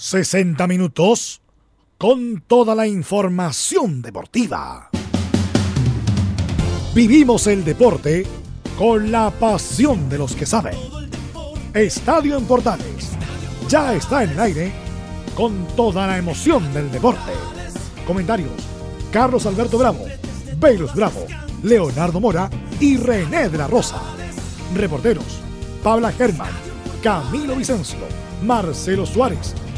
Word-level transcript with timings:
60 0.00 0.64
minutos 0.68 1.40
con 1.98 2.40
toda 2.46 2.76
la 2.76 2.86
información 2.86 4.00
deportiva. 4.00 4.90
Vivimos 6.94 7.48
el 7.48 7.64
deporte 7.64 8.24
con 8.78 9.10
la 9.10 9.32
pasión 9.32 10.08
de 10.08 10.18
los 10.18 10.36
que 10.36 10.46
saben. 10.46 10.76
Estadio 11.74 12.38
en 12.38 12.44
Portales 12.44 13.10
ya 13.68 13.92
está 13.92 14.22
en 14.22 14.30
el 14.30 14.40
aire 14.40 14.72
con 15.34 15.66
toda 15.74 16.06
la 16.06 16.16
emoción 16.16 16.72
del 16.72 16.92
deporte. 16.92 17.32
Comentarios: 18.06 18.52
Carlos 19.10 19.46
Alberto 19.46 19.78
Bravo, 19.78 20.06
Velus 20.58 20.94
Bravo, 20.94 21.26
Leonardo 21.64 22.20
Mora 22.20 22.48
y 22.78 22.98
René 22.98 23.48
de 23.48 23.58
la 23.58 23.66
Rosa. 23.66 24.00
Reporteros: 24.76 25.40
Pabla 25.82 26.12
Germán, 26.12 26.52
Camilo 27.02 27.56
Vicencio, 27.56 27.98
Marcelo 28.44 29.04
Suárez, 29.04 29.56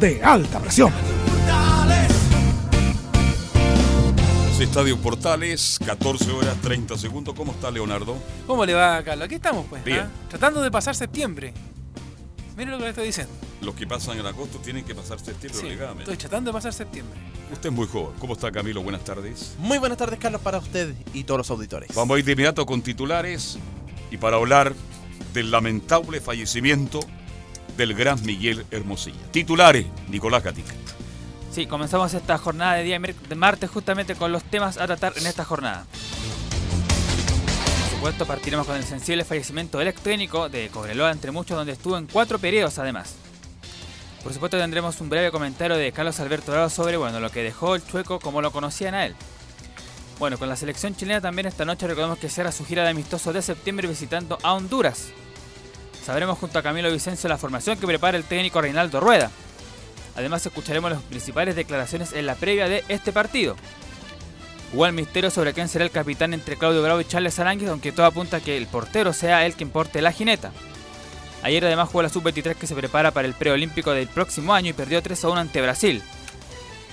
de 0.00 0.22
alta 0.24 0.58
presión. 0.58 0.92
Estadio 4.60 4.98
Portales, 4.98 5.78
14 5.84 6.30
horas 6.32 6.56
30 6.60 6.96
segundos. 6.98 7.34
¿Cómo 7.34 7.52
está 7.52 7.70
Leonardo? 7.70 8.16
¿Cómo 8.46 8.64
le 8.66 8.74
va, 8.74 9.02
Carlos? 9.02 9.24
Aquí 9.24 9.36
estamos, 9.36 9.64
pues. 9.68 9.82
Bien. 9.82 10.00
¿ah? 10.00 10.10
Tratando 10.28 10.60
de 10.62 10.70
pasar 10.70 10.94
septiembre. 10.94 11.54
Mire 12.56 12.70
lo 12.70 12.76
que 12.76 12.84
le 12.84 12.90
estoy 12.90 13.06
diciendo. 13.06 13.32
Los 13.62 13.74
que 13.74 13.86
pasan 13.86 14.18
en 14.18 14.26
agosto 14.26 14.58
tienen 14.58 14.84
que 14.84 14.94
pasar 14.94 15.18
septiembre 15.18 15.58
Sí, 15.58 15.66
obligadamente. 15.66 16.02
estoy 16.02 16.16
tratando 16.18 16.50
de 16.50 16.54
pasar 16.54 16.74
septiembre. 16.74 17.18
Usted 17.50 17.70
es 17.70 17.74
muy 17.74 17.86
joven. 17.86 18.12
¿Cómo 18.18 18.34
está 18.34 18.52
Camilo? 18.52 18.82
Buenas 18.82 19.02
tardes. 19.02 19.54
Muy 19.58 19.78
buenas 19.78 19.96
tardes, 19.96 20.18
Carlos, 20.20 20.42
para 20.42 20.58
usted 20.58 20.94
y 21.14 21.24
todos 21.24 21.38
los 21.38 21.50
auditores. 21.50 21.94
Vamos 21.94 22.16
a 22.16 22.18
ir 22.18 22.24
de 22.26 22.32
inmediato 22.32 22.64
con 22.66 22.82
titulares 22.82 23.58
y 24.10 24.18
para 24.18 24.36
hablar 24.36 24.74
del 25.32 25.50
lamentable 25.50 26.20
fallecimiento 26.20 27.00
del 27.76 27.94
gran 27.94 28.22
Miguel 28.24 28.64
Hermosilla. 28.70 29.18
Titulares, 29.30 29.86
Nicolás 30.08 30.42
Gatica. 30.42 30.74
Sí, 31.50 31.66
comenzamos 31.66 32.14
esta 32.14 32.38
jornada 32.38 32.74
de 32.74 32.84
día 32.84 33.00
de 33.00 33.34
martes 33.34 33.70
justamente 33.70 34.14
con 34.14 34.30
los 34.30 34.44
temas 34.44 34.78
a 34.78 34.86
tratar 34.86 35.14
en 35.16 35.26
esta 35.26 35.44
jornada. 35.44 35.84
Por 37.80 37.90
supuesto, 37.90 38.26
partiremos 38.26 38.66
con 38.66 38.76
el 38.76 38.84
sensible 38.84 39.24
fallecimiento 39.24 39.78
técnico 40.02 40.48
de 40.48 40.68
Cobreloa, 40.68 41.10
entre 41.10 41.32
muchos, 41.32 41.56
donde 41.56 41.72
estuvo 41.72 41.98
en 41.98 42.06
cuatro 42.06 42.38
periodos 42.38 42.78
además. 42.78 43.16
Por 44.22 44.32
supuesto, 44.32 44.58
tendremos 44.58 45.00
un 45.00 45.08
breve 45.08 45.30
comentario 45.30 45.76
de 45.76 45.92
Carlos 45.92 46.20
Alberto 46.20 46.52
Bravo 46.52 46.68
sobre 46.68 46.96
bueno, 46.96 47.20
lo 47.20 47.30
que 47.30 47.42
dejó 47.42 47.74
el 47.74 47.84
chueco 47.84 48.20
como 48.20 48.42
lo 48.42 48.52
conocían 48.52 48.94
a 48.94 49.06
él. 49.06 49.14
Bueno, 50.18 50.38
con 50.38 50.48
la 50.48 50.56
selección 50.56 50.94
chilena 50.94 51.22
también 51.22 51.46
esta 51.46 51.64
noche 51.64 51.86
recordemos 51.86 52.18
que 52.18 52.28
será 52.28 52.52
su 52.52 52.66
gira 52.66 52.84
de 52.84 52.90
amistosos 52.90 53.32
de 53.32 53.40
septiembre 53.40 53.88
visitando 53.88 54.38
a 54.42 54.52
Honduras. 54.52 55.08
Sabremos 56.04 56.38
junto 56.38 56.58
a 56.58 56.62
Camilo 56.62 56.90
Vicencio 56.90 57.28
la 57.28 57.38
formación 57.38 57.78
que 57.78 57.86
prepara 57.86 58.16
el 58.16 58.24
técnico 58.24 58.60
Reinaldo 58.60 59.00
Rueda. 59.00 59.30
Además 60.16 60.44
escucharemos 60.44 60.90
las 60.90 61.02
principales 61.02 61.56
declaraciones 61.56 62.12
en 62.12 62.26
la 62.26 62.34
previa 62.34 62.68
de 62.68 62.84
este 62.88 63.12
partido. 63.12 63.56
Hubo 64.72 64.86
el 64.86 64.92
misterio 64.92 65.30
sobre 65.30 65.52
quién 65.52 65.68
será 65.68 65.84
el 65.84 65.90
capitán 65.90 66.32
entre 66.32 66.56
Claudio 66.56 66.82
Bravo 66.82 67.00
y 67.00 67.04
Charles 67.04 67.38
Aránguiz, 67.38 67.68
aunque 67.68 67.92
todo 67.92 68.06
apunta 68.06 68.38
a 68.38 68.40
que 68.40 68.56
el 68.56 68.66
portero 68.66 69.12
sea 69.12 69.44
él 69.46 69.54
quien 69.54 69.70
porte 69.70 70.00
la 70.00 70.12
jineta. 70.12 70.52
Ayer 71.42 71.64
además 71.64 71.88
jugó 71.88 72.02
la 72.02 72.08
Sub-23 72.08 72.54
que 72.54 72.66
se 72.66 72.74
prepara 72.74 73.10
para 73.10 73.26
el 73.26 73.34
preolímpico 73.34 73.92
del 73.92 74.08
próximo 74.08 74.54
año 74.54 74.70
y 74.70 74.74
perdió 74.74 75.02
3 75.02 75.24
a 75.24 75.28
1 75.28 75.40
ante 75.40 75.62
Brasil. 75.62 76.02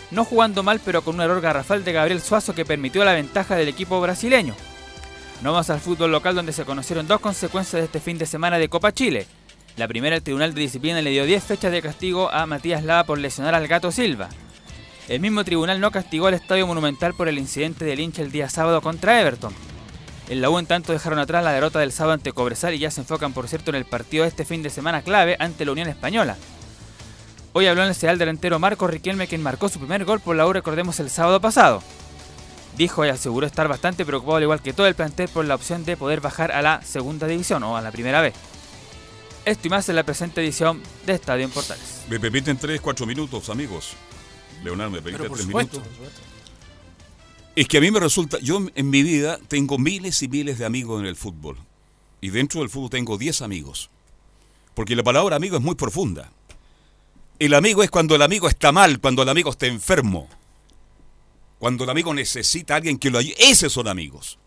No 0.09 0.23
jugando 0.23 0.63
mal, 0.63 0.79
pero 0.83 1.01
con 1.01 1.15
un 1.15 1.21
error 1.21 1.41
garrafal 1.41 1.83
de 1.83 1.91
Gabriel 1.91 2.21
Suazo 2.21 2.55
que 2.55 2.65
permitió 2.65 3.03
la 3.03 3.13
ventaja 3.13 3.55
del 3.55 3.67
equipo 3.67 3.99
brasileño. 3.99 4.55
No 5.41 5.51
vamos 5.51 5.69
al 5.69 5.79
fútbol 5.79 6.11
local 6.11 6.33
donde 6.33 6.51
se 6.51 6.65
conocieron 6.65 7.07
dos 7.07 7.19
consecuencias 7.19 7.79
de 7.79 7.85
este 7.85 7.99
fin 7.99 8.17
de 8.17 8.25
semana 8.25 8.57
de 8.57 8.69
Copa 8.69 8.91
Chile. 8.91 9.27
La 9.75 9.87
primera, 9.87 10.15
el 10.15 10.23
Tribunal 10.23 10.55
de 10.55 10.61
Disciplina 10.61 10.99
le 11.01 11.11
dio 11.11 11.25
10 11.25 11.43
fechas 11.43 11.71
de 11.71 11.83
castigo 11.83 12.31
a 12.31 12.47
Matías 12.47 12.83
Lava 12.83 13.03
por 13.03 13.19
lesionar 13.19 13.53
al 13.53 13.67
gato 13.67 13.91
Silva. 13.91 14.29
El 15.07 15.19
mismo 15.19 15.43
tribunal 15.43 15.79
no 15.79 15.91
castigó 15.91 16.27
al 16.27 16.33
Estadio 16.33 16.65
Monumental 16.65 17.13
por 17.13 17.27
el 17.27 17.37
incidente 17.37 17.85
del 17.85 17.99
hincha 17.99 18.23
el 18.23 18.31
día 18.31 18.49
sábado 18.49 18.81
contra 18.81 19.21
Everton. 19.21 19.53
En 20.27 20.41
la 20.41 20.49
U 20.49 20.57
en 20.57 20.65
tanto 20.65 20.91
dejaron 20.91 21.19
atrás 21.19 21.43
la 21.43 21.53
derrota 21.53 21.79
del 21.79 21.91
sábado 21.91 22.13
ante 22.13 22.33
Cobresal 22.33 22.73
y 22.73 22.79
ya 22.79 22.89
se 22.89 23.01
enfocan 23.01 23.31
por 23.31 23.47
cierto 23.47 23.69
en 23.69 23.75
el 23.75 23.85
partido 23.85 24.23
de 24.23 24.29
este 24.29 24.43
fin 24.43 24.63
de 24.63 24.71
semana 24.71 25.03
clave 25.03 25.37
ante 25.39 25.63
la 25.63 25.71
Unión 25.71 25.87
Española. 25.87 26.35
Hoy 27.53 27.67
habló 27.67 27.83
en 27.85 27.95
el 27.99 28.17
delantero 28.17 28.59
Marco 28.59 28.87
Riquelme 28.87 29.27
quien 29.27 29.43
marcó 29.43 29.69
su 29.69 29.79
primer 29.79 30.03
gol 30.03 30.19
por 30.19 30.35
la 30.35 30.47
U 30.47 30.51
recordemos 30.51 30.99
el 30.99 31.11
sábado 31.11 31.39
pasado. 31.39 31.81
Dijo 32.77 33.05
y 33.05 33.09
aseguró 33.09 33.47
estar 33.47 33.67
bastante 33.67 34.05
preocupado 34.05 34.37
al 34.37 34.43
igual 34.43 34.61
que 34.61 34.71
todo 34.71 34.85
el 34.85 34.93
plantel 34.95 35.29
por 35.29 35.45
la 35.45 35.55
opción 35.55 35.83
de 35.83 35.97
poder 35.97 36.21
bajar 36.21 36.51
a 36.51 36.61
la 36.61 36.81
segunda 36.83 37.25
división 37.25 37.63
o 37.63 37.75
a 37.75 37.81
la 37.81 37.91
primera 37.91 38.21
vez. 38.21 38.35
Esto 39.45 39.67
y 39.67 39.69
más 39.71 39.89
en 39.89 39.95
la 39.95 40.03
presente 40.03 40.41
edición 40.41 40.81
de 41.05 41.13
Estadio 41.13 41.45
en 41.45 41.51
Portales. 41.51 42.05
Me 42.09 42.19
permiten 42.19 42.57
3, 42.57 42.79
4 42.79 43.05
minutos, 43.05 43.49
amigos. 43.49 43.93
Leonardo, 44.63 44.91
¿me 44.91 45.01
permite 45.01 45.17
Pero 45.23 45.29
por 45.29 45.37
3 45.37 45.47
supuesto. 45.47 45.79
minutos? 45.79 46.11
Es 47.55 47.67
que 47.67 47.77
a 47.77 47.81
mí 47.81 47.89
me 47.89 47.99
resulta, 47.99 48.37
yo 48.39 48.59
en 48.75 48.89
mi 48.89 49.01
vida 49.01 49.39
tengo 49.47 49.79
miles 49.79 50.21
y 50.21 50.27
miles 50.27 50.59
de 50.59 50.65
amigos 50.65 50.99
en 50.99 51.07
el 51.07 51.15
fútbol. 51.15 51.57
Y 52.21 52.29
dentro 52.29 52.59
del 52.61 52.69
fútbol 52.69 52.91
tengo 52.91 53.17
10 53.17 53.41
amigos. 53.41 53.89
Porque 54.75 54.95
la 54.95 55.01
palabra 55.03 55.37
amigo 55.37 55.57
es 55.57 55.63
muy 55.63 55.73
profunda. 55.73 56.29
El 57.39 57.55
amigo 57.55 57.81
es 57.81 57.89
cuando 57.89 58.15
el 58.15 58.21
amigo 58.21 58.47
está 58.47 58.71
mal, 58.71 58.99
cuando 58.99 59.23
el 59.23 59.29
amigo 59.29 59.49
está 59.49 59.65
enfermo. 59.65 60.27
Cuando 61.59 61.83
el 61.83 61.89
amigo 61.89 62.13
necesita 62.13 62.73
a 62.73 62.77
alguien 62.77 62.97
que 62.97 63.09
lo 63.09 63.19
ayude. 63.19 63.35
Esos 63.39 63.73
son 63.73 63.87
amigos. 63.87 64.37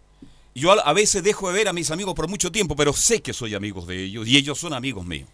Yo 0.55 0.73
a 0.73 0.93
veces 0.93 1.23
dejo 1.23 1.49
de 1.49 1.55
ver 1.55 1.69
a 1.69 1.73
mis 1.73 1.91
amigos 1.91 2.15
por 2.15 2.29
mucho 2.29 2.51
tiempo, 2.51 2.75
pero 2.77 2.93
sé 2.93 3.23
que 3.23 3.33
soy 3.33 3.55
amigos 3.55 3.87
de 3.87 4.05
ellos 4.05 4.27
y 4.27 4.37
ellos 4.37 4.59
son 4.59 4.73
amigos 4.75 5.07
míos. 5.07 5.29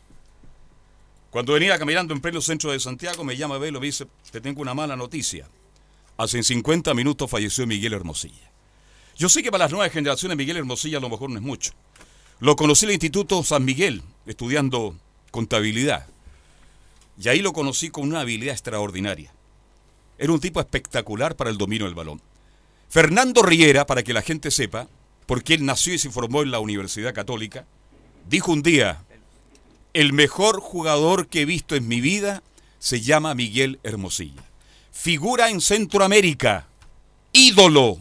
Cuando 1.30 1.54
venía 1.54 1.78
caminando 1.78 2.14
en 2.14 2.20
pleno 2.20 2.40
centro 2.40 2.70
de 2.70 2.80
Santiago, 2.80 3.24
me 3.24 3.36
llama 3.36 3.58
Velo 3.58 3.78
y 3.78 3.80
me 3.80 3.86
dice, 3.86 4.06
te 4.30 4.40
tengo 4.40 4.62
una 4.62 4.74
mala 4.74 4.96
noticia. 4.96 5.48
Hace 6.16 6.42
50 6.42 6.94
minutos 6.94 7.30
falleció 7.30 7.66
Miguel 7.66 7.92
Hermosilla. 7.92 8.50
Yo 9.16 9.28
sé 9.28 9.42
que 9.42 9.50
para 9.50 9.64
las 9.64 9.72
nuevas 9.72 9.92
generaciones 9.92 10.36
Miguel 10.36 10.58
Hermosilla 10.58 10.98
a 10.98 11.00
lo 11.00 11.08
mejor 11.08 11.30
no 11.30 11.36
es 11.36 11.42
mucho. 11.42 11.72
Lo 12.38 12.54
conocí 12.56 12.84
en 12.84 12.90
el 12.90 12.94
Instituto 12.94 13.42
San 13.42 13.64
Miguel, 13.64 14.02
estudiando 14.26 14.94
contabilidad. 15.30 16.06
Y 17.18 17.28
ahí 17.28 17.40
lo 17.40 17.52
conocí 17.52 17.90
con 17.90 18.04
una 18.08 18.20
habilidad 18.20 18.52
extraordinaria. 18.52 19.32
Era 20.18 20.32
un 20.32 20.40
tipo 20.40 20.60
espectacular 20.60 21.36
para 21.36 21.50
el 21.50 21.58
dominio 21.58 21.86
del 21.86 21.94
balón. 21.94 22.20
Fernando 22.88 23.42
Riera, 23.42 23.86
para 23.86 24.02
que 24.02 24.12
la 24.12 24.22
gente 24.22 24.50
sepa, 24.50 24.88
porque 25.26 25.54
él 25.54 25.64
nació 25.64 25.92
y 25.94 25.98
se 25.98 26.10
formó 26.10 26.42
en 26.42 26.50
la 26.50 26.60
Universidad 26.60 27.14
Católica, 27.14 27.66
dijo 28.28 28.52
un 28.52 28.62
día, 28.62 29.04
el 29.92 30.12
mejor 30.12 30.60
jugador 30.60 31.26
que 31.26 31.42
he 31.42 31.44
visto 31.44 31.74
en 31.74 31.88
mi 31.88 32.00
vida 32.00 32.42
se 32.78 33.00
llama 33.00 33.34
Miguel 33.34 33.80
Hermosilla. 33.82 34.42
Figura 34.92 35.50
en 35.50 35.60
Centroamérica, 35.60 36.68
ídolo. 37.32 37.98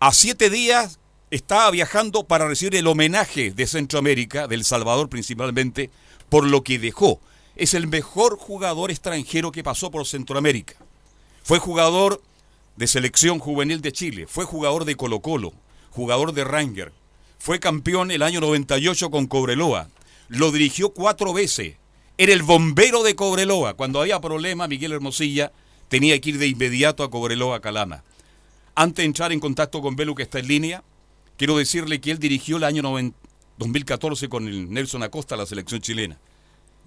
A 0.00 0.12
siete 0.12 0.50
días 0.50 0.98
estaba 1.30 1.70
viajando 1.70 2.24
para 2.24 2.48
recibir 2.48 2.76
el 2.76 2.86
homenaje 2.86 3.50
de 3.50 3.66
Centroamérica, 3.66 4.48
del 4.48 4.64
Salvador 4.64 5.08
principalmente, 5.08 5.90
por 6.28 6.46
lo 6.46 6.62
que 6.62 6.78
dejó. 6.78 7.20
Es 7.56 7.74
el 7.74 7.86
mejor 7.86 8.38
jugador 8.38 8.90
extranjero 8.90 9.52
que 9.52 9.64
pasó 9.64 9.90
por 9.90 10.06
Centroamérica. 10.06 10.76
Fue 11.48 11.60
jugador 11.60 12.20
de 12.76 12.86
selección 12.86 13.38
juvenil 13.38 13.80
de 13.80 13.90
Chile, 13.90 14.26
fue 14.26 14.44
jugador 14.44 14.84
de 14.84 14.96
Colo 14.96 15.20
Colo, 15.20 15.54
jugador 15.88 16.34
de 16.34 16.44
Ranger, 16.44 16.92
fue 17.38 17.58
campeón 17.58 18.10
el 18.10 18.20
año 18.20 18.42
98 18.42 19.10
con 19.10 19.26
Cobreloa, 19.26 19.88
lo 20.28 20.52
dirigió 20.52 20.90
cuatro 20.90 21.32
veces, 21.32 21.76
era 22.18 22.34
el 22.34 22.42
bombero 22.42 23.02
de 23.02 23.16
Cobreloa, 23.16 23.72
cuando 23.72 23.98
había 23.98 24.20
problema 24.20 24.68
Miguel 24.68 24.92
Hermosilla 24.92 25.50
tenía 25.88 26.20
que 26.20 26.28
ir 26.28 26.38
de 26.38 26.48
inmediato 26.48 27.02
a 27.02 27.10
Cobreloa 27.10 27.62
Calama. 27.62 28.04
Antes 28.74 29.04
de 29.04 29.06
entrar 29.06 29.32
en 29.32 29.40
contacto 29.40 29.80
con 29.80 29.96
Belu 29.96 30.14
que 30.14 30.24
está 30.24 30.40
en 30.40 30.48
línea, 30.48 30.84
quiero 31.38 31.56
decirle 31.56 31.98
que 31.98 32.10
él 32.10 32.18
dirigió 32.18 32.58
el 32.58 32.64
año 32.64 32.82
90 32.82 33.16
2014 33.56 34.28
con 34.28 34.46
el 34.48 34.70
Nelson 34.70 35.02
Acosta 35.02 35.34
la 35.34 35.46
selección 35.46 35.80
chilena. 35.80 36.18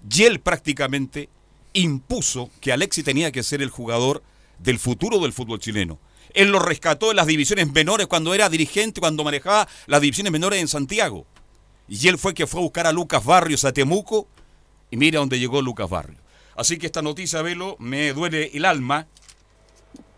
Y 0.08 0.22
él 0.22 0.38
prácticamente 0.38 1.28
impuso 1.72 2.48
que 2.60 2.72
Alexi 2.72 3.02
tenía 3.02 3.32
que 3.32 3.42
ser 3.42 3.60
el 3.60 3.70
jugador 3.70 4.22
del 4.58 4.78
futuro 4.78 5.18
del 5.18 5.32
fútbol 5.32 5.58
chileno. 5.58 5.98
Él 6.34 6.50
lo 6.50 6.58
rescató 6.58 7.10
en 7.10 7.16
las 7.16 7.26
divisiones 7.26 7.70
menores 7.72 8.06
cuando 8.06 8.34
era 8.34 8.48
dirigente, 8.48 9.00
cuando 9.00 9.24
manejaba 9.24 9.68
las 9.86 10.00
divisiones 10.00 10.32
menores 10.32 10.60
en 10.60 10.68
Santiago. 10.68 11.26
Y 11.88 12.08
él 12.08 12.18
fue 12.18 12.32
que 12.32 12.46
fue 12.46 12.60
a 12.60 12.62
buscar 12.62 12.86
a 12.86 12.92
Lucas 12.92 13.24
Barrios 13.24 13.64
a 13.64 13.72
Temuco. 13.72 14.28
Y 14.90 14.96
mira 14.96 15.18
dónde 15.18 15.38
llegó 15.38 15.60
Lucas 15.60 15.90
Barrios. 15.90 16.20
Así 16.56 16.78
que 16.78 16.86
esta 16.86 17.02
noticia, 17.02 17.42
Velo, 17.42 17.76
me 17.78 18.12
duele 18.12 18.50
el 18.54 18.64
alma, 18.64 19.06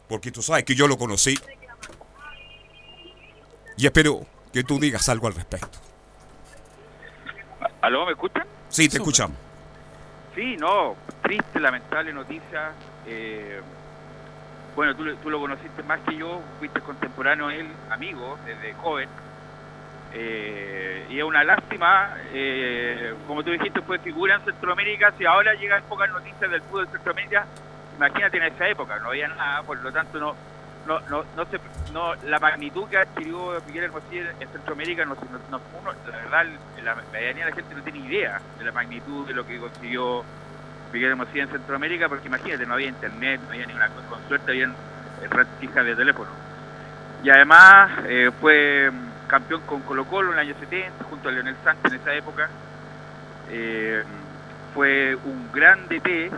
porque 0.08 0.30
tú 0.30 0.42
sabes 0.42 0.64
que 0.64 0.74
yo 0.74 0.88
lo 0.88 0.98
conocí. 0.98 1.38
Y 3.76 3.86
espero 3.86 4.26
que 4.52 4.62
tú 4.62 4.78
digas 4.78 5.08
algo 5.08 5.26
al 5.26 5.34
respecto. 5.34 5.78
¿Aló, 7.80 8.06
me 8.06 8.12
escuchan? 8.12 8.46
Sí, 8.68 8.88
te 8.88 8.96
escuchamos. 8.96 9.36
Sí, 10.34 10.56
no, 10.56 10.96
triste, 11.22 11.60
lamentable 11.60 12.12
noticia. 12.12 12.72
Eh, 13.06 13.60
bueno, 14.74 14.94
tú, 14.96 15.04
tú 15.16 15.30
lo 15.30 15.40
conociste 15.40 15.82
más 15.82 16.00
que 16.00 16.16
yo, 16.16 16.40
fuiste 16.58 16.80
contemporáneo 16.80 17.50
él, 17.50 17.68
amigo, 17.90 18.38
desde 18.44 18.74
joven. 18.74 19.08
Eh, 20.12 21.06
y 21.10 21.18
es 21.18 21.24
una 21.24 21.42
lástima, 21.42 22.14
eh, 22.32 23.14
como 23.26 23.42
tú 23.42 23.50
dijiste, 23.50 23.80
fue 23.82 23.98
figura 23.98 24.36
en 24.36 24.44
Centroamérica, 24.44 25.12
si 25.18 25.26
ahora 25.26 25.54
llegan 25.54 25.82
pocas 25.88 26.10
noticias 26.10 26.50
del 26.50 26.62
fútbol 26.62 26.86
de 26.86 26.92
Centroamérica, 26.92 27.46
imagínate 27.96 28.36
en 28.36 28.42
esa 28.44 28.68
época, 28.68 28.98
no 29.00 29.08
había 29.08 29.28
nada, 29.28 29.62
por 29.62 29.82
lo 29.82 29.92
tanto 29.92 30.18
no 30.18 30.34
no 30.86 31.00
no 31.08 31.24
no, 31.36 31.44
se, 31.46 31.58
no 31.92 32.14
la 32.26 32.38
magnitud 32.38 32.86
que 32.88 32.98
adquirió 32.98 33.60
Miguel 33.66 33.84
Hermosilla 33.84 34.34
en 34.38 34.48
Centroamérica, 34.48 35.04
no, 35.04 35.16
no, 35.50 35.60
uno, 35.80 35.92
la 36.10 36.16
verdad, 36.16 36.46
la 36.82 36.94
mayoría 36.94 37.44
de 37.44 37.50
la 37.50 37.56
gente 37.56 37.74
no 37.74 37.82
tiene 37.82 37.98
idea 38.00 38.40
de 38.58 38.64
la 38.64 38.72
magnitud 38.72 39.26
de 39.26 39.34
lo 39.34 39.46
que 39.46 39.58
consiguió 39.58 40.24
Miguel 40.94 41.10
Hermosilla 41.10 41.42
en 41.42 41.48
Centroamérica, 41.48 42.08
porque 42.08 42.28
imagínate, 42.28 42.64
no 42.66 42.74
había 42.74 42.86
internet, 42.86 43.40
no 43.42 43.50
había 43.50 43.66
ninguna 43.66 43.88
cosa, 43.88 44.06
con 44.08 44.28
suerte 44.28 44.52
había 44.52 44.70
red 45.28 45.46
fija 45.58 45.82
de 45.82 45.96
teléfono. 45.96 46.30
Y 47.24 47.30
además 47.30 47.90
eh, 48.06 48.30
fue 48.40 48.92
campeón 49.26 49.62
con 49.62 49.80
Colo 49.80 50.04
Colo 50.04 50.32
en 50.32 50.38
el 50.38 50.46
año 50.46 50.54
70, 50.60 51.04
junto 51.10 51.28
a 51.28 51.32
Leonel 51.32 51.56
Sánchez 51.64 51.92
en 51.92 52.00
esa 52.00 52.14
época. 52.14 52.48
Eh, 53.50 54.04
fue 54.72 55.16
un 55.24 55.50
gran 55.52 55.88
DT 55.88 56.30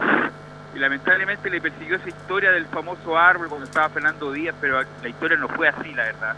y 0.75 0.79
lamentablemente 0.79 1.50
le 1.50 1.61
persiguió 1.61 1.97
esa 1.97 2.09
historia 2.09 2.50
del 2.50 2.64
famoso 2.64 3.19
árbol 3.19 3.49
cuando 3.49 3.67
estaba 3.67 3.91
Fernando 3.91 4.32
Díaz, 4.32 4.55
pero 4.59 4.81
la 5.02 5.09
historia 5.09 5.37
no 5.37 5.49
fue 5.49 5.69
así, 5.69 5.93
la 5.93 6.05
verdad. 6.05 6.35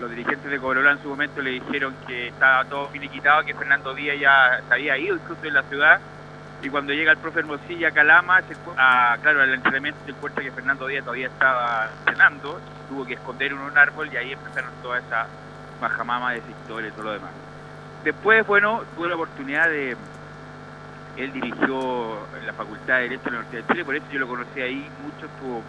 Los 0.00 0.08
dirigentes 0.10 0.50
de 0.50 0.58
Cobreloa 0.58 0.92
en 0.92 1.02
su 1.02 1.08
momento 1.08 1.42
le 1.42 1.50
dijeron 1.50 1.94
que 2.06 2.28
estaba 2.28 2.64
todo 2.64 2.88
finiquitado, 2.88 3.44
que 3.44 3.54
Fernando 3.54 3.92
Díaz 3.92 4.18
ya 4.18 4.60
se 4.66 4.74
había 4.74 4.96
ido 4.96 5.16
incluso 5.16 5.42
de 5.42 5.50
la 5.50 5.62
ciudad, 5.64 6.00
y 6.62 6.68
cuando 6.70 6.92
llega 6.92 7.12
el 7.12 7.18
profe 7.18 7.40
Hermosilla 7.40 7.88
a 7.88 7.90
Calama, 7.92 8.42
se, 8.42 8.56
ah, 8.76 9.16
claro, 9.22 9.42
al 9.42 9.54
entrenamiento 9.54 10.00
se 10.04 10.10
encuentra 10.10 10.42
que 10.42 10.50
Fernando 10.50 10.86
Díaz 10.86 11.04
todavía 11.04 11.28
estaba 11.28 11.88
entrenando, 11.98 12.60
tuvo 12.88 13.04
que 13.06 13.14
esconder 13.14 13.52
en 13.52 13.58
un 13.58 13.78
árbol 13.78 14.08
y 14.12 14.16
ahí 14.16 14.32
empezaron 14.32 14.70
toda 14.82 14.98
esa 14.98 15.26
majamama 15.80 16.32
de 16.32 16.38
esa 16.38 16.50
historia 16.50 16.88
y 16.88 16.92
todo 16.92 17.04
lo 17.04 17.12
demás. 17.12 17.30
Después, 18.02 18.46
bueno, 18.46 18.82
tuve 18.96 19.08
la 19.08 19.14
oportunidad 19.14 19.68
de 19.68 19.96
él 21.16 21.32
dirigió 21.32 22.18
la 22.46 22.52
Facultad 22.52 22.96
de 22.96 23.02
Derecho 23.02 23.24
de 23.24 23.30
la 23.30 23.38
Universidad 23.38 23.66
de 23.66 23.72
Chile, 23.72 23.84
por 23.84 23.96
eso 23.96 24.06
yo 24.12 24.18
lo 24.20 24.28
conocí 24.28 24.60
ahí 24.60 24.88
mucho, 25.02 25.26
estuvo 25.26 25.62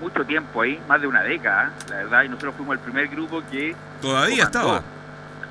mucho 0.00 0.24
tiempo 0.24 0.62
ahí, 0.62 0.80
más 0.88 1.00
de 1.00 1.06
una 1.06 1.22
década, 1.22 1.72
la 1.90 1.96
verdad, 1.96 2.22
y 2.24 2.28
nosotros 2.28 2.54
fuimos 2.56 2.74
el 2.74 2.80
primer 2.80 3.08
grupo 3.08 3.42
que... 3.50 3.74
Todavía 4.00 4.44
estaba. 4.44 4.82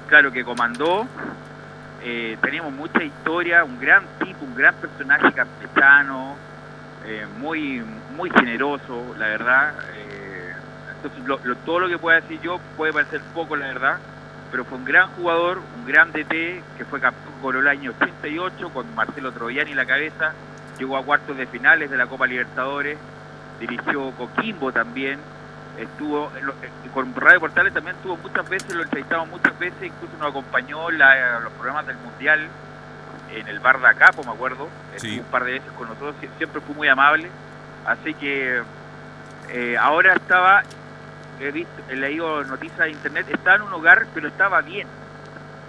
Claro, 0.07 0.31
que 0.31 0.44
comandó, 0.44 1.07
eh, 2.03 2.38
teníamos 2.41 2.73
mucha 2.73 3.01
historia, 3.01 3.63
un 3.63 3.79
gran 3.79 4.03
tipo, 4.19 4.44
un 4.44 4.53
gran 4.55 4.75
personaje 4.75 5.31
campechano, 5.31 6.35
eh, 7.05 7.25
muy, 7.39 7.81
muy 8.15 8.29
generoso, 8.29 9.15
la 9.17 9.27
verdad. 9.27 9.73
Eh, 9.95 10.53
entonces, 10.95 11.57
todo 11.65 11.79
lo 11.79 11.88
que 11.88 11.97
pueda 11.97 12.19
decir 12.19 12.41
yo 12.41 12.59
puede 12.75 12.91
parecer 12.91 13.21
poco, 13.33 13.55
la 13.55 13.67
verdad, 13.67 14.00
pero 14.51 14.65
fue 14.65 14.77
un 14.77 14.85
gran 14.85 15.09
jugador, 15.11 15.61
un 15.77 15.85
gran 15.85 16.11
DT, 16.11 16.61
que 16.77 16.85
fue 16.89 17.00
campeón 17.00 17.33
con 17.41 17.55
el 17.55 17.67
año 17.67 17.94
88 18.00 18.69
con 18.69 18.95
Marcelo 18.95 19.31
Troviani 19.31 19.73
la 19.73 19.85
cabeza, 19.85 20.33
llegó 20.77 20.97
a 20.97 21.03
cuartos 21.03 21.38
de 21.38 21.47
finales 21.47 21.89
de 21.89 21.97
la 21.97 22.07
Copa 22.07 22.27
Libertadores, 22.27 22.97
dirigió 23.59 24.11
Coquimbo 24.11 24.71
también, 24.71 25.19
estuvo 25.77 26.31
con 26.93 27.15
Radio 27.15 27.39
Portales 27.39 27.73
también 27.73 27.95
estuvo 27.95 28.17
muchas 28.17 28.47
veces, 28.47 28.75
lo 28.75 28.83
entrevistamos 28.83 29.27
muchas 29.29 29.57
veces, 29.57 29.83
incluso 29.83 30.15
nos 30.19 30.29
acompañó 30.29 30.89
en 30.89 30.99
los 31.43 31.53
programas 31.53 31.87
del 31.87 31.97
Mundial 31.97 32.47
en 33.33 33.47
el 33.47 33.59
bar 33.59 33.79
de 33.81 33.87
Acapo, 33.87 34.23
me 34.23 34.31
acuerdo, 34.31 34.67
estuvo 34.95 35.21
un 35.21 35.31
par 35.31 35.43
de 35.43 35.53
veces 35.53 35.71
con 35.71 35.87
nosotros, 35.87 36.15
siempre 36.37 36.61
fue 36.61 36.75
muy 36.75 36.87
amable, 36.87 37.29
así 37.85 38.13
que 38.13 38.61
eh, 39.49 39.77
ahora 39.77 40.13
estaba 40.13 40.63
he 41.39 41.51
visto, 41.51 41.83
he 41.89 41.95
leído 41.95 42.43
noticias 42.43 42.79
de 42.79 42.91
internet, 42.91 43.27
estaba 43.29 43.57
en 43.57 43.63
un 43.63 43.73
hogar, 43.73 44.05
pero 44.13 44.27
estaba 44.27 44.61
bien. 44.61 44.87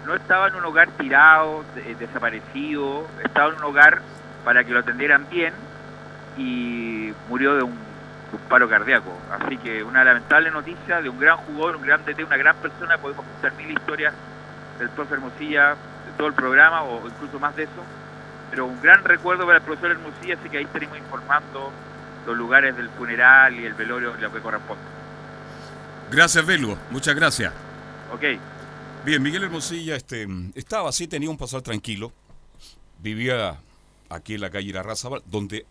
No 0.06 0.14
estaba 0.14 0.48
en 0.48 0.56
un 0.56 0.64
hogar 0.64 0.88
tirado, 0.98 1.64
desaparecido, 1.98 3.06
estaba 3.24 3.50
en 3.50 3.56
un 3.56 3.64
hogar 3.64 4.02
para 4.44 4.64
que 4.64 4.72
lo 4.72 4.80
atendieran 4.80 5.26
bien 5.30 5.54
y 6.36 7.12
murió 7.28 7.56
de 7.56 7.62
un, 7.62 7.78
paro 8.38 8.68
cardíaco. 8.68 9.12
Así 9.30 9.56
que 9.58 9.82
una 9.82 10.04
lamentable 10.04 10.50
noticia 10.50 11.00
de 11.00 11.08
un 11.08 11.18
gran 11.18 11.36
jugador, 11.38 11.76
un 11.76 11.82
gran 11.82 12.04
DT, 12.04 12.24
una 12.24 12.36
gran 12.36 12.56
persona. 12.56 12.98
Podemos 12.98 13.24
contar 13.24 13.54
mil 13.54 13.70
historias 13.70 14.14
del 14.78 14.88
profe 14.90 15.14
Hermosilla, 15.14 15.70
de 15.70 16.12
todo 16.16 16.28
el 16.28 16.34
programa 16.34 16.82
o 16.82 17.06
incluso 17.06 17.38
más 17.38 17.54
de 17.56 17.64
eso. 17.64 17.84
Pero 18.50 18.66
un 18.66 18.80
gran 18.80 19.02
recuerdo 19.04 19.44
para 19.46 19.58
el 19.58 19.64
profesor 19.64 19.90
Hermosilla, 19.90 20.34
así 20.34 20.48
que 20.48 20.58
ahí 20.58 20.64
estaremos 20.64 20.98
informando 20.98 21.72
los 22.26 22.36
lugares 22.36 22.76
del 22.76 22.88
funeral 22.90 23.58
y 23.58 23.66
el 23.66 23.74
velorio, 23.74 24.14
lo 24.14 24.32
que 24.32 24.40
corresponde. 24.40 24.82
Gracias, 26.10 26.44
Velo. 26.46 26.78
Muchas 26.90 27.14
gracias. 27.14 27.52
Ok. 28.12 28.22
Bien, 29.04 29.22
Miguel 29.22 29.44
Hermosilla 29.44 29.96
este, 29.96 30.26
estaba 30.54 30.88
así, 30.88 31.06
tenía 31.06 31.28
un 31.28 31.36
pasar 31.36 31.62
tranquilo. 31.62 32.12
Vivía 33.00 33.58
aquí 34.08 34.34
en 34.34 34.40
la 34.40 34.50
calle 34.50 34.72
La 34.72 34.82
Raza, 34.82 35.08
donde 35.26 35.66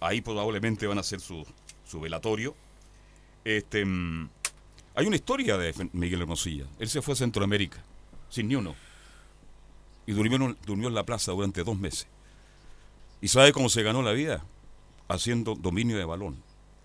ahí 0.00 0.20
probablemente 0.20 0.86
van 0.86 0.98
a 0.98 1.00
hacer 1.00 1.20
su, 1.20 1.46
su 1.84 2.00
velatorio. 2.00 2.54
Este, 3.44 3.80
hay 4.94 5.06
una 5.06 5.16
historia 5.16 5.56
de 5.56 5.74
Miguel 5.92 6.22
Hermosilla. 6.22 6.66
Él 6.78 6.88
se 6.88 7.02
fue 7.02 7.14
a 7.14 7.16
Centroamérica, 7.16 7.82
sin 8.28 8.48
ni 8.48 8.56
uno. 8.56 8.74
Y 10.06 10.12
durmió, 10.12 10.56
durmió 10.66 10.88
en 10.88 10.94
la 10.94 11.04
plaza 11.04 11.32
durante 11.32 11.64
dos 11.64 11.78
meses. 11.78 12.06
¿Y 13.20 13.28
sabe 13.28 13.52
cómo 13.52 13.68
se 13.68 13.82
ganó 13.82 14.02
la 14.02 14.12
vida? 14.12 14.44
Haciendo 15.08 15.54
dominio 15.54 15.96
de 15.96 16.04
balón. 16.04 16.42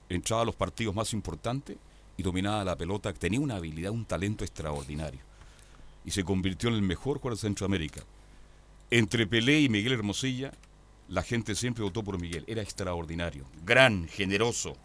Entraba 0.10 0.44
a 0.44 0.46
los 0.46 0.56
partidos 0.56 0.96
más 0.96 1.14
importantes 1.14 1.78
y 2.18 2.24
dominaba 2.24 2.64
la 2.64 2.76
pelota, 2.76 3.14
tenía 3.14 3.40
una 3.40 3.56
habilidad, 3.56 3.92
un 3.92 4.06
talento 4.06 4.44
extraordinario. 4.44 5.22
Y 6.04 6.12
se 6.12 6.24
convirtió 6.24 6.70
en 6.70 6.76
el 6.76 6.82
mejor 6.82 7.18
jugador 7.18 7.38
de 7.38 7.42
Centroamérica. 7.42 8.02
Entre 8.90 9.28
Pelé 9.28 9.62
y 9.62 9.70
Miguel 9.70 9.94
Hermosilla, 9.94 10.52
la 11.08 11.24
gente 11.24 11.56
siempre 11.56 11.84
votó 11.84 12.04
por 12.04 12.20
Miguel. 12.20 12.44
Era 12.48 12.62
extraordinario, 12.62 13.46
gran, 13.64 14.08
generoso, 14.08 14.76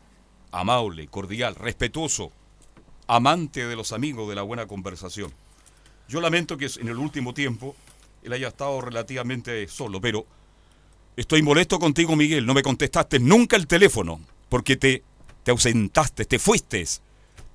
amable, 0.55 1.09
cordial, 1.09 1.55
respetuoso, 1.55 2.33
amante 3.07 3.67
de 3.67 3.77
los 3.77 3.93
amigos, 3.93 4.29
de 4.29 4.35
la 4.35 4.43
buena 4.43 4.67
conversación. 4.67 5.33
Yo 6.09 6.21
lamento 6.21 6.57
que 6.57 6.71
en 6.81 6.89
el 6.89 6.97
último 6.97 7.35
tiempo 7.35 7.75
él 8.23 8.33
haya 8.33 8.49
estado 8.49 8.81
relativamente 8.81 9.67
solo, 9.69 10.01
pero 10.01 10.27
estoy 11.17 11.43
molesto 11.43 11.79
contigo, 11.79 12.17
Miguel. 12.17 12.47
No 12.47 12.55
me 12.55 12.63
contestaste 12.63 13.19
nunca 13.19 13.57
el 13.57 13.67
teléfono 13.67 14.21
porque 14.49 14.77
te, 14.77 15.03
te 15.43 15.51
ausentaste, 15.51 16.25
te 16.25 16.39
fuiste 16.39 16.85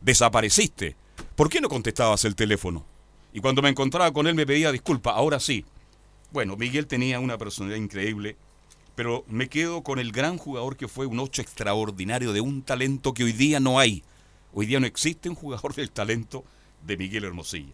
desapareciste. 0.01 0.95
¿Por 1.35 1.49
qué 1.49 1.61
no 1.61 1.69
contestabas 1.69 2.25
el 2.25 2.35
teléfono? 2.35 2.85
Y 3.33 3.41
cuando 3.41 3.61
me 3.61 3.69
encontraba 3.69 4.11
con 4.11 4.27
él 4.27 4.35
me 4.35 4.45
pedía 4.45 4.71
disculpas, 4.71 5.15
ahora 5.15 5.39
sí. 5.39 5.65
Bueno, 6.31 6.55
Miguel 6.57 6.87
tenía 6.87 7.19
una 7.19 7.37
personalidad 7.37 7.79
increíble, 7.79 8.35
pero 8.99 9.23
me 9.29 9.47
quedo 9.47 9.81
con 9.81 9.97
el 9.97 10.11
gran 10.11 10.37
jugador 10.37 10.75
que 10.75 10.89
fue 10.89 11.05
un 11.05 11.21
ocho 11.21 11.41
extraordinario 11.41 12.33
de 12.33 12.41
un 12.41 12.63
talento 12.63 13.13
que 13.13 13.23
hoy 13.23 13.31
día 13.31 13.61
no 13.61 13.79
hay. 13.79 14.03
Hoy 14.53 14.65
día 14.65 14.81
no 14.81 14.87
existe 14.87 15.29
un 15.29 15.35
jugador 15.35 15.73
del 15.73 15.89
talento 15.89 16.43
de 16.85 16.97
Miguel 16.97 17.23
Hermosilla. 17.23 17.71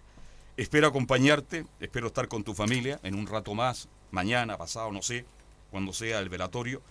Espero 0.56 0.86
acompañarte, 0.86 1.66
espero 1.80 2.06
estar 2.06 2.28
con 2.28 2.44
tu 2.44 2.54
familia 2.54 3.00
en 3.02 3.16
un 3.16 3.26
rato 3.26 3.56
más, 3.56 3.90
mañana, 4.12 4.56
pasado, 4.56 4.92
no 4.92 5.02
sé, 5.02 5.26
cuando 5.72 5.94
sea 5.94 6.20
el 6.20 6.30
velatorio. 6.30 6.84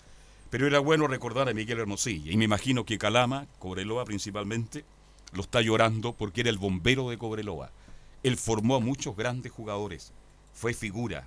Pero 0.49 0.67
era 0.67 0.79
bueno 0.79 1.07
recordar 1.07 1.47
a 1.47 1.53
Miguel 1.53 1.79
Hermosilla. 1.79 2.29
Y 2.29 2.35
me 2.35 2.43
imagino 2.43 2.83
que 2.83 2.97
Calama, 2.97 3.47
Cobreloa 3.57 4.03
principalmente, 4.03 4.83
lo 5.31 5.43
está 5.43 5.61
llorando 5.61 6.11
porque 6.11 6.41
era 6.41 6.49
el 6.49 6.57
bombero 6.57 7.09
de 7.09 7.17
Cobreloa. 7.17 7.71
Él 8.21 8.35
formó 8.35 8.75
a 8.75 8.81
muchos 8.81 9.15
grandes 9.15 9.53
jugadores, 9.53 10.11
fue 10.53 10.73
figura. 10.73 11.25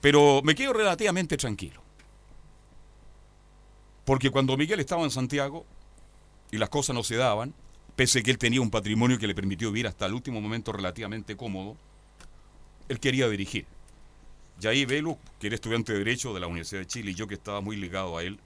Pero 0.00 0.40
me 0.42 0.54
quedo 0.54 0.72
relativamente 0.72 1.36
tranquilo. 1.36 1.84
Porque 4.06 4.30
cuando 4.30 4.56
Miguel 4.56 4.78
estaba 4.78 5.02
en 5.02 5.10
Santiago 5.10 5.66
y 6.52 6.58
las 6.58 6.70
cosas 6.70 6.94
no 6.94 7.02
se 7.02 7.16
daban, 7.16 7.52
pese 7.96 8.22
que 8.22 8.30
él 8.30 8.38
tenía 8.38 8.60
un 8.60 8.70
patrimonio 8.70 9.18
que 9.18 9.26
le 9.26 9.34
permitió 9.34 9.72
vivir 9.72 9.88
hasta 9.88 10.06
el 10.06 10.14
último 10.14 10.40
momento 10.40 10.72
relativamente 10.72 11.36
cómodo, 11.36 11.76
él 12.88 13.00
quería 13.00 13.28
dirigir. 13.28 13.66
Y 14.62 14.66
ahí 14.68 14.84
Velo, 14.84 15.18
que 15.40 15.48
era 15.48 15.56
estudiante 15.56 15.92
de 15.92 15.98
Derecho 15.98 16.32
de 16.32 16.38
la 16.38 16.46
Universidad 16.46 16.82
de 16.82 16.86
Chile 16.86 17.10
y 17.10 17.14
yo 17.14 17.26
que 17.26 17.34
estaba 17.34 17.60
muy 17.60 17.76
ligado 17.76 18.16
a 18.16 18.22
él, 18.22 18.38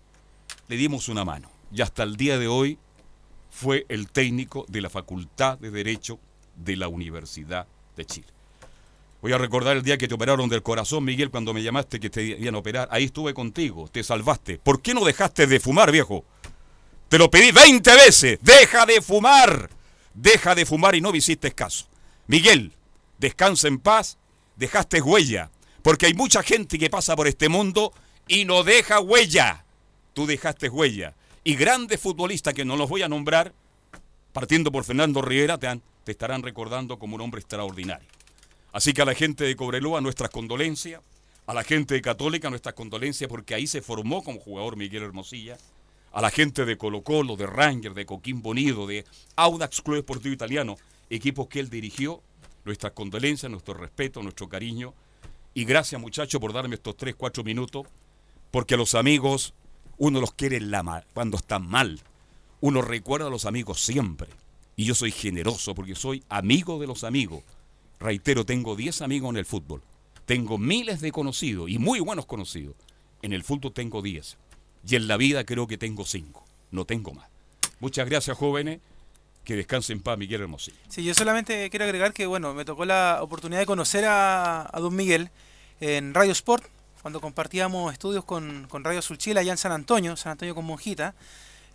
le 0.66 0.76
dimos 0.76 1.10
una 1.10 1.26
mano. 1.26 1.50
Y 1.70 1.82
hasta 1.82 2.04
el 2.04 2.16
día 2.16 2.38
de 2.38 2.48
hoy 2.48 2.78
fue 3.50 3.84
el 3.90 4.10
técnico 4.10 4.64
de 4.66 4.80
la 4.80 4.88
Facultad 4.88 5.58
de 5.58 5.70
Derecho 5.70 6.18
de 6.56 6.76
la 6.76 6.88
Universidad 6.88 7.66
de 7.96 8.06
Chile. 8.06 8.28
Voy 9.22 9.32
a 9.32 9.38
recordar 9.38 9.76
el 9.76 9.82
día 9.82 9.98
que 9.98 10.08
te 10.08 10.14
operaron 10.14 10.48
del 10.48 10.62
corazón, 10.62 11.04
Miguel, 11.04 11.30
cuando 11.30 11.52
me 11.52 11.62
llamaste 11.62 12.00
que 12.00 12.08
te 12.08 12.22
iban 12.22 12.54
a 12.54 12.58
operar. 12.58 12.88
Ahí 12.90 13.04
estuve 13.04 13.34
contigo, 13.34 13.88
te 13.88 14.02
salvaste. 14.02 14.58
¿Por 14.58 14.80
qué 14.80 14.94
no 14.94 15.04
dejaste 15.04 15.46
de 15.46 15.60
fumar, 15.60 15.92
viejo? 15.92 16.24
Te 17.08 17.18
lo 17.18 17.30
pedí 17.30 17.50
20 17.50 17.94
veces. 17.96 18.38
Deja 18.40 18.86
de 18.86 19.02
fumar. 19.02 19.68
Deja 20.14 20.54
de 20.54 20.64
fumar 20.64 20.94
y 20.94 21.00
no 21.00 21.12
me 21.12 21.18
hiciste 21.18 21.52
caso. 21.52 21.86
Miguel, 22.28 22.72
descansa 23.18 23.68
en 23.68 23.78
paz. 23.78 24.16
Dejaste 24.56 25.02
huella. 25.02 25.50
Porque 25.82 26.06
hay 26.06 26.14
mucha 26.14 26.42
gente 26.42 26.78
que 26.78 26.88
pasa 26.88 27.16
por 27.16 27.26
este 27.26 27.48
mundo 27.48 27.92
y 28.28 28.44
no 28.44 28.62
deja 28.62 29.00
huella. 29.00 29.64
Tú 30.14 30.26
dejaste 30.26 30.68
huella. 30.68 31.14
Y 31.42 31.56
grandes 31.56 32.00
futbolistas 32.00 32.54
que 32.54 32.64
no 32.64 32.76
los 32.76 32.88
voy 32.88 33.02
a 33.02 33.08
nombrar, 33.08 33.52
partiendo 34.32 34.70
por 34.70 34.84
Fernando 34.84 35.22
Rivera, 35.22 35.58
te, 35.58 35.80
estarán 36.06 36.42
recordando 36.42 36.98
como 36.98 37.16
un 37.16 37.22
hombre 37.22 37.40
extraordinario. 37.40 38.08
Así 38.72 38.92
que 38.92 39.02
a 39.02 39.04
la 39.04 39.14
gente 39.14 39.44
de 39.44 39.56
Cobreloa 39.56 40.00
nuestras 40.00 40.30
condolencias, 40.30 41.00
a 41.46 41.54
la 41.54 41.64
gente 41.64 41.94
de 41.94 42.02
Católica 42.02 42.50
nuestras 42.50 42.74
condolencias 42.74 43.28
porque 43.28 43.54
ahí 43.54 43.66
se 43.66 43.82
formó 43.82 44.22
como 44.22 44.38
jugador 44.40 44.76
Miguel 44.76 45.02
Hermosilla, 45.02 45.58
a 46.12 46.20
la 46.22 46.30
gente 46.30 46.64
de 46.64 46.76
Colo 46.76 47.02
Colo, 47.02 47.36
de 47.36 47.46
Ranger, 47.46 47.94
de 47.94 48.06
Coquimbo 48.06 48.50
Unido, 48.50 48.86
de 48.86 49.04
Audax 49.36 49.80
Club 49.82 49.96
Esportivo 49.98 50.34
Italiano, 50.34 50.76
equipos 51.08 51.48
que 51.48 51.60
él 51.60 51.70
dirigió, 51.70 52.20
nuestras 52.64 52.92
condolencias, 52.92 53.50
nuestro 53.50 53.74
respeto, 53.74 54.22
nuestro 54.22 54.48
cariño. 54.48 54.94
Y 55.54 55.64
gracias 55.64 56.00
muchachos 56.00 56.40
por 56.40 56.52
darme 56.52 56.76
estos 56.76 56.96
3, 56.96 57.14
4 57.16 57.42
minutos 57.42 57.86
porque 58.50 58.76
los 58.76 58.94
amigos 58.94 59.54
uno 59.98 60.20
los 60.20 60.32
quiere 60.32 60.56
en 60.56 60.70
la 60.70 60.82
ma- 60.82 61.04
cuando 61.14 61.36
están 61.36 61.66
mal, 61.66 62.00
uno 62.60 62.82
recuerda 62.82 63.26
a 63.26 63.30
los 63.30 63.44
amigos 63.46 63.80
siempre. 63.80 64.28
Y 64.76 64.84
yo 64.84 64.94
soy 64.94 65.10
generoso 65.10 65.74
porque 65.74 65.94
soy 65.94 66.22
amigo 66.28 66.78
de 66.78 66.86
los 66.86 67.04
amigos. 67.04 67.42
Reitero, 68.00 68.46
tengo 68.46 68.76
10 68.76 69.02
amigos 69.02 69.30
en 69.30 69.36
el 69.36 69.44
fútbol. 69.44 69.82
Tengo 70.24 70.56
miles 70.58 71.00
de 71.00 71.12
conocidos 71.12 71.68
y 71.68 71.78
muy 71.78 72.00
buenos 72.00 72.24
conocidos. 72.24 72.74
En 73.20 73.32
el 73.34 73.44
fútbol 73.44 73.72
tengo 73.72 74.00
10. 74.00 74.38
Y 74.88 74.96
en 74.96 75.06
la 75.06 75.18
vida 75.18 75.44
creo 75.44 75.66
que 75.66 75.76
tengo 75.76 76.06
5. 76.06 76.44
No 76.70 76.86
tengo 76.86 77.12
más. 77.12 77.28
Muchas 77.78 78.08
gracias, 78.08 78.36
jóvenes. 78.36 78.80
Que 79.44 79.56
descansen 79.56 79.98
en 79.98 80.02
paz, 80.02 80.18
Miguel 80.18 80.42
Hermosillo. 80.42 80.76
Sí, 80.88 81.02
yo 81.02 81.14
solamente 81.14 81.68
quiero 81.70 81.84
agregar 81.84 82.12
que, 82.12 82.26
bueno, 82.26 82.54
me 82.54 82.64
tocó 82.64 82.84
la 82.84 83.18
oportunidad 83.20 83.60
de 83.60 83.66
conocer 83.66 84.04
a, 84.04 84.68
a 84.72 84.80
don 84.80 84.94
Miguel 84.94 85.30
en 85.80 86.12
Radio 86.14 86.32
Sport, 86.32 86.64
cuando 87.02 87.20
compartíamos 87.20 87.92
estudios 87.92 88.24
con, 88.24 88.66
con 88.68 88.84
Radio 88.84 88.98
Azul 88.98 89.16
Chile 89.18 89.40
allá 89.40 89.52
en 89.52 89.58
San 89.58 89.72
Antonio, 89.72 90.16
San 90.16 90.32
Antonio 90.32 90.54
con 90.54 90.66
Monjita. 90.66 91.14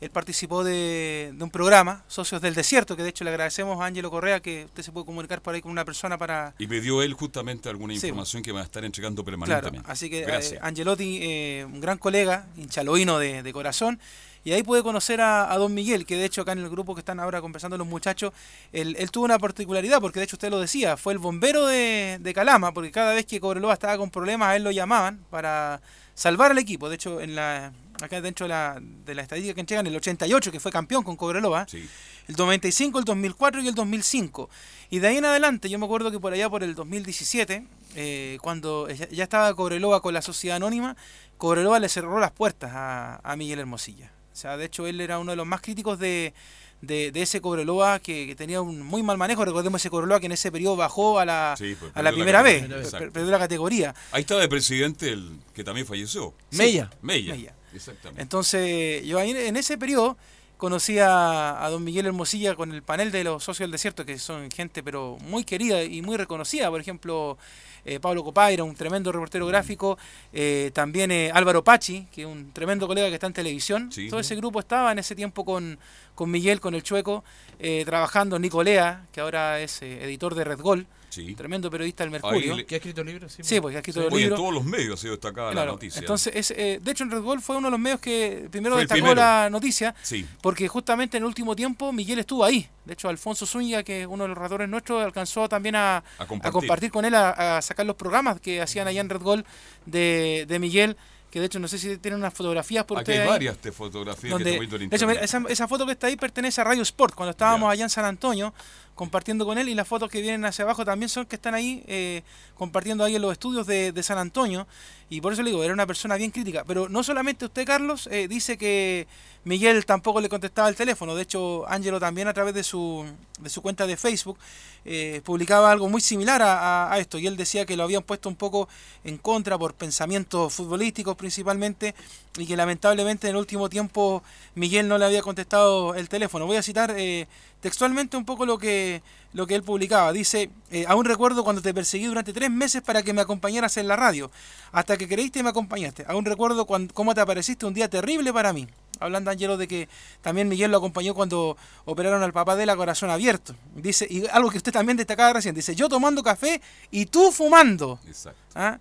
Él 0.02 0.10
participó 0.10 0.64
de, 0.64 1.32
de 1.34 1.44
un 1.44 1.50
programa, 1.50 2.04
Socios 2.08 2.42
del 2.42 2.54
Desierto, 2.54 2.98
que 2.98 3.04
de 3.04 3.10
hecho 3.10 3.24
le 3.24 3.30
agradecemos 3.30 3.80
a 3.80 3.86
Ángelo 3.86 4.12
Correa 4.12 4.42
que 4.42 4.66
usted 4.66 4.84
se 4.84 4.92
puede 4.92 5.06
comunicar 5.06 5.42
por 5.42 5.56
ahí 5.56 5.62
con 5.62 5.72
una 5.72 5.86
persona 5.86 6.18
para... 6.18 6.54
Y 6.60 6.68
me 6.68 6.82
dio 6.82 7.02
él 7.02 7.14
justamente 7.14 7.70
alguna 7.70 7.94
Sí. 7.94 8.08
información 8.08 8.44
que 8.44 8.52
va 8.52 8.60
a 8.60 8.64
estar 8.64 8.84
entregando 8.84 9.24
Claro, 9.24 9.40
permanentemente. 9.40 9.90
así 9.92 10.10
que 10.10 10.24
eh. 10.24 10.60
Angelotti, 10.62 11.20
eh, 11.22 11.66
un 11.66 11.80
gran 11.80 11.98
colega, 11.98 12.46
hinchaloíno 12.58 13.20
de, 13.20 13.42
de 13.42 13.54
corazón, 13.54 14.00
y 14.44 14.52
ahí 14.52 14.62
pude 14.64 14.84
conocer 14.84 15.22
a, 15.22 15.52
a 15.52 15.58
don 15.58 15.74
Miguel, 15.74 16.06
que 16.06 16.18
de 16.18 16.26
hecho 16.26 16.42
acá 16.42 16.52
en 16.52 16.60
el 16.60 16.70
grupo 16.70 16.94
que 16.94 17.00
están 17.00 17.20
ahora 17.22 17.42
conversando 17.42 17.78
los 17.78 17.88
muchachos, 17.88 18.32
él, 18.74 18.96
él 19.00 19.10
tuvo 19.12 19.26
una 19.26 19.40
particularidad, 19.40 20.02
porque 20.02 20.20
de 20.20 20.26
hecho 20.26 20.36
usted 20.36 20.50
lo 20.52 20.60
decía, 20.60 20.98
fue 20.98 21.14
el 21.14 21.20
bombero 21.20 21.66
de, 21.66 22.18
de 22.20 22.34
Calama, 22.34 22.74
porque 22.74 22.92
cada 22.92 23.14
vez 23.14 23.26
que 23.26 23.40
Cobreloa 23.40 23.74
estaba 23.74 23.98
con 23.98 24.12
problemas, 24.12 24.50
a 24.50 24.56
él 24.58 24.64
lo 24.64 24.72
llamaban 24.72 25.20
para 25.32 25.82
salvar 26.14 26.52
al 26.52 26.58
equipo. 26.60 26.90
De 26.90 26.96
hecho, 26.96 27.22
en 27.22 27.34
la 27.36 27.72
acá 28.02 28.22
dentro 28.22 28.46
de 28.46 28.50
la, 28.50 28.80
de 28.82 29.16
la 29.16 29.22
estadística 29.22 29.54
que 29.56 29.62
entregan, 29.62 29.88
el 29.88 29.96
88, 29.96 30.52
que 30.52 30.60
fue 30.60 30.72
campeón 30.72 31.04
con 31.04 31.16
Cobreloa, 31.16 31.66
Sí. 31.70 31.88
el 32.28 32.36
95, 32.36 33.00
el 33.00 33.06
2004 33.06 33.62
y 33.62 33.68
el 33.68 33.76
2005. 33.76 34.50
Y 34.90 35.00
de 35.00 35.08
ahí 35.08 35.18
en 35.18 35.26
adelante, 35.26 35.70
yo 35.70 35.80
me 35.80 35.86
acuerdo 35.86 36.12
que 36.12 36.20
por 36.20 36.34
allá 36.34 36.50
por 36.50 36.64
el 36.64 36.76
2017, 36.76 37.66
eh, 37.96 38.38
cuando 38.42 38.88
ya 38.90 39.24
estaba 39.24 39.54
Cobreloa 39.56 40.02
con 40.02 40.14
la 40.14 40.22
sociedad 40.22 40.58
anónima, 40.58 40.96
Cobreloa 41.38 41.80
le 41.80 41.90
cerró 41.90 42.20
las 42.20 42.32
puertas 42.32 42.72
a, 42.74 43.20
a 43.24 43.36
Miguel 43.36 43.60
Hermosilla. 43.60 44.12
O 44.34 44.36
sea, 44.36 44.58
de 44.58 44.66
hecho, 44.66 44.86
él 44.88 45.00
era 45.00 45.18
uno 45.20 45.32
de 45.32 45.38
los 45.38 45.48
más 45.48 45.62
críticos 45.62 45.98
de, 45.98 46.34
de, 46.82 47.12
de 47.12 47.22
ese 47.22 47.40
Cobreloa 47.40 48.00
que, 48.00 48.28
que 48.28 48.36
tenía 48.36 48.62
un 48.62 48.82
muy 48.82 49.02
mal 49.02 49.18
manejo. 49.18 49.46
Recordemos 49.46 49.82
ese 49.82 49.90
Cobreloa 49.90 50.20
que 50.20 50.26
en 50.26 50.34
ese 50.34 50.52
periodo 50.52 50.76
bajó 50.76 51.20
a 51.20 51.26
la, 51.26 51.56
Sí, 51.58 51.76
pues, 51.80 51.92
a 51.96 52.02
la 52.04 52.12
primera 52.12 52.42
vez, 52.42 52.68
perdió 53.14 53.32
la 53.32 53.40
categoría. 53.40 53.96
Ahí 54.12 54.22
estaba 54.22 54.44
el 54.44 54.50
presidente 54.50 55.10
el 55.10 55.40
que 55.54 55.64
también 55.64 55.88
falleció. 55.88 56.34
Mella. 56.52 56.90
Mella. 57.02 57.34
Mella. 57.34 57.56
Exactamente. 57.76 58.22
Entonces, 58.22 59.04
yo 59.06 59.20
ahí 59.20 59.32
en 59.32 59.56
ese 59.58 59.78
periodo 59.78 60.18
conocí 60.58 61.00
a, 61.00 61.66
a 61.66 61.70
don 61.70 61.84
Miguel 61.84 62.06
Hermosilla 62.06 62.56
con 62.56 62.72
el 62.72 62.82
panel 62.82 63.12
de 63.12 63.24
los 63.26 63.44
socios 63.44 63.66
del 63.66 63.72
desierto, 63.72 64.06
que 64.06 64.18
son 64.18 64.50
gente 64.50 64.82
pero 64.84 65.18
muy 65.22 65.44
querida 65.44 65.84
y 65.84 66.02
muy 66.02 66.16
reconocida. 66.16 66.70
Por 66.70 66.80
ejemplo, 66.80 67.38
eh, 67.84 68.00
Pablo 68.00 68.24
Copaira, 68.24 68.64
un 68.64 68.74
tremendo 68.74 69.12
reportero 69.12 69.46
gráfico. 69.48 69.98
eh, 70.32 70.72
también 70.74 71.12
eh, 71.12 71.30
Álvaro 71.34 71.62
Pachi, 71.64 72.08
que 72.12 72.22
es 72.22 72.28
un 72.28 72.52
tremendo 72.54 72.88
colega 72.88 73.10
que 73.10 73.16
está 73.16 73.28
en 73.28 73.34
televisión. 73.34 73.92
Sí. 73.92 74.10
Todo 74.10 74.22
ese 74.22 74.36
grupo 74.36 74.60
estaba 74.62 74.92
en 74.94 75.00
ese 75.00 75.14
tiempo 75.14 75.44
con, 75.44 75.78
con 76.16 76.32
Miguel, 76.32 76.62
con 76.62 76.74
el 76.74 76.84
Chueco, 76.84 77.24
eh, 77.60 77.84
trabajando. 77.86 78.40
Nicolea, 78.40 79.06
que 79.12 79.20
ahora 79.22 79.60
es 79.60 79.82
eh, 79.82 80.04
editor 80.06 80.36
de 80.36 80.46
Red 80.46 80.62
Gol, 80.62 80.88
Sí. 81.16 81.34
tremendo 81.36 81.70
periodista 81.72 82.04
del 82.04 82.12
Mercurio. 82.12 82.56
le- 82.58 82.66
¿Qué 82.66 82.76
ha 82.76 82.78
escrito 82.78 83.04
libros? 83.04 83.38
Sí, 83.42 83.62
porque 83.62 83.78
ha 83.78 83.80
escrito 83.80 84.02
los 84.02 84.08
Oye, 84.14 84.24
en 84.24 84.30
libros. 84.30 84.40
todos 84.40 84.54
los 84.54 84.64
medios 84.66 85.00
ha 85.00 85.02
sido 85.02 85.14
destacada 85.14 85.54
la 85.54 85.66
noticia. 85.66 86.00
Entonces, 86.00 86.34
es, 86.36 86.52
eh, 86.52 86.80
de 86.82 86.92
hecho, 86.92 87.04
en 87.04 87.12
Red 87.12 87.22
Bull 87.22 87.42
fue 87.42 87.56
uno 87.58 87.68
de 87.68 87.72
los 87.72 87.80
medios 87.80 88.00
que 88.00 88.48
primero 88.52 88.76
destacó 88.78 88.96
primero. 89.00 89.16
la 89.22 89.50
noticia, 89.50 89.96
Sí. 90.02 90.26
porque 90.42 90.68
justamente 90.68 91.18
en 91.18 91.24
el 91.24 91.28
último 91.28 91.56
tiempo 91.56 91.92
Miguel 91.94 92.20
estuvo 92.20 92.44
ahí. 92.44 92.68
De 92.86 92.94
hecho, 92.94 93.10
Alfonso 93.10 93.46
Zúñiga, 93.46 93.84
que 93.84 94.02
es 94.02 94.08
uno 94.08 94.24
de 94.26 94.28
los 94.30 94.38
redactores 94.38 94.70
nuestros, 94.70 95.04
alcanzó 95.04 95.50
también 95.50 95.76
a, 95.76 95.98
A 95.98 96.04
a 96.20 96.52
compartir. 96.52 96.92
con 96.92 97.06
él, 97.06 97.16
a, 97.16 97.58
a 97.58 97.62
sacar 97.62 97.86
los 97.86 97.96
programas 97.96 98.40
que 98.40 98.62
hacían 98.62 98.88
allá 98.88 99.02
en 99.02 99.10
Red 99.10 99.22
Bull 99.22 99.46
de, 99.86 100.46
de 100.48 100.60
Miguel, 100.60 100.96
que 101.32 101.40
de 101.40 101.48
hecho 101.48 101.60
no 101.60 101.68
sé 101.68 101.78
si 101.78 101.98
tienen 101.98 102.20
unas 102.20 102.34
fotografías 102.34 102.86
por 102.86 103.00
Aquí 103.00 103.12
hay 103.12 103.18
ahí, 103.20 103.28
varias 103.28 103.62
de 103.62 103.72
fotografías 103.72 104.32
donde- 104.32 104.58
que 104.58 104.76
en 104.84 104.90
de 104.90 104.96
hecho, 104.96 105.10
esa, 105.10 105.44
esa 105.50 105.68
foto 105.68 105.86
que 105.86 105.92
está 105.92 106.08
ahí 106.08 106.16
pertenece 106.16 106.62
a 106.62 106.64
Radio 106.64 106.82
Sport, 106.84 107.14
cuando 107.14 107.32
estábamos 107.32 107.70
allá 107.72 107.84
en 107.84 107.90
San 107.90 108.06
Antonio 108.06 108.54
compartiendo 108.96 109.46
con 109.46 109.58
él, 109.58 109.70
y 109.70 109.76
las 109.76 109.88
fotos 109.88 110.10
que 110.10 110.22
vienen 110.22 110.46
hacia 110.46 110.64
abajo 110.64 110.86
también 110.86 111.10
son 111.10 111.26
que 111.26 111.36
están 111.36 111.54
ahí 111.54 111.84
eh, 111.88 112.24
compartiendo 112.58 113.04
ahí 113.04 113.16
en 113.16 113.22
los 113.22 113.32
estudios 113.32 113.68
de, 113.68 113.92
de 113.92 114.04
San 114.04 114.18
Antonio, 114.18 114.66
y 115.10 115.22
por 115.22 115.34
eso 115.34 115.44
le 115.44 115.52
digo, 115.52 115.64
era 115.64 115.74
una 115.74 115.86
persona 115.86 116.16
bien 116.16 116.32
crítica. 116.32 116.64
Pero 116.66 116.90
no 116.90 117.04
solamente 117.04 117.46
usted, 117.46 117.66
Carlos, 117.66 118.08
eh, 118.12 118.28
dice 118.28 118.58
que 118.58 119.08
Miguel 119.44 119.86
tampoco 119.86 120.22
le 120.22 120.30
contestaba 120.30 120.70
el 120.70 120.76
teléfono, 120.76 121.14
de 121.14 121.24
hecho, 121.24 121.68
Ángelo 121.68 122.00
también 122.00 122.28
a 122.28 122.34
través 122.34 122.54
de 122.56 122.64
su, 122.64 123.06
de 123.40 123.50
su 123.50 123.62
cuenta 123.62 123.86
de 123.86 123.98
Facebook 123.98 124.38
eh, 124.86 125.22
publicaba 125.26 125.72
algo 125.72 125.90
muy 125.90 126.00
similar 126.02 126.42
a, 126.42 126.92
a- 126.92 127.00
esto, 127.00 127.18
y 127.18 127.28
él 127.28 127.36
decía 127.36 127.66
que 127.66 127.76
lo 127.76 127.84
habían 127.84 128.04
puesto 128.04 128.30
un 128.30 128.36
poco 128.36 128.70
en 129.04 129.18
contra 129.18 129.58
por 129.58 129.74
pensamientos 129.74 130.54
futbolísticos 130.54 131.16
principalmente, 131.16 131.96
y 132.38 132.46
que 132.46 132.56
lamentablemente 132.56 133.28
en 133.28 133.32
el 133.36 133.40
último 133.40 133.70
tiempo 133.70 134.24
Miguel 134.56 134.88
no 134.88 134.98
le 134.98 135.06
había 135.06 135.22
contestado 135.22 135.96
el 135.96 136.08
teléfono. 136.08 136.46
Voy 136.46 136.58
a 136.58 136.62
citar 136.64 136.94
eh, 136.98 137.28
textualmente 137.62 138.16
un 138.18 138.26
poco 138.26 138.46
lo 138.46 138.58
que, 138.58 139.02
lo 139.36 139.46
que 139.46 139.54
él 139.54 139.64
publicaba. 139.64 140.12
Dice, 140.14 140.50
eh, 140.72 140.86
aún 140.88 141.04
recuerdo 141.06 141.44
cuando 141.44 141.62
te 141.62 141.74
perseguí 141.74 142.06
durante 142.06 142.32
tres 142.34 142.50
meses 142.50 142.82
para 142.82 143.04
que 143.04 143.12
me 143.14 143.22
acompañaras 143.22 143.76
en 143.78 143.88
la 143.88 143.96
radio, 143.98 144.32
hasta 144.72 144.96
que 144.98 145.08
creíste 145.08 145.40
y 145.40 145.44
me 145.44 145.50
acompañaste. 145.50 146.06
Aún 146.08 146.24
recuerdo 146.26 146.66
cuan- 146.66 146.88
cómo 146.88 147.14
te 147.14 147.20
apareciste 147.22 147.66
un 147.66 147.74
día 147.74 147.90
terrible 147.90 148.32
para 148.34 148.54
mí. 148.54 148.66
Hablando 149.02 149.30
Angelo 149.30 149.58
de 149.58 149.68
que 149.68 149.90
también 150.22 150.48
Miguel 150.48 150.72
lo 150.72 150.78
acompañó 150.78 151.14
cuando 151.14 151.58
operaron 151.84 152.24
al 152.24 152.32
papá 152.32 152.56
de 152.56 152.66
la 152.66 152.78
corazón 152.78 153.10
abierto. 153.10 153.54
Dice, 153.76 154.08
y 154.10 154.26
algo 154.28 154.50
que 154.50 154.58
usted 154.58 154.72
también 154.72 154.96
destacaba 154.96 155.34
recién, 155.34 155.54
dice, 155.54 155.76
yo 155.76 155.90
tomando 155.90 156.24
café 156.24 156.62
y 156.92 157.06
tú 157.06 157.30
fumando. 157.34 158.00
Exacto. 158.08 158.40
¿Ah? 158.56 158.80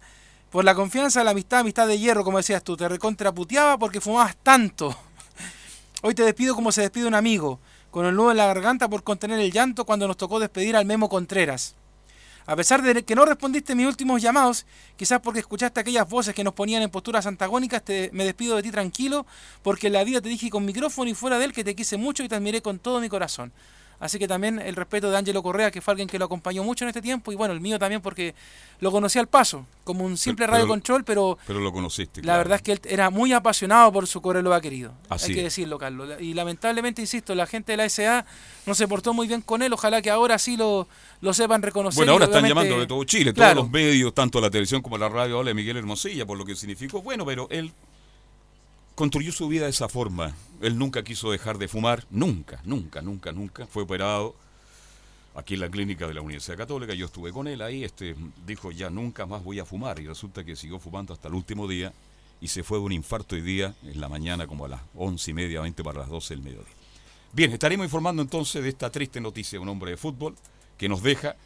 Por 0.50 0.64
la 0.64 0.76
confianza, 0.76 1.25
la 1.25 1.32
amistad, 1.32 1.58
amistad 1.61 1.88
de 1.88 1.99
hierro, 1.99 2.23
como 2.23 2.37
decías 2.38 2.62
tú, 2.62 2.76
te 2.76 2.88
recontraputeaba 2.88 3.76
porque 3.76 4.00
fumabas 4.00 4.37
tanto. 4.40 4.96
Hoy 6.02 6.14
te 6.14 6.23
despido 6.23 6.54
como 6.54 6.70
se 6.70 6.82
despide 6.82 7.06
un 7.08 7.14
amigo, 7.14 7.58
con 7.94 8.06
el 8.06 8.16
nudo 8.16 8.32
en 8.32 8.38
la 8.38 8.46
garganta 8.46 8.88
por 8.88 9.04
contener 9.04 9.38
el 9.38 9.52
llanto 9.52 9.84
cuando 9.84 10.08
nos 10.08 10.16
tocó 10.16 10.40
despedir 10.40 10.74
al 10.74 10.84
Memo 10.84 11.08
Contreras. 11.08 11.76
A 12.44 12.56
pesar 12.56 12.82
de 12.82 13.04
que 13.04 13.14
no 13.14 13.24
respondiste 13.24 13.76
mis 13.76 13.86
últimos 13.86 14.20
llamados, 14.20 14.66
quizás 14.96 15.20
porque 15.20 15.38
escuchaste 15.38 15.78
aquellas 15.78 16.08
voces 16.08 16.34
que 16.34 16.42
nos 16.42 16.54
ponían 16.54 16.82
en 16.82 16.90
posturas 16.90 17.24
antagónicas, 17.26 17.84
te, 17.84 18.10
me 18.12 18.24
despido 18.24 18.56
de 18.56 18.64
ti 18.64 18.72
tranquilo, 18.72 19.26
porque 19.62 19.86
en 19.86 19.92
la 19.92 20.02
vida 20.02 20.20
te 20.20 20.28
dije 20.28 20.50
con 20.50 20.64
micrófono 20.64 21.08
y 21.08 21.14
fuera 21.14 21.38
de 21.38 21.44
él 21.44 21.52
que 21.52 21.62
te 21.62 21.76
quise 21.76 21.96
mucho 21.96 22.24
y 22.24 22.28
te 22.28 22.34
admiré 22.34 22.62
con 22.62 22.80
todo 22.80 22.98
mi 22.98 23.08
corazón. 23.08 23.52
Así 24.00 24.18
que 24.18 24.28
también 24.28 24.58
el 24.58 24.76
respeto 24.76 25.10
de 25.10 25.16
Ángelo 25.16 25.42
Correa, 25.42 25.70
que 25.70 25.80
fue 25.80 25.92
alguien 25.92 26.08
que 26.08 26.18
lo 26.18 26.26
acompañó 26.26 26.62
mucho 26.64 26.84
en 26.84 26.88
este 26.88 27.00
tiempo, 27.00 27.32
y 27.32 27.36
bueno, 27.36 27.54
el 27.54 27.60
mío 27.60 27.78
también 27.78 28.00
porque 28.02 28.34
lo 28.80 28.90
conocí 28.90 29.18
al 29.18 29.28
paso, 29.28 29.66
como 29.84 30.04
un 30.04 30.16
simple 30.18 30.44
Pero- 30.44 30.52
radio 30.54 30.68
control, 30.68 31.04
pero 31.04 31.38
Pero 31.46 31.60
lo 31.60 31.72
conociste. 31.72 32.20
la 32.20 32.24
claro. 32.24 32.38
verdad 32.38 32.56
es 32.56 32.62
que 32.62 32.72
él 32.72 32.80
era 32.84 33.08
muy 33.10 33.32
apasionado 33.32 33.92
por 33.92 34.06
su 34.06 34.20
Cobreloa 34.20 34.60
querido. 34.60 34.92
Así 35.08 35.30
Hay 35.32 35.36
que 35.36 35.42
decirlo, 35.44 35.78
Carlos. 35.78 36.20
Y 36.20 36.34
lamentablemente, 36.34 37.00
insisto, 37.00 37.34
la 37.34 37.46
gente 37.46 37.72
de 37.72 37.76
la 37.78 37.84
SA 37.88 38.26
no 38.66 38.74
se 38.74 38.86
portó 38.88 39.14
muy 39.14 39.26
bien 39.28 39.40
con 39.40 39.62
él. 39.62 39.72
Ojalá 39.72 40.02
que 40.02 40.10
ahora 40.10 40.38
sí 40.38 40.56
lo, 40.56 40.86
lo 41.20 41.32
sepan 41.32 41.62
reconocer. 41.62 41.98
Bueno, 41.98 42.12
ahora 42.12 42.26
están 42.26 42.44
llamando 42.46 42.78
de 42.78 42.86
todo 42.86 43.04
Chile, 43.04 43.32
Claro. 43.32 43.54
todos 43.54 43.64
los 43.66 43.72
medios, 43.72 44.12
tanto 44.12 44.40
la 44.40 44.50
televisión 44.50 44.82
como 44.82 44.98
la 44.98 45.08
radio, 45.08 45.38
habla 45.38 45.50
de 45.50 45.54
Miguel 45.54 45.76
Hermosilla, 45.78 46.26
por 46.26 46.36
lo 46.36 46.44
que 46.44 46.54
significó. 46.56 47.00
Bueno, 47.00 47.24
pero 47.24 47.46
él 47.50 47.72
construyó 48.94 49.32
su 49.32 49.48
vida 49.48 49.64
de 49.64 49.70
esa 49.70 49.88
forma. 49.88 50.34
Él 50.60 50.78
nunca 50.78 51.02
quiso 51.02 51.30
dejar 51.30 51.58
de 51.58 51.68
fumar, 51.68 52.04
nunca, 52.10 52.60
nunca, 52.64 53.02
nunca, 53.02 53.32
nunca. 53.32 53.66
Fue 53.66 53.82
operado 53.82 54.34
aquí 55.34 55.54
en 55.54 55.60
la 55.60 55.68
clínica 55.68 56.06
de 56.06 56.14
la 56.14 56.20
Universidad 56.20 56.56
Católica. 56.56 56.94
Yo 56.94 57.06
estuve 57.06 57.32
con 57.32 57.48
él 57.48 57.60
ahí, 57.62 57.84
este, 57.84 58.14
dijo 58.46 58.70
ya 58.70 58.90
nunca 58.90 59.26
más 59.26 59.42
voy 59.42 59.58
a 59.58 59.64
fumar 59.64 59.98
y 60.00 60.06
resulta 60.06 60.44
que 60.44 60.56
siguió 60.56 60.78
fumando 60.78 61.12
hasta 61.12 61.28
el 61.28 61.34
último 61.34 61.66
día 61.66 61.92
y 62.40 62.48
se 62.48 62.62
fue 62.62 62.78
de 62.78 62.84
un 62.84 62.92
infarto 62.92 63.34
hoy 63.34 63.42
día 63.42 63.74
en 63.82 64.00
la 64.00 64.08
mañana 64.08 64.46
como 64.46 64.64
a 64.66 64.68
las 64.68 64.80
once 64.94 65.30
y 65.30 65.34
media, 65.34 65.60
20 65.60 65.82
para 65.82 66.00
las 66.00 66.08
12 66.08 66.34
del 66.34 66.42
mediodía. 66.42 66.72
Bien, 67.32 67.52
estaremos 67.52 67.84
informando 67.84 68.22
entonces 68.22 68.62
de 68.62 68.68
esta 68.68 68.90
triste 68.90 69.20
noticia 69.20 69.58
de 69.58 69.62
un 69.62 69.68
hombre 69.68 69.92
de 69.92 69.96
fútbol 69.96 70.36
que 70.78 70.88
nos 70.88 71.02
deja, 71.02 71.36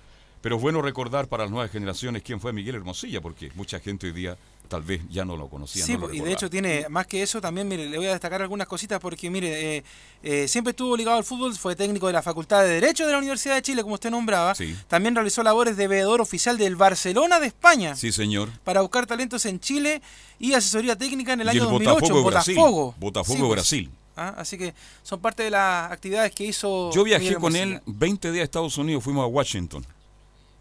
pero 0.43 0.57
es 0.57 0.62
bueno 0.62 0.83
recordar 0.83 1.28
para 1.28 1.45
las 1.45 1.50
nuevas 1.50 1.71
generaciones 1.71 2.23
quién 2.23 2.40
fue 2.40 2.52
Miguel 2.52 2.75
Hermosilla, 2.75 3.21
porque 3.21 3.50
mucha 3.55 3.81
gente 3.81 4.07
hoy 4.07 4.12
día 4.12 4.37
tal 4.69 4.83
vez 4.83 5.01
ya 5.11 5.25
no 5.25 5.37
lo 5.37 5.49
conocía. 5.49 5.85
Sí, 5.85 5.95
no 5.95 6.01
lo 6.01 6.09
po- 6.09 6.13
y 6.15 6.21
de 6.21 6.33
hecho 6.33 6.49
tiene 6.51 6.87
más 6.89 7.07
que 7.07 7.23
eso 7.23 7.41
también, 7.41 7.67
mire, 7.67 7.89
le 7.89 7.97
voy 7.97 8.07
a 8.07 8.11
destacar 8.13 8.43
algunas 8.43 8.67
cositas 8.67 9.01
porque, 9.01 9.31
mire, 9.31 9.79
eh, 9.79 9.85
eh, 10.23 10.47
siempre 10.49 10.71
estuvo 10.71 10.97
ligado 10.97 11.17
al 11.17 11.25
fútbol, 11.25 11.55
fue 11.55 11.75
técnico 11.75 12.07
de 12.07 12.13
la 12.13 12.23
Facultad 12.23 12.63
de 12.63 12.69
Derecho 12.69 13.07
de 13.07 13.13
la 13.13 13.19
Universidad 13.19 13.55
de 13.55 13.63
Chile, 13.63 13.83
como 13.83 13.95
usted 13.95 14.11
nombraba. 14.11 14.55
Sí. 14.55 14.77
También 14.87 15.15
realizó 15.15 15.43
labores 15.43 15.77
de 15.77 15.89
veedor 15.89 16.21
oficial 16.21 16.59
del 16.59 16.77
Barcelona 16.77 17.41
de 17.41 17.47
España 17.49 17.97
Sí, 17.97 18.13
señor. 18.13 18.51
para 18.65 18.81
buscar 18.83 19.07
talentos 19.07 19.45
en 19.47 19.59
Chile 19.61 20.03
y 20.39 20.53
asesoría 20.55 20.97
técnica 20.97 21.33
en 21.33 21.41
el 21.41 21.47
y 21.47 21.51
año 21.51 21.63
el 21.65 21.71
2008 21.71 22.01
Botafogo. 22.01 22.23
Botafogo. 22.23 22.95
Botafogo 22.99 23.35
Sí, 23.37 23.41
pues. 23.41 23.51
Brasil. 23.53 23.91
Ah, 24.21 24.35
así 24.37 24.59
que 24.59 24.75
son 25.05 25.21
parte 25.21 25.45
de 25.45 25.51
las 25.51 25.93
actividades 25.93 26.33
que 26.35 26.45
hizo. 26.45 26.91
Yo 26.93 27.05
viajé 27.05 27.37
con 27.37 27.55
él 27.55 27.75
Hermosilla. 27.75 27.83
20 27.99 28.33
días 28.33 28.41
a 28.43 28.45
Estados 28.45 28.77
Unidos, 28.77 29.05
fuimos 29.05 29.23
a 29.23 29.27
Washington. 29.29 29.87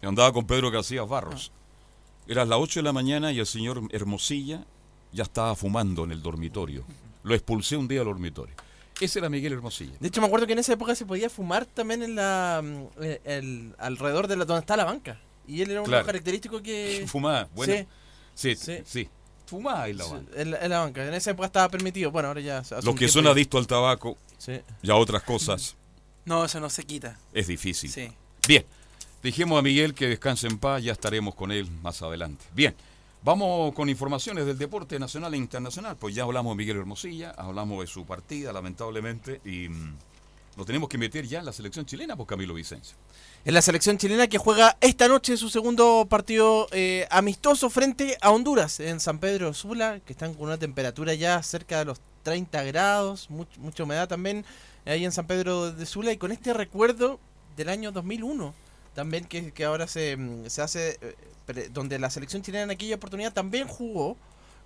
Andaba 0.00 0.32
con 0.32 0.46
Pedro 0.46 0.70
García 0.70 1.02
Barros. 1.02 1.50
Era 2.28 2.44
las 2.44 2.58
8 2.60 2.80
de 2.80 2.84
la 2.84 2.92
mañana 2.92 3.32
y 3.32 3.40
el 3.40 3.46
señor 3.46 3.82
Hermosilla 3.90 4.64
ya 5.12 5.22
estaba 5.24 5.56
fumando 5.56 6.04
en 6.04 6.12
el 6.12 6.22
dormitorio. 6.22 6.84
Lo 7.24 7.34
expulsé 7.34 7.76
un 7.76 7.88
día 7.88 8.00
al 8.00 8.06
dormitorio. 8.06 8.54
Ese 9.00 9.18
era 9.20 9.28
Miguel 9.28 9.52
Hermosilla. 9.54 9.92
De 10.00 10.08
hecho, 10.08 10.20
me 10.20 10.26
acuerdo 10.26 10.46
que 10.46 10.52
en 10.52 10.58
esa 10.58 10.72
época 10.74 10.94
se 10.94 11.06
podía 11.06 11.30
fumar 11.30 11.64
también 11.66 12.02
en 12.02 12.16
la 12.16 12.60
mm, 12.62 13.02
eh, 13.02 13.20
el- 13.24 13.74
alrededor 13.78 14.26
de 14.28 14.36
la, 14.36 14.44
donde 14.44 14.60
está 14.60 14.76
la 14.76 14.84
banca. 14.84 15.20
Y 15.46 15.62
él 15.62 15.70
era 15.70 15.80
uno 15.80 15.88
Claro. 15.88 16.04
característico 16.06 16.60
que... 16.62 17.04
Fumaba, 17.08 17.48
bueno. 17.54 17.86
Sí, 18.34 18.54
sí. 18.56 18.78
Sí. 18.84 19.08
Fumaba 19.46 19.88
en 19.88 19.96
la 19.98 20.04
banca. 20.04 20.32
en, 20.42 20.50
la, 20.50 20.58
en 20.58 20.70
la 20.70 20.78
banca. 20.80 21.06
En 21.06 21.14
esa 21.14 21.30
época 21.30 21.46
estaba 21.46 21.68
permitido. 21.70 22.10
Bueno, 22.10 22.28
ahora 22.28 22.40
ya... 22.42 22.62
Los 22.82 22.94
que 22.94 23.08
son 23.08 23.26
adictos 23.26 23.60
al 23.60 23.66
tabaco 23.66 24.18
Sí. 24.36 24.60
y 24.82 24.90
a 24.90 24.94
otras 24.96 25.22
cosas, 25.22 25.76
No, 26.26 26.44
eso 26.44 26.60
no 26.60 26.68
se 26.68 26.84
quita. 26.84 27.18
es 27.32 27.46
difícil. 27.46 27.90
Sí. 27.90 28.08
Bien, 28.46 28.64
dijimos 29.22 29.58
a 29.58 29.62
Miguel 29.62 29.94
que 29.94 30.06
descanse 30.08 30.46
en 30.46 30.58
paz, 30.58 30.82
ya 30.82 30.92
estaremos 30.92 31.34
con 31.34 31.50
él 31.52 31.68
más 31.82 32.02
adelante. 32.02 32.44
Bien, 32.54 32.74
vamos 33.22 33.74
con 33.74 33.88
informaciones 33.88 34.46
del 34.46 34.58
deporte 34.58 34.98
nacional 34.98 35.34
e 35.34 35.36
internacional. 35.36 35.96
Pues 35.96 36.14
ya 36.14 36.22
hablamos 36.24 36.52
de 36.52 36.56
Miguel 36.56 36.76
Hermosilla, 36.78 37.30
hablamos 37.32 37.80
de 37.80 37.86
su 37.86 38.04
partida, 38.06 38.52
lamentablemente, 38.52 39.40
y 39.44 39.68
mm, 39.68 39.94
nos 40.56 40.66
tenemos 40.66 40.88
que 40.88 40.98
meter 40.98 41.26
ya 41.26 41.38
en 41.40 41.44
la 41.46 41.52
selección 41.52 41.86
chilena 41.86 42.16
por 42.16 42.26
Camilo 42.26 42.54
Vicencio. 42.54 42.96
En 43.44 43.54
la 43.54 43.62
selección 43.62 43.96
chilena 43.98 44.26
que 44.26 44.38
juega 44.38 44.76
esta 44.80 45.06
noche 45.08 45.36
su 45.36 45.48
segundo 45.48 46.06
partido 46.10 46.66
eh, 46.72 47.06
amistoso 47.10 47.70
frente 47.70 48.18
a 48.20 48.30
Honduras 48.30 48.80
en 48.80 48.98
San 49.00 49.18
Pedro 49.20 49.54
Sula, 49.54 50.00
que 50.04 50.12
están 50.12 50.34
con 50.34 50.44
una 50.46 50.58
temperatura 50.58 51.14
ya 51.14 51.40
cerca 51.42 51.78
de 51.78 51.84
los 51.86 52.00
30 52.24 52.62
grados, 52.64 53.30
much- 53.30 53.56
mucha 53.58 53.84
humedad 53.84 54.08
también 54.08 54.44
ahí 54.84 55.04
en 55.04 55.12
San 55.12 55.26
Pedro 55.26 55.70
de 55.70 55.86
Sula 55.86 56.12
y 56.12 56.16
con 56.16 56.32
este 56.32 56.52
recuerdo 56.52 57.20
del 57.56 57.68
año 57.68 57.92
2001 57.92 58.52
también 58.98 59.24
que, 59.26 59.52
que 59.52 59.64
ahora 59.64 59.86
se, 59.86 60.16
mm, 60.16 60.46
se 60.50 60.60
hace, 60.60 60.98
eh, 61.00 61.68
donde 61.72 62.00
la 62.00 62.10
selección 62.10 62.42
chilena 62.42 62.64
en 62.64 62.70
aquella 62.72 62.96
oportunidad 62.96 63.32
también 63.32 63.68
jugó 63.68 64.16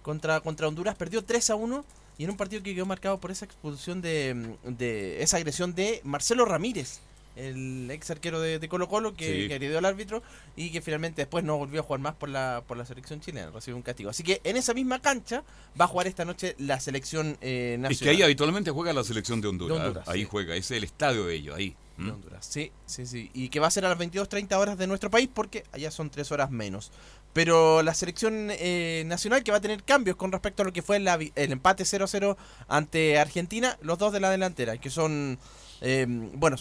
contra, 0.02 0.40
contra 0.40 0.66
Honduras, 0.68 0.94
perdió 0.94 1.22
3 1.22 1.50
a 1.50 1.54
1 1.54 1.84
y 2.16 2.24
en 2.24 2.30
un 2.30 2.38
partido 2.38 2.62
que 2.62 2.74
quedó 2.74 2.86
marcado 2.86 3.20
por 3.20 3.30
esa 3.30 3.44
expulsión 3.44 4.00
de, 4.00 4.56
mm, 4.64 4.68
de 4.78 5.22
esa 5.22 5.36
agresión 5.36 5.74
de 5.74 6.00
Marcelo 6.04 6.46
Ramírez, 6.46 7.00
el 7.36 7.90
ex 7.90 8.10
arquero 8.10 8.40
de, 8.40 8.58
de 8.58 8.68
Colo 8.70 8.88
Colo 8.88 9.12
que, 9.14 9.42
Sí. 9.42 9.48
que 9.48 9.54
agredió 9.54 9.76
al 9.76 9.84
árbitro 9.84 10.22
y 10.56 10.70
que 10.70 10.80
finalmente 10.80 11.20
después 11.20 11.44
no 11.44 11.58
volvió 11.58 11.80
a 11.80 11.82
jugar 11.82 12.00
más 12.00 12.14
por 12.14 12.30
la, 12.30 12.62
por 12.66 12.78
la 12.78 12.86
selección 12.86 13.20
chilena, 13.20 13.50
recibió 13.50 13.76
un 13.76 13.82
castigo. 13.82 14.08
Así 14.08 14.22
que 14.22 14.40
en 14.44 14.56
esa 14.56 14.72
misma 14.72 14.98
cancha 15.02 15.44
va 15.78 15.84
a 15.84 15.88
jugar 15.88 16.06
esta 16.06 16.24
noche 16.24 16.54
la 16.58 16.80
selección 16.80 17.36
eh, 17.42 17.76
nacional. 17.78 17.92
Es 17.92 17.98
que 18.00 18.08
ahí 18.08 18.22
habitualmente 18.22 18.70
juega 18.70 18.94
la 18.94 19.04
selección 19.04 19.42
de 19.42 19.48
Honduras. 19.48 19.76
De 19.78 19.84
Honduras, 19.88 20.08
ahí 20.08 20.20
sí. 20.22 20.28
juega, 20.30 20.56
ese 20.56 20.74
es 20.74 20.78
el 20.78 20.84
estadio 20.84 21.26
de 21.26 21.34
ellos, 21.34 21.54
ahí. 21.54 21.76
¿Mm? 21.96 22.06
de 22.06 22.12
Honduras. 22.12 22.46
Sí, 22.48 22.72
sí, 22.86 23.06
sí. 23.06 23.30
Y 23.34 23.48
que 23.48 23.60
va 23.60 23.66
a 23.66 23.70
ser 23.70 23.84
a 23.84 23.88
las 23.88 23.98
22.30 23.98 24.54
horas 24.56 24.78
de 24.78 24.86
nuestro 24.86 25.10
país 25.10 25.28
porque 25.32 25.64
allá 25.72 25.90
son 25.90 26.10
3 26.10 26.30
horas 26.32 26.50
menos. 26.50 26.90
Pero 27.32 27.82
la 27.82 27.94
selección 27.94 28.48
eh, 28.50 29.04
nacional 29.06 29.42
que 29.42 29.52
va 29.52 29.56
a 29.56 29.60
tener 29.60 29.82
cambios 29.84 30.16
con 30.16 30.32
respecto 30.32 30.62
a 30.62 30.66
lo 30.66 30.72
que 30.72 30.82
fue 30.82 31.00
la 31.00 31.14
el 31.14 31.52
empate 31.52 31.84
0-0 31.84 32.36
ante 32.68 33.18
Argentina, 33.18 33.78
los 33.80 33.98
dos 33.98 34.12
de 34.12 34.20
la 34.20 34.30
delantera, 34.30 34.76
que 34.76 34.90
son, 34.90 35.38
eh, 35.80 36.04
bueno, 36.08 36.56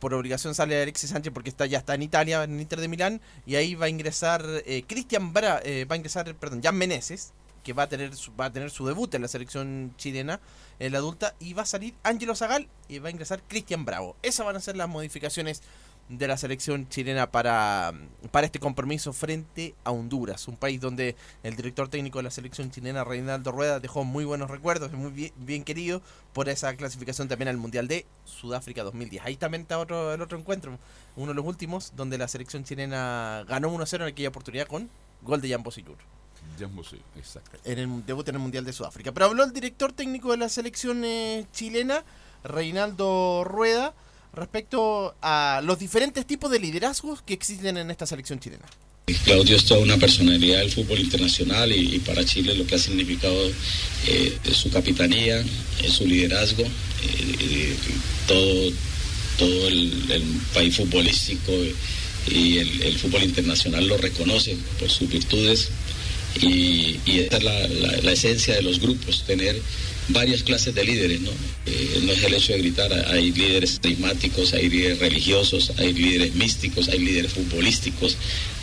por 0.00 0.14
obligación 0.14 0.54
sale 0.54 0.82
Alexis 0.82 1.10
Sánchez 1.10 1.32
porque 1.32 1.50
está 1.50 1.66
ya 1.66 1.78
está 1.78 1.94
en 1.94 2.02
Italia, 2.02 2.42
en 2.42 2.54
el 2.54 2.60
Inter 2.60 2.80
de 2.80 2.88
Milán, 2.88 3.20
y 3.46 3.54
ahí 3.54 3.76
va 3.76 3.86
a 3.86 3.88
ingresar 3.88 4.44
eh, 4.66 4.82
Cristian 4.86 5.32
Bra, 5.32 5.60
eh, 5.64 5.84
va 5.88 5.94
a 5.94 5.96
ingresar, 5.98 6.34
perdón, 6.34 6.60
Jan 6.60 6.76
Meneses, 6.76 7.32
que 7.66 7.72
va 7.72 7.82
a 7.82 7.88
tener 7.88 8.14
su, 8.14 8.32
va 8.36 8.44
a 8.44 8.52
tener 8.52 8.70
su 8.70 8.86
debut 8.86 9.12
en 9.16 9.22
la 9.22 9.26
selección 9.26 9.92
chilena, 9.96 10.38
en 10.78 10.92
la 10.92 10.98
adulta, 10.98 11.34
y 11.40 11.52
va 11.52 11.62
a 11.62 11.66
salir 11.66 11.94
Ángelo 12.04 12.36
Zagal 12.36 12.68
y 12.88 13.00
va 13.00 13.08
a 13.08 13.10
ingresar 13.10 13.42
Cristian 13.42 13.84
Bravo. 13.84 14.14
Esas 14.22 14.46
van 14.46 14.54
a 14.54 14.60
ser 14.60 14.76
las 14.76 14.88
modificaciones 14.88 15.62
de 16.08 16.28
la 16.28 16.36
selección 16.36 16.88
chilena 16.88 17.32
para, 17.32 17.92
para 18.30 18.46
este 18.46 18.60
compromiso 18.60 19.12
frente 19.12 19.74
a 19.82 19.90
Honduras, 19.90 20.46
un 20.46 20.56
país 20.56 20.80
donde 20.80 21.16
el 21.42 21.56
director 21.56 21.88
técnico 21.88 22.20
de 22.20 22.22
la 22.22 22.30
selección 22.30 22.70
chilena, 22.70 23.02
Reinaldo 23.02 23.50
Rueda, 23.50 23.80
dejó 23.80 24.04
muy 24.04 24.24
buenos 24.24 24.48
recuerdos, 24.48 24.92
es 24.92 24.96
muy 24.96 25.32
bien, 25.36 25.64
querido 25.64 26.02
por 26.32 26.48
esa 26.48 26.76
clasificación 26.76 27.26
también 27.26 27.48
al 27.48 27.56
Mundial 27.56 27.88
de 27.88 28.06
Sudáfrica 28.26 28.84
2010. 28.84 29.24
Ahí 29.24 29.36
también 29.36 29.62
está 29.62 29.80
otro, 29.80 30.14
el 30.14 30.22
otro 30.22 30.38
encuentro, 30.38 30.78
uno 31.16 31.32
de 31.32 31.34
los 31.34 31.44
últimos, 31.44 31.94
donde 31.96 32.16
la 32.16 32.28
selección 32.28 32.62
chilena 32.62 33.44
ganó 33.48 33.74
1-0 33.74 33.96
en 33.96 34.02
aquella 34.02 34.28
oportunidad 34.28 34.68
con 34.68 34.88
gol 35.22 35.40
de 35.40 35.50
Jan 35.50 35.64
Bosillur 35.64 35.96
Ya 36.58 36.68
no 36.68 36.82
sé, 36.82 36.96
exacto. 37.16 37.58
en 37.64 37.78
el 37.78 38.06
debut 38.06 38.28
en 38.28 38.36
el 38.36 38.40
Mundial 38.40 38.64
de 38.64 38.72
Sudáfrica. 38.72 39.12
Pero 39.12 39.26
habló 39.26 39.44
el 39.44 39.52
director 39.52 39.92
técnico 39.92 40.30
de 40.30 40.38
la 40.38 40.48
selección 40.48 41.04
eh, 41.04 41.44
chilena, 41.52 42.04
Reinaldo 42.44 43.44
Rueda, 43.44 43.94
respecto 44.32 45.14
a 45.22 45.60
los 45.64 45.78
diferentes 45.78 46.26
tipos 46.26 46.50
de 46.50 46.60
liderazgos 46.60 47.22
que 47.22 47.34
existen 47.34 47.76
en 47.76 47.90
esta 47.90 48.06
selección 48.06 48.38
chilena. 48.38 48.64
Claudio 49.24 49.56
es 49.56 49.64
toda 49.64 49.80
una 49.80 49.96
personalidad 49.98 50.58
del 50.58 50.72
fútbol 50.72 50.98
internacional 50.98 51.70
y, 51.70 51.94
y 51.94 51.98
para 52.00 52.24
Chile 52.24 52.54
lo 52.54 52.66
que 52.66 52.74
ha 52.74 52.78
significado 52.78 53.50
eh, 54.06 54.36
es 54.44 54.56
su 54.56 54.68
capitanía, 54.70 55.44
es 55.82 55.92
su 55.92 56.06
liderazgo, 56.06 56.64
eh, 56.64 57.36
eh, 57.40 57.76
todo, 58.26 58.72
todo 59.38 59.68
el, 59.68 60.10
el 60.10 60.22
país 60.52 60.76
futbolístico 60.76 61.52
y 62.28 62.58
el, 62.58 62.82
el 62.82 62.98
fútbol 62.98 63.22
internacional 63.22 63.86
lo 63.86 63.96
reconoce 63.96 64.56
por 64.80 64.90
sus 64.90 65.08
virtudes 65.08 65.70
y, 66.40 67.00
y 67.06 67.20
esta 67.20 67.38
es 67.38 67.44
la, 67.44 68.12
esencia 68.12 68.54
de 68.54 68.62
los 68.62 68.80
grupos, 68.80 69.24
tener 69.26 69.60
varias 70.08 70.42
clases 70.42 70.74
de 70.74 70.84
líderes, 70.84 71.20
¿no? 71.20 71.30
Eh, 71.66 72.00
no 72.02 72.12
es 72.12 72.22
el 72.22 72.34
hecho 72.34 72.52
de 72.52 72.58
gritar, 72.60 72.92
hay 73.08 73.32
líderes 73.32 73.80
carismáticos, 73.82 74.52
hay 74.52 74.68
líderes 74.68 74.98
religiosos, 74.98 75.72
hay 75.78 75.92
líderes 75.92 76.34
místicos, 76.34 76.88
hay 76.88 77.00
líderes 77.00 77.32
futbolísticos, 77.32 78.16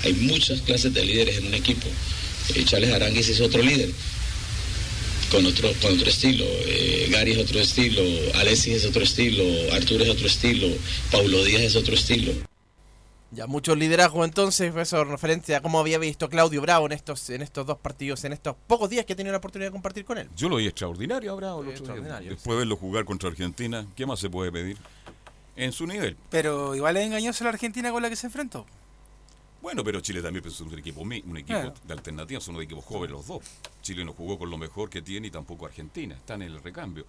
hay 0.03 0.13
muchas 0.13 0.61
clases 0.61 0.93
de 0.93 1.05
líderes 1.05 1.37
en 1.37 1.47
un 1.47 1.53
equipo. 1.53 1.87
Eh, 2.55 2.63
Charles 2.65 2.93
Aranguis 2.93 3.29
es 3.29 3.41
otro 3.41 3.61
líder, 3.61 3.89
con 5.29 5.45
otro, 5.45 5.73
con 5.81 5.93
otro 5.95 6.09
estilo, 6.09 6.45
eh, 6.65 7.07
Gary 7.09 7.31
es 7.31 7.39
otro 7.39 7.59
estilo, 7.59 8.03
Alexis 8.35 8.75
es 8.75 8.85
otro 8.85 9.03
estilo, 9.03 9.43
Arturo 9.73 10.03
es 10.03 10.09
otro 10.09 10.27
estilo, 10.27 10.67
Paulo 11.11 11.43
Díaz 11.43 11.63
es 11.63 11.75
otro 11.75 11.95
estilo. 11.95 12.33
Ya 13.33 13.47
mucho 13.47 13.75
liderazgo 13.75 14.23
entonces, 14.25 14.75
eso 14.75 15.01
en 15.01 15.09
referencia 15.09 15.57
a 15.57 15.61
cómo 15.61 15.79
había 15.79 15.97
visto 15.97 16.29
Claudio 16.29 16.61
Bravo 16.61 16.85
en 16.85 16.91
estos, 16.91 17.29
en 17.31 17.41
estos 17.41 17.65
dos 17.65 17.79
partidos, 17.79 18.23
en 18.25 18.33
estos 18.33 18.55
pocos 18.67 18.89
días 18.89 19.05
que 19.05 19.13
he 19.13 19.15
tenido 19.15 19.31
la 19.31 19.39
oportunidad 19.39 19.69
de 19.69 19.71
compartir 19.71 20.05
con 20.05 20.19
él. 20.19 20.29
Yo 20.35 20.49
lo 20.49 20.57
vi 20.57 20.67
extraordinario 20.67 21.31
Sí, 21.31 21.43
otro 21.43 21.61
día. 21.63 21.71
extraordinario, 21.73 22.29
Después 22.29 22.53
de 22.53 22.59
verlo 22.59 22.75
jugar 22.75 23.05
contra 23.05 23.29
Argentina, 23.29 23.87
¿qué 23.95 24.05
más 24.05 24.19
se 24.19 24.29
puede 24.29 24.51
pedir? 24.51 24.77
En 25.55 25.71
su 25.71 25.87
nivel. 25.87 26.15
Pero 26.29 26.75
igual 26.75 26.95
es 26.97 27.05
engañosa 27.07 27.43
la 27.43 27.49
Argentina 27.51 27.91
con 27.91 28.03
la 28.03 28.09
que 28.09 28.15
se 28.15 28.27
enfrentó. 28.27 28.65
Bueno, 29.63 29.83
pero 29.83 29.99
Chile 30.01 30.21
también 30.21 30.45
es 30.45 30.59
un 30.61 30.77
equipo, 30.77 31.01
un 31.01 31.13
equipo 31.13 31.45
Claro. 31.47 31.73
de 31.87 31.93
alternativa, 31.93 32.39
son 32.41 32.55
unos 32.55 32.65
equipos 32.65 32.83
jóvenes 32.85 33.11
los 33.11 33.25
dos. 33.27 33.43
Chile 33.81 34.03
no 34.05 34.13
jugó 34.13 34.37
con 34.37 34.49
lo 34.49 34.57
mejor 34.57 34.89
que 34.89 35.01
tiene 35.01 35.27
y 35.27 35.31
tampoco 35.31 35.65
Argentina, 35.65 36.15
están 36.15 36.41
en 36.43 36.51
el 36.51 36.61
recambio. 36.61 37.05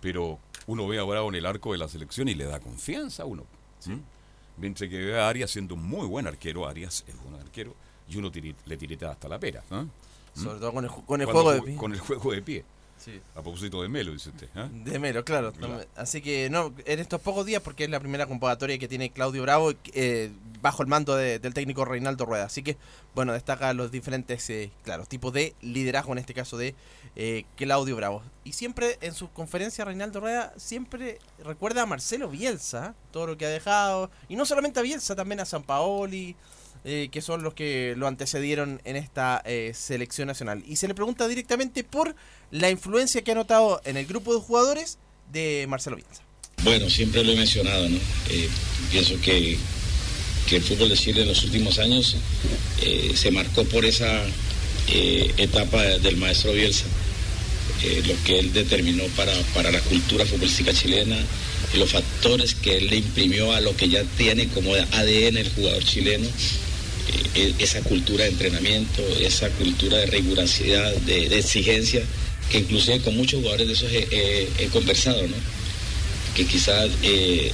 Pero 0.00 0.38
uno 0.66 0.88
ve 0.88 0.98
a 0.98 1.02
Bravo 1.04 1.28
en 1.28 1.34
el 1.36 1.46
arco 1.46 1.72
de 1.72 1.78
la 1.78 1.88
selección 1.88 2.28
y 2.28 2.34
le 2.34 2.44
da 2.44 2.58
confianza 2.58 3.22
a 3.24 3.26
uno. 3.26 3.44
¿Mm? 3.86 3.96
Mientras 4.60 4.88
que 4.90 5.16
Arias 5.16 5.50
siendo 5.50 5.74
un 5.74 5.82
muy 5.82 6.06
buen 6.06 6.26
arquero, 6.26 6.66
Arias 6.68 7.04
es 7.08 7.16
buen 7.22 7.34
arquero, 7.40 7.74
y 8.08 8.16
uno 8.18 8.30
tiri- 8.30 8.54
le 8.66 8.76
tirita 8.76 9.10
hasta 9.10 9.28
la 9.28 9.38
pera. 9.38 9.62
¿ah? 9.70 9.84
Sobre 10.34 10.58
todo 10.60 10.72
con 10.72 10.84
el, 10.84 10.90
con 10.90 11.20
el 11.20 11.26
juego 11.26 11.52
de 11.52 11.62
pie. 11.62 11.76
Con 11.76 11.92
el 11.92 11.98
juego 12.00 12.32
de 12.32 12.42
pie. 12.42 12.64
Sí. 13.04 13.20
A 13.34 13.42
propósito 13.42 13.80
de 13.82 13.88
Melo, 13.88 14.12
dice 14.12 14.28
usted. 14.28 14.48
¿ah? 14.54 14.68
De 14.70 14.98
Melo, 14.98 15.24
claro. 15.24 15.52
Claro. 15.52 15.80
Así 15.96 16.20
que 16.20 16.50
no, 16.50 16.72
en 16.84 16.98
estos 16.98 17.20
pocos 17.20 17.46
días, 17.46 17.62
porque 17.62 17.84
es 17.84 17.90
la 17.90 17.98
primera 17.98 18.26
convocatoria 18.26 18.78
que 18.78 18.88
tiene 18.88 19.10
Claudio 19.10 19.42
Bravo 19.42 19.72
eh, 19.94 20.30
bajo 20.60 20.82
el 20.82 20.88
mando 20.88 21.16
de- 21.16 21.38
del 21.38 21.54
técnico 21.54 21.84
Reinaldo 21.86 22.26
Rueda. 22.26 22.44
Así 22.44 22.62
que, 22.62 22.76
bueno, 23.14 23.32
destaca 23.32 23.72
los 23.72 23.90
diferentes, 23.90 24.48
eh, 24.50 24.70
claro, 24.84 25.06
tipos 25.06 25.32
de 25.32 25.54
liderazgo, 25.62 26.12
en 26.12 26.18
este 26.18 26.34
caso 26.34 26.58
de 26.58 26.74
eh, 27.16 27.44
Claudio 27.56 27.96
Bravo. 27.96 28.22
Y 28.44 28.52
siempre 28.52 28.98
en 29.00 29.14
sus 29.14 29.30
conferencias 29.30 29.86
Reinaldo 29.86 30.20
Rueda 30.20 30.52
siempre 30.56 31.18
recuerda 31.42 31.82
a 31.82 31.86
Marcelo 31.86 32.28
Bielsa, 32.28 32.94
todo 33.12 33.26
lo 33.28 33.36
que 33.38 33.46
ha 33.46 33.50
dejado. 33.50 34.10
Y 34.28 34.36
no 34.36 34.44
solamente 34.44 34.78
a 34.78 34.82
Bielsa, 34.82 35.16
también 35.16 35.40
a 35.40 35.44
San 35.46 35.62
Paoli. 35.62 36.36
Eh, 36.84 37.08
que 37.12 37.20
son 37.20 37.42
los 37.42 37.54
que 37.54 37.94
lo 37.96 38.06
antecedieron 38.06 38.80
en 38.84 38.96
esta 38.96 39.42
eh, 39.44 39.72
selección 39.74 40.28
nacional. 40.28 40.62
Y 40.66 40.76
se 40.76 40.88
le 40.88 40.94
pregunta 40.94 41.28
directamente 41.28 41.84
por 41.84 42.14
la 42.50 42.70
influencia 42.70 43.22
que 43.22 43.32
ha 43.32 43.34
notado 43.34 43.80
en 43.84 43.96
el 43.96 44.06
grupo 44.06 44.34
de 44.34 44.40
jugadores 44.40 44.98
de 45.30 45.66
Marcelo 45.68 45.96
Bielsa. 45.96 46.22
Bueno, 46.62 46.88
siempre 46.90 47.22
lo 47.22 47.32
he 47.32 47.36
mencionado, 47.36 47.88
¿no? 47.88 47.98
Eh, 48.30 48.48
pienso 48.90 49.20
que, 49.20 49.58
que 50.48 50.56
el 50.56 50.62
fútbol 50.62 50.88
de 50.88 50.96
Chile 50.96 51.22
en 51.22 51.28
los 51.28 51.44
últimos 51.44 51.78
años 51.78 52.16
se 53.14 53.30
marcó 53.30 53.64
por 53.64 53.84
esa 53.84 54.22
etapa 54.88 55.82
del 55.82 56.16
maestro 56.16 56.52
Bielsa, 56.52 56.86
lo 58.06 58.14
que 58.24 58.38
él 58.38 58.52
determinó 58.52 59.04
para, 59.16 59.32
para 59.54 59.70
la 59.70 59.80
cultura 59.80 60.24
futbolística 60.24 60.72
chilena 60.72 61.16
los 61.74 61.90
factores 61.90 62.54
que 62.54 62.78
él 62.78 62.88
le 62.88 62.96
imprimió 62.96 63.52
a 63.52 63.60
lo 63.60 63.76
que 63.76 63.88
ya 63.88 64.02
tiene 64.16 64.48
como 64.48 64.74
ADN 64.74 65.36
el 65.36 65.50
jugador 65.54 65.84
chileno, 65.84 66.26
esa 67.58 67.80
cultura 67.82 68.24
de 68.24 68.30
entrenamiento, 68.30 69.02
esa 69.20 69.48
cultura 69.50 69.98
de 69.98 70.06
rigurosidad, 70.06 70.94
de, 70.96 71.38
exigencia, 71.38 72.02
que 72.50 72.58
inclusive 72.58 73.00
con 73.00 73.16
muchos 73.16 73.40
jugadores 73.40 73.68
de 73.68 73.72
esos 73.74 73.90
he, 73.92 74.68
conversado, 74.72 75.22
¿no? 75.22 75.36
que 76.34 76.46
quizás, 76.46 76.86
eh, 77.02 77.50
eh, 77.50 77.52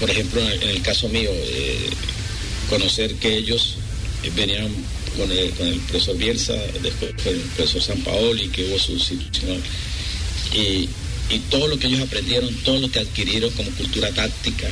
por 0.00 0.10
ejemplo, 0.10 0.40
en 0.40 0.68
el, 0.68 0.82
caso 0.82 1.08
mío, 1.08 1.30
eh, 1.32 1.90
conocer 2.68 3.14
que 3.14 3.36
ellos 3.36 3.76
eh, 4.22 4.30
venían 4.34 4.68
con 5.16 5.30
el, 5.32 5.50
con 5.52 5.66
el 5.66 5.78
profesor 5.80 6.16
Bielsa, 6.16 6.54
después 6.82 7.12
con 7.22 7.34
el 7.34 7.40
profesor 7.40 7.82
San 7.82 8.00
Paoli, 8.02 8.48
que 8.48 8.64
hubo 8.64 8.78
su 8.78 8.98
situación, 8.98 9.60
y, 10.54 10.88
y 11.34 11.38
todo 11.50 11.66
lo 11.66 11.78
que 11.78 11.88
ellos 11.88 12.00
aprendieron, 12.00 12.54
todo 12.64 12.78
lo 12.78 12.90
que 12.90 13.00
adquirieron 13.00 13.50
como 13.50 13.70
cultura 13.72 14.10
táctica, 14.12 14.68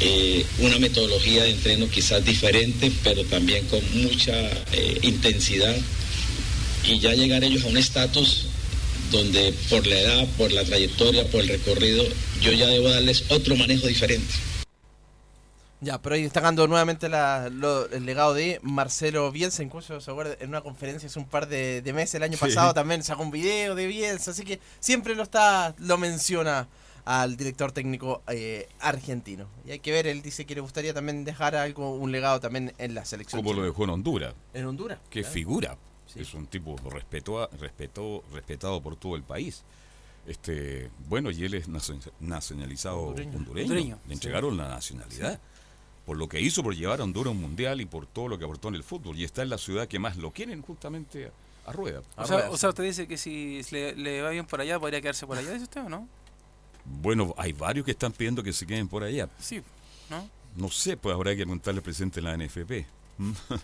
eh, 0.00 0.44
una 0.60 0.78
metodología 0.78 1.42
de 1.44 1.50
entreno 1.50 1.88
quizás 1.88 2.24
diferente, 2.24 2.90
pero 3.04 3.24
también 3.24 3.66
con 3.68 3.80
mucha 4.02 4.32
eh, 4.72 4.98
intensidad, 5.02 5.76
y 6.84 6.98
ya 6.98 7.12
llegar 7.14 7.44
ellos 7.44 7.64
a 7.64 7.68
un 7.68 7.76
estatus 7.76 8.46
donde 9.10 9.52
por 9.68 9.86
la 9.86 9.98
edad, 10.00 10.26
por 10.38 10.52
la 10.52 10.64
trayectoria, 10.64 11.24
por 11.30 11.40
el 11.42 11.48
recorrido, 11.48 12.04
yo 12.40 12.52
ya 12.52 12.66
debo 12.68 12.88
darles 12.88 13.24
otro 13.30 13.56
manejo 13.56 13.86
diferente. 13.86 14.32
Ya, 15.82 16.00
pero 16.00 16.14
ahí 16.14 16.22
destacando 16.22 16.66
nuevamente 16.68 17.08
la- 17.08 17.48
lo- 17.50 17.90
el 17.90 18.04
legado 18.04 18.34
de 18.34 18.60
Marcelo 18.62 19.32
Bielsa, 19.32 19.62
incluso 19.62 19.98
se 20.00 20.10
acuerda 20.10 20.36
en 20.38 20.50
una 20.50 20.60
conferencia 20.60 21.08
hace 21.08 21.18
un 21.18 21.24
par 21.26 21.48
de, 21.48 21.80
de 21.80 21.92
meses 21.94 22.16
el 22.16 22.22
año 22.22 22.36
Sí. 22.36 22.40
pasado 22.40 22.74
también 22.74 23.02
sacó 23.02 23.22
un 23.22 23.30
video 23.30 23.74
de 23.74 23.86
Bielsa, 23.86 24.32
así 24.32 24.44
que 24.44 24.60
siempre 24.78 25.14
lo 25.14 25.22
está, 25.22 25.74
lo 25.78 25.96
menciona 25.96 26.68
al 27.18 27.36
director 27.36 27.72
técnico 27.72 28.22
eh, 28.28 28.68
argentino. 28.78 29.48
Y 29.66 29.72
hay 29.72 29.80
que 29.80 29.90
ver, 29.90 30.06
él 30.06 30.22
dice 30.22 30.44
que 30.44 30.54
le 30.54 30.60
gustaría 30.60 30.94
también 30.94 31.24
dejar 31.24 31.56
algo, 31.56 31.96
un 31.96 32.12
legado 32.12 32.38
también 32.38 32.72
en 32.78 32.94
la 32.94 33.04
selección. 33.04 33.42
Como 33.42 33.52
lo 33.52 33.64
dejó 33.64 33.82
en 33.82 33.90
Honduras. 33.90 34.32
En 34.54 34.64
Honduras. 34.66 35.00
Qué 35.10 35.22
claro. 35.22 35.34
figura. 35.34 35.76
Sí. 36.06 36.20
Es 36.20 36.34
un 36.34 36.46
tipo 36.46 36.76
respeto, 36.88 37.48
respeto, 37.58 38.22
respetado 38.32 38.80
por 38.80 38.94
todo 38.94 39.16
el 39.16 39.24
país. 39.24 39.64
Este, 40.24 40.88
bueno, 41.08 41.32
y 41.32 41.44
él 41.44 41.54
es 41.54 41.68
nacion- 41.68 42.12
nacionalizado 42.20 42.98
Hondureño. 43.00 43.38
hondureño. 43.38 43.62
Hondureño, 43.64 43.98
Le 44.06 44.14
entregaron 44.14 44.56
la 44.56 44.68
nacionalidad. 44.68 45.40
Por 46.06 46.16
lo 46.16 46.28
que 46.28 46.40
hizo 46.40 46.62
por 46.62 46.76
llevar 46.76 47.00
a 47.00 47.04
Honduras 47.04 47.28
a 47.28 47.30
un 47.32 47.40
mundial 47.40 47.80
y 47.80 47.86
por 47.86 48.06
todo 48.06 48.28
lo 48.28 48.38
que 48.38 48.44
aportó 48.44 48.68
en 48.68 48.76
el 48.76 48.84
fútbol. 48.84 49.18
Y 49.18 49.24
está 49.24 49.42
en 49.42 49.48
la 49.50 49.58
ciudad 49.58 49.88
que 49.88 49.98
más 49.98 50.16
lo 50.16 50.30
quieren 50.30 50.62
justamente 50.62 51.26
a, 51.66 51.70
a 51.70 51.72
Rueda. 51.72 52.02
O 52.16 52.24
sea, 52.24 52.50
o 52.50 52.56
sea, 52.56 52.68
usted 52.68 52.84
dice 52.84 53.08
que 53.08 53.16
si 53.16 53.62
le, 53.72 53.96
le 53.96 54.22
va 54.22 54.30
bien 54.30 54.46
por 54.46 54.60
allá, 54.60 54.78
podría 54.78 55.00
quedarse 55.00 55.26
por 55.26 55.36
allá, 55.38 55.50
dice 55.50 55.64
usted 55.64 55.82
o 55.84 55.88
no? 55.88 56.08
Bueno, 56.84 57.34
hay 57.38 57.52
varios 57.52 57.84
que 57.84 57.90
están 57.92 58.12
pidiendo 58.12 58.42
que 58.42 58.52
se 58.52 58.66
queden 58.66 58.88
por 58.88 59.02
allá. 59.04 59.28
Sí, 59.38 59.62
¿no? 60.08 60.28
No 60.56 60.70
sé, 60.70 60.96
pues 60.96 61.14
habrá 61.14 61.30
que 61.32 61.42
preguntarle 61.42 61.78
al 61.78 61.82
presidente 61.84 62.20
de 62.20 62.22
la 62.22 62.36
NFP. 62.36 62.86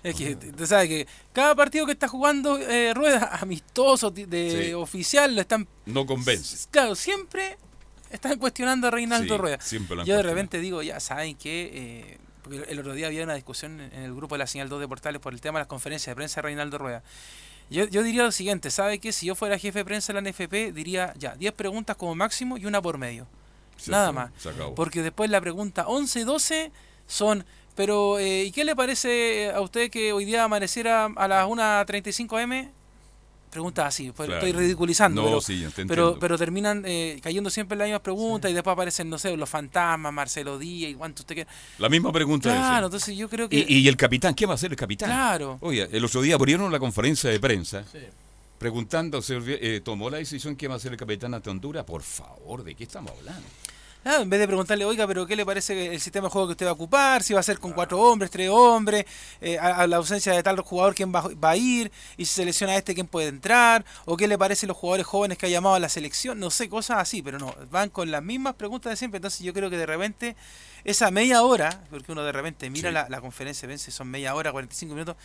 Es 0.00 0.14
que 0.14 0.34
usted 0.34 0.66
sabe 0.66 0.88
que 0.88 1.06
cada 1.32 1.56
partido 1.56 1.84
que 1.84 1.90
está 1.90 2.06
jugando 2.06 2.56
eh, 2.56 2.94
Rueda, 2.94 3.36
amistoso, 3.42 4.10
de 4.10 4.66
Sí. 4.68 4.72
oficial, 4.72 5.34
lo 5.34 5.40
están. 5.40 5.66
No 5.86 6.06
convence. 6.06 6.68
Claro, 6.70 6.94
siempre 6.94 7.58
están 8.10 8.38
cuestionando 8.38 8.86
a 8.86 8.90
Reinaldo 8.92 9.34
Sí, 9.34 9.40
Rueda. 9.40 9.60
siempre 9.60 9.96
lo 9.96 10.02
han 10.02 10.06
Yo 10.08 10.16
de 10.16 10.22
repente 10.22 10.60
digo, 10.60 10.82
ya 10.82 11.00
saben 11.00 11.34
que. 11.36 11.70
eh, 11.74 12.18
porque 12.42 12.62
el 12.68 12.78
otro 12.78 12.94
día 12.94 13.08
había 13.08 13.24
una 13.24 13.34
discusión 13.34 13.80
en 13.80 13.92
en 13.92 14.02
el 14.04 14.14
grupo 14.14 14.36
de 14.36 14.38
la 14.38 14.46
señal 14.46 14.68
2 14.68 14.78
de 14.80 14.86
Portales 14.88 15.20
por 15.20 15.34
el 15.34 15.40
tema 15.40 15.58
de 15.58 15.62
las 15.62 15.68
conferencias 15.68 16.12
de 16.12 16.14
prensa 16.16 16.36
de 16.36 16.42
Reinaldo 16.42 16.78
Rueda. 16.78 17.02
Yo, 17.70 17.84
yo 17.84 18.02
diría 18.02 18.22
lo 18.22 18.32
siguiente, 18.32 18.70
¿sabe 18.70 18.98
que 18.98 19.12
Si 19.12 19.26
yo 19.26 19.34
fuera 19.34 19.58
jefe 19.58 19.80
de 19.80 19.84
prensa 19.84 20.12
de 20.12 20.20
la 20.20 20.30
NFP, 20.30 20.72
diría 20.72 21.12
ya, 21.18 21.34
10 21.36 21.52
preguntas 21.52 21.96
como 21.96 22.14
máximo 22.14 22.56
y 22.56 22.66
una 22.66 22.80
por 22.80 22.98
medio. 22.98 23.26
Nada 23.86 24.12
más. 24.12 24.30
Porque 24.74 25.02
después 25.02 25.30
la 25.30 25.40
pregunta 25.40 25.86
11 25.86 26.20
y 26.20 26.24
12 26.24 26.72
son, 27.06 27.44
pero 27.74 28.18
eh, 28.18 28.44
¿y 28.44 28.52
qué 28.52 28.64
le 28.64 28.74
parece 28.74 29.52
a 29.54 29.60
usted 29.60 29.90
que 29.90 30.12
hoy 30.12 30.24
día 30.24 30.44
amaneciera 30.44 31.06
a 31.16 31.28
las 31.28 31.46
1.35 31.46 32.42
am? 32.42 32.72
Preguntas 33.50 33.86
así, 33.86 34.12
pues, 34.12 34.28
Claro. 34.28 34.46
estoy 34.46 34.60
ridiculizando, 34.60 35.22
No, 35.22 35.28
pero, 35.28 35.40
sí, 35.40 35.66
te 35.74 35.86
pero, 35.86 36.38
terminan 36.38 36.82
eh, 36.86 37.18
cayendo 37.22 37.50
siempre 37.50 37.74
en 37.74 37.78
las 37.80 37.86
mismas 37.86 38.02
preguntas 38.02 38.50
y 38.50 38.54
después 38.54 38.72
aparecen, 38.72 39.08
no 39.08 39.18
sé, 39.18 39.36
los 39.36 39.48
fantasmas, 39.48 40.12
Marcelo 40.12 40.58
Díaz 40.58 40.92
y 40.92 40.94
cuánto 40.94 41.22
usted 41.22 41.34
quiera. 41.34 41.50
La 41.78 41.88
misma 41.88 42.12
pregunta 42.12 42.50
es. 42.50 42.56
Claro, 42.56 42.86
entonces 42.86 43.16
yo 43.16 43.28
creo 43.28 43.48
que... 43.48 43.64
¿Y, 43.68 43.78
y 43.78 43.88
el 43.88 43.96
capitán? 43.96 44.34
¿Qué 44.34 44.46
va 44.46 44.52
a 44.52 44.54
hacer 44.56 44.70
el 44.70 44.76
capitán? 44.76 45.08
Claro. 45.10 45.58
Oye, 45.60 45.88
el 45.90 46.04
otro 46.04 46.20
día 46.22 46.34
abrieron 46.34 46.70
la 46.70 46.78
conferencia 46.78 47.30
de 47.30 47.40
prensa 47.40 47.84
preguntando, 48.58 49.22
¿se, 49.22 49.38
eh, 49.46 49.80
¿tomó 49.80 50.10
la 50.10 50.18
decisión 50.18 50.56
qué 50.56 50.66
va 50.68 50.74
a 50.74 50.76
hacer 50.78 50.92
el 50.92 50.98
capitán 50.98 51.32
ante 51.32 51.48
Honduras? 51.48 51.84
Por 51.84 52.02
favor, 52.02 52.64
¿de 52.64 52.74
qué 52.74 52.84
estamos 52.84 53.12
hablando? 53.18 53.46
Ah, 54.10 54.22
en 54.22 54.30
vez 54.30 54.40
de 54.40 54.46
preguntarle, 54.46 54.86
oiga, 54.86 55.06
pero 55.06 55.26
¿qué 55.26 55.36
le 55.36 55.44
parece 55.44 55.92
el 55.92 56.00
sistema 56.00 56.28
de 56.28 56.30
juego 56.30 56.46
que 56.46 56.52
usted 56.52 56.64
va 56.64 56.70
a 56.70 56.72
ocupar? 56.72 57.22
Si 57.22 57.34
va 57.34 57.40
a 57.40 57.42
ser 57.42 57.58
con 57.58 57.72
cuatro 57.74 58.00
hombres, 58.00 58.30
tres 58.30 58.48
hombres, 58.48 59.04
eh, 59.38 59.58
a, 59.58 59.80
a 59.80 59.86
la 59.86 59.96
ausencia 59.98 60.32
de 60.32 60.42
tal 60.42 60.58
jugador, 60.60 60.94
¿quién 60.94 61.14
va, 61.14 61.28
va 61.44 61.50
a 61.50 61.56
ir? 61.58 61.92
Y 62.16 62.24
si 62.24 62.32
selecciona 62.36 62.72
a 62.72 62.76
este, 62.78 62.94
¿quién 62.94 63.06
puede 63.06 63.28
entrar? 63.28 63.84
¿O 64.06 64.16
qué 64.16 64.26
le 64.26 64.38
parece 64.38 64.66
los 64.66 64.78
jugadores 64.78 65.04
jóvenes 65.04 65.36
que 65.36 65.44
ha 65.44 65.50
llamado 65.50 65.74
a 65.74 65.78
la 65.78 65.90
selección? 65.90 66.40
No 66.40 66.48
sé, 66.48 66.70
cosas 66.70 66.96
así, 67.00 67.20
pero 67.20 67.38
no, 67.38 67.54
van 67.70 67.90
con 67.90 68.10
las 68.10 68.22
mismas 68.22 68.54
preguntas 68.54 68.88
de 68.88 68.96
siempre. 68.96 69.18
Entonces 69.18 69.40
yo 69.40 69.52
creo 69.52 69.68
que 69.68 69.76
de 69.76 69.84
repente, 69.84 70.36
esa 70.84 71.10
media 71.10 71.42
hora, 71.42 71.84
porque 71.90 72.12
uno 72.12 72.22
de 72.22 72.32
repente 72.32 72.70
mira 72.70 72.88
Sí. 72.90 72.94
la, 72.94 73.08
la 73.08 73.20
conferencia 73.20 73.62
de 73.66 73.74
prensa 73.74 73.90
son 73.90 74.08
media 74.08 74.34
hora, 74.34 74.52
45 74.52 74.94
minutos, 74.94 75.16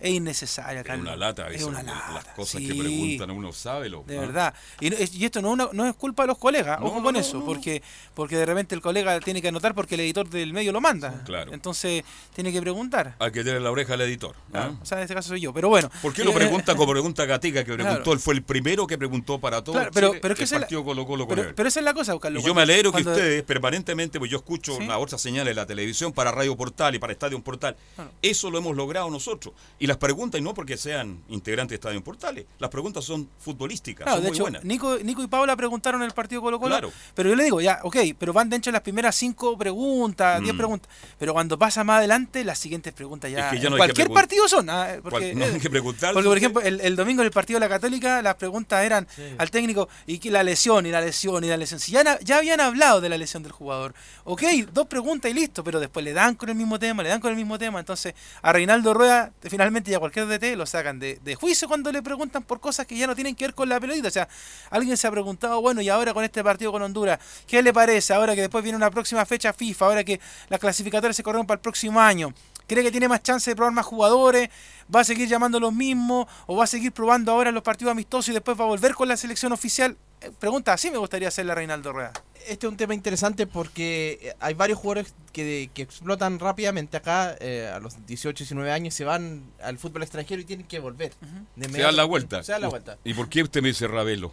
es 0.00 0.10
innecesaria, 0.10 0.82
Es 0.82 1.00
una 1.00 1.16
lata, 1.16 1.48
Es 1.50 1.64
una 1.64 1.82
Las 1.82 2.14
lata, 2.14 2.32
cosas 2.34 2.60
que 2.60 2.68
preguntan 2.72 3.32
uno 3.32 3.52
sabe 3.52 3.88
lo 3.88 4.04
De 4.04 4.16
¿ah? 4.16 4.20
verdad. 4.20 4.54
Y, 4.78 4.90
no- 4.90 4.96
es- 4.96 5.12
y 5.12 5.24
esto 5.24 5.42
no, 5.42 5.50
una- 5.50 5.70
no 5.72 5.88
es 5.88 5.96
culpa 5.96 6.22
de 6.22 6.28
los 6.28 6.38
colegas, 6.38 6.78
No, 6.78 6.86
ojo 6.86 6.98
no, 6.98 7.02
con 7.02 7.14
no, 7.14 7.18
eso, 7.20 7.38
no. 7.38 7.44
porque 7.44 7.82
porque 8.14 8.36
de 8.36 8.46
repente 8.46 8.76
el 8.76 8.80
colega 8.80 9.18
tiene 9.18 9.42
que 9.42 9.48
anotar 9.48 9.74
porque 9.74 9.96
el 9.96 10.02
editor 10.02 10.28
del 10.30 10.52
medio 10.52 10.70
lo 10.70 10.80
manda. 10.80 11.22
Claro. 11.24 11.52
Entonces 11.52 12.04
tiene 12.32 12.52
que 12.52 12.60
preguntar. 12.60 13.16
Hay 13.18 13.32
que 13.32 13.42
tener 13.42 13.60
la 13.60 13.72
oreja 13.72 13.94
al 13.94 14.00
editor. 14.02 14.36
¿ah? 14.54 14.70
O 14.80 14.86
sea, 14.86 14.98
en 14.98 15.02
este 15.02 15.14
caso 15.16 15.30
soy 15.30 15.40
yo. 15.40 15.52
Pero 15.52 15.68
bueno. 15.68 15.90
¿Por 16.00 16.12
qué 16.12 16.22
lo 16.22 16.30
eh, 16.30 16.34
pregunta 16.34 16.76
como 16.76 16.92
pregunta 16.92 17.24
Gatica 17.24 17.64
que 17.64 17.72
preguntó? 17.74 17.96
Claro. 18.02 18.12
Él 18.12 18.18
fue 18.20 18.34
el 18.34 18.42
primero 18.42 18.86
que 18.86 18.98
preguntó 18.98 19.40
para 19.40 19.64
todo 19.64 19.74
Claro, 19.74 19.90
pero- 19.92 20.12
pero 20.22 20.34
es 20.34 20.38
que 20.38 20.44
el 20.44 20.46
esa 20.46 20.54
es 20.56 20.60
la- 20.60 20.66
partido 20.66 20.84
Colo 20.84 21.06
Colo 21.08 21.26
con 21.26 21.34
Pero, 21.36 21.48
él. 21.48 21.54
pero 21.56 21.68
esa 21.68 21.80
es 21.80 21.84
la 21.84 21.94
cosa, 21.94 22.16
Carlos. 22.20 22.40
Y 22.42 22.46
yo 22.46 22.54
me 22.54 22.62
alegro 22.62 22.92
que 22.92 23.02
ustedes 23.02 23.42
permanentemente, 23.42 24.20
pues 24.20 24.30
yo 24.30 24.36
escucho 24.38 24.76
Sí. 24.76 24.84
La 24.98 25.04
otra 25.04 25.16
señal 25.18 25.44
de 25.46 25.54
la 25.54 25.64
televisión 25.66 26.12
para 26.12 26.32
Radio 26.32 26.56
Portal 26.56 26.94
y 26.94 26.98
para 26.98 27.12
Estadio 27.12 27.40
Portal. 27.42 27.76
Claro. 27.94 28.10
Eso 28.20 28.50
lo 28.50 28.58
hemos 28.58 28.76
logrado 28.76 29.08
nosotros. 29.10 29.54
Y 29.78 29.86
las 29.86 29.96
preguntas, 29.96 30.40
y 30.40 30.42
no 30.42 30.54
porque 30.54 30.76
sean 30.76 31.22
integrantes 31.28 31.70
de 31.70 31.74
Estadio 31.76 32.02
Portales, 32.02 32.46
las 32.58 32.70
preguntas 32.70 33.04
son 33.04 33.28
futbolísticas, 33.38 34.04
Claro, 34.04 34.16
son 34.16 34.24
de 34.24 34.28
muy 34.30 34.36
hecho, 34.36 34.42
buenas. 34.44 34.64
Nico, 34.64 34.98
Nico 34.98 35.22
y 35.22 35.26
Paula 35.28 35.54
preguntaron 35.56 36.02
el 36.02 36.10
partido 36.12 36.42
Colo 36.42 36.58
Colo. 36.58 36.72
Claro. 36.74 36.92
Pero 37.14 37.30
yo 37.30 37.36
le 37.36 37.44
digo, 37.44 37.60
ya, 37.60 37.78
ok, 37.84 37.96
pero 38.18 38.32
van 38.32 38.50
dentro 38.50 38.70
de 38.70 38.74
las 38.74 38.82
primeras 38.82 39.14
cinco 39.14 39.56
preguntas, 39.56 40.40
diez 40.42 40.54
Mm. 40.54 40.58
preguntas. 40.58 40.90
Pero 41.18 41.32
cuando 41.32 41.58
pasa 41.58 41.84
más 41.84 41.98
adelante, 41.98 42.44
las 42.44 42.58
siguientes 42.58 42.92
preguntas 42.92 43.30
ya. 43.30 43.46
Es 43.46 43.52
que 43.54 43.60
ya 43.60 43.68
en 43.68 43.70
no 43.70 43.76
hay 43.76 43.88
que 43.88 43.94
cualquier 43.94 44.08
partido 44.10 44.48
son. 44.48 44.68
ah, 44.70 44.96
Porque, 45.02 45.34
no 45.34 45.44
hay 45.44 45.60
que 45.60 45.70
preguntar. 45.70 46.12
Porque, 46.14 46.28
por 46.28 46.36
ejemplo, 46.38 46.60
el, 46.62 46.80
el 46.80 46.96
domingo 46.96 47.22
en 47.22 47.26
el 47.26 47.32
partido 47.32 47.60
de 47.60 47.66
la 47.66 47.68
Católica, 47.68 48.20
las 48.22 48.34
preguntas 48.34 48.84
eran 48.84 49.06
al 49.38 49.50
técnico, 49.50 49.88
y 50.06 50.18
que 50.18 50.30
la 50.30 50.42
lesión, 50.42 50.86
y 50.86 50.90
la 50.90 51.00
lesión, 51.00 51.44
y 51.44 51.48
la 51.48 51.56
lesión. 51.56 51.78
Si 51.78 51.92
ya, 51.92 52.18
ya 52.20 52.38
habían 52.38 52.60
hablado 52.60 53.00
de 53.00 53.08
la 53.08 53.16
lesión 53.18 53.42
del 53.42 53.52
jugador. 53.52 53.94
Ok, 54.24 54.42
dos 54.72 54.86
preguntas 54.88 55.30
y 55.30 55.34
listo, 55.34 55.62
pero 55.62 55.78
después 55.80 56.04
le 56.04 56.12
dan 56.12 56.34
con 56.34 56.48
el 56.48 56.54
mismo 56.54 56.78
tema, 56.78 57.02
le 57.02 57.08
dan 57.08 57.20
con 57.20 57.30
el 57.30 57.36
mismo 57.36 57.58
tema. 57.58 57.78
Entonces, 57.78 58.14
a 58.42 58.52
Reinaldo 58.52 58.94
Rueda, 58.94 59.32
finalmente 59.42 59.90
ya 59.90 59.98
cualquier 59.98 60.26
DT 60.26 60.56
lo 60.56 60.66
sacan 60.66 60.98
de, 60.98 61.36
juicio 61.38 61.68
cuando 61.68 61.92
le 61.92 62.02
preguntan 62.02 62.42
por 62.42 62.60
cosas 62.60 62.86
que 62.86 62.96
ya 62.96 63.06
no 63.06 63.14
tienen 63.14 63.34
que 63.34 63.44
ver 63.44 63.54
con 63.54 63.68
la 63.68 63.78
pelotita. 63.78 64.08
O 64.08 64.10
sea, 64.10 64.28
alguien 64.70 64.96
se 64.96 65.06
ha 65.06 65.10
preguntado, 65.10 65.60
bueno, 65.60 65.80
y 65.80 65.88
ahora 65.88 66.12
con 66.14 66.24
este 66.24 66.42
partido 66.42 66.72
con 66.72 66.82
Honduras, 66.82 67.18
¿qué 67.46 67.62
le 67.62 67.72
parece? 67.72 68.14
Ahora 68.14 68.34
que 68.34 68.40
después 68.40 68.64
viene 68.64 68.76
una 68.76 68.90
próxima 68.90 69.24
fecha 69.24 69.52
FIFA, 69.52 69.86
ahora 69.86 70.04
que 70.04 70.20
las 70.48 70.58
clasificatorias 70.58 71.16
se 71.16 71.22
corrieron 71.22 71.46
para 71.46 71.56
el 71.56 71.62
próximo 71.62 72.00
año. 72.00 72.32
¿Cree 72.66 72.82
que 72.82 72.90
tiene 72.90 73.08
más 73.08 73.22
chance 73.22 73.50
de 73.50 73.56
probar 73.56 73.72
más 73.72 73.86
jugadores? 73.86 74.50
¿Va 74.94 75.00
a 75.00 75.04
seguir 75.04 75.26
llamando 75.26 75.58
los 75.58 75.72
mismos? 75.72 76.26
¿O 76.46 76.56
va 76.56 76.64
a 76.64 76.66
seguir 76.66 76.92
probando 76.92 77.32
ahora 77.32 77.50
los 77.50 77.62
partidos 77.62 77.92
amistosos 77.92 78.28
y 78.28 78.32
después 78.32 78.60
va 78.60 78.64
a 78.64 78.68
volver 78.68 78.94
con 78.94 79.08
la 79.08 79.16
selección 79.16 79.52
oficial? 79.52 79.96
Pregunta 80.38 80.72
así 80.72 80.90
me 80.90 80.98
gustaría 80.98 81.28
hacerle 81.28 81.52
a 81.52 81.54
Reinaldo 81.54 81.92
Rueda. 81.92 82.12
Este 82.46 82.66
es 82.66 82.70
un 82.70 82.76
tema 82.76 82.94
interesante 82.94 83.46
porque 83.46 84.18
eh, 84.22 84.34
hay 84.40 84.54
varios 84.54 84.78
jugadores 84.78 85.12
que, 85.32 85.70
que 85.74 85.82
explotan 85.82 86.38
rápidamente 86.38 86.96
acá 86.96 87.36
eh, 87.40 87.70
a 87.72 87.78
los 87.78 88.04
18, 88.06 88.44
19 88.44 88.70
años, 88.72 88.94
se 88.94 89.04
van 89.04 89.42
al 89.62 89.78
fútbol 89.78 90.02
extranjero 90.02 90.40
y 90.40 90.44
tienen 90.44 90.66
que 90.66 90.78
volver. 90.78 91.12
De 91.56 91.68
Se 91.68 91.82
dan 91.82 91.96
la 91.96 92.04
vuelta. 92.04 92.42
Se 92.42 92.52
dan 92.52 92.62
la 92.62 92.68
vuelta. 92.68 92.96
¿Y 93.04 93.14
por 93.14 93.28
qué 93.28 93.42
usted 93.42 93.60
me 93.60 93.68
dice 93.68 93.86
Ravelo? 93.86 94.32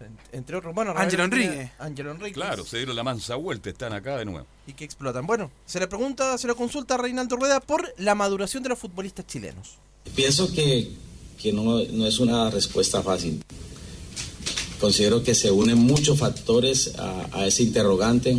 En- 0.00 0.18
Entre 0.38 0.56
otros, 0.56 0.74
bueno, 0.74 0.94
Ángelo 0.96 1.24
Enrique. 1.24 1.70
Ángelo 1.78 2.10
Enrique. 2.12 2.32
Claro, 2.34 2.64
se 2.64 2.78
dieron 2.78 2.96
la 2.96 3.04
mansa 3.04 3.34
vuelta, 3.36 3.70
están 3.70 3.92
acá 3.92 4.16
de 4.16 4.24
nuevo. 4.24 4.46
Y 4.66 4.72
que 4.72 4.84
explotan. 4.84 5.26
Bueno, 5.26 5.50
se 5.66 5.78
le 5.78 5.86
pregunta, 5.86 6.36
se 6.38 6.48
le 6.48 6.54
consulta 6.54 6.94
a 6.94 6.98
Reinaldo 6.98 7.36
Rueda 7.36 7.60
por 7.60 7.92
la 7.98 8.14
maduración 8.14 8.62
de 8.62 8.70
los 8.70 8.78
futbolistas 8.78 9.26
chilenos. 9.26 9.78
Pienso 10.16 10.50
que, 10.52 10.90
que 11.40 11.52
no, 11.52 11.78
no 11.84 12.06
es 12.06 12.18
una 12.18 12.50
respuesta 12.50 13.02
fácil. 13.02 13.44
Considero 14.82 15.22
que 15.22 15.36
se 15.36 15.48
unen 15.52 15.78
muchos 15.78 16.18
factores 16.18 16.94
a, 16.98 17.46
ese 17.46 17.62
interrogante 17.62 18.36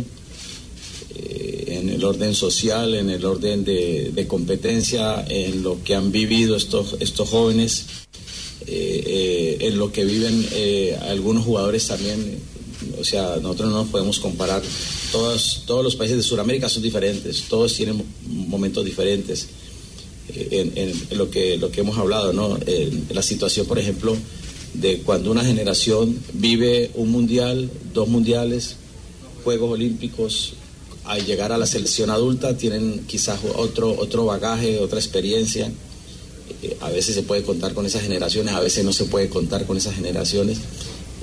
eh, 1.14 1.64
en 1.68 1.88
el 1.88 2.04
orden 2.04 2.34
social, 2.34 2.94
en 2.94 3.08
el 3.08 3.24
orden 3.24 3.64
de, 3.64 4.26
competencia, 4.28 5.24
en 5.26 5.62
lo 5.62 5.82
que 5.82 5.94
han 5.94 6.12
vivido 6.12 6.54
estos, 6.54 6.96
estos 7.00 7.30
jóvenes, 7.30 7.86
eh, 8.66 9.04
eh, 9.06 9.56
en 9.62 9.78
lo 9.78 9.90
que 9.90 10.04
viven 10.04 10.46
algunos 11.08 11.46
jugadores 11.46 11.86
también. 11.86 12.38
O 13.00 13.04
sea, 13.04 13.36
nosotros 13.40 13.70
no 13.70 13.76
nos 13.78 13.88
podemos 13.88 14.18
comparar. 14.18 14.62
Todos, 15.12 15.62
todos 15.64 15.82
los 15.82 15.96
países 15.96 16.18
de 16.18 16.22
Sudamérica 16.22 16.68
son 16.68 16.82
diferentes, 16.82 17.44
todos 17.48 17.72
tienen 17.72 18.04
momentos 18.26 18.84
diferentes 18.84 19.48
en, 20.28 20.72
en 20.76 21.16
lo, 21.16 21.30
que, 21.30 21.56
lo 21.56 21.70
que 21.70 21.80
hemos 21.80 21.96
hablado, 21.96 22.34
¿no? 22.34 22.58
La 23.14 23.22
situación, 23.22 23.64
por 23.64 23.78
ejemplo, 23.78 24.14
de 24.74 24.98
cuando 24.98 25.30
una 25.30 25.44
generación 25.44 26.18
vive 26.32 26.90
un 26.94 27.10
mundial, 27.10 27.70
dos 27.92 28.08
mundiales, 28.08 28.76
Juegos 29.44 29.72
Olímpicos, 29.72 30.54
al 31.04 31.24
llegar 31.24 31.52
a 31.52 31.58
la 31.58 31.66
selección 31.66 32.10
adulta 32.10 32.56
tienen 32.56 33.04
quizás 33.06 33.40
otro, 33.56 33.94
otro 33.98 34.24
bagaje, 34.24 34.78
otra 34.78 34.98
experiencia. 34.98 35.70
Eh, 36.62 36.76
a 36.80 36.90
veces 36.90 37.14
se 37.14 37.22
puede 37.22 37.42
contar 37.42 37.74
con 37.74 37.86
esas 37.86 38.02
generaciones, 38.02 38.54
a 38.54 38.60
veces 38.60 38.84
no 38.84 38.92
se 38.92 39.04
puede 39.04 39.28
contar 39.28 39.66
con 39.66 39.76
esas 39.76 39.94
generaciones. 39.94 40.58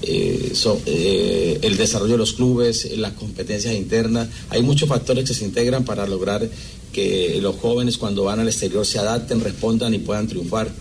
Eh, 0.04 0.54
eh, 0.86 1.60
el 1.62 1.78
desarrollo 1.78 2.14
de 2.14 2.18
los 2.18 2.34
clubes, 2.34 2.98
las 2.98 3.14
competencias 3.14 3.74
internas, 3.76 4.30
hay 4.50 4.62
muchos 4.62 4.90
factores 4.90 5.26
que 5.28 5.34
se 5.34 5.46
integran 5.46 5.84
para 5.84 6.08
lograr 6.08 6.48
que 6.92 7.40
los 7.42 7.56
jóvenes 7.58 7.98
cuando 7.98 8.24
van 8.24 8.40
al 8.40 8.48
exterior 8.48 8.86
se 8.86 9.00
adapten, 9.00 9.42
respondan 9.42 9.94
y 9.94 10.00
puedan 10.00 10.28
triunfar. 10.28 10.72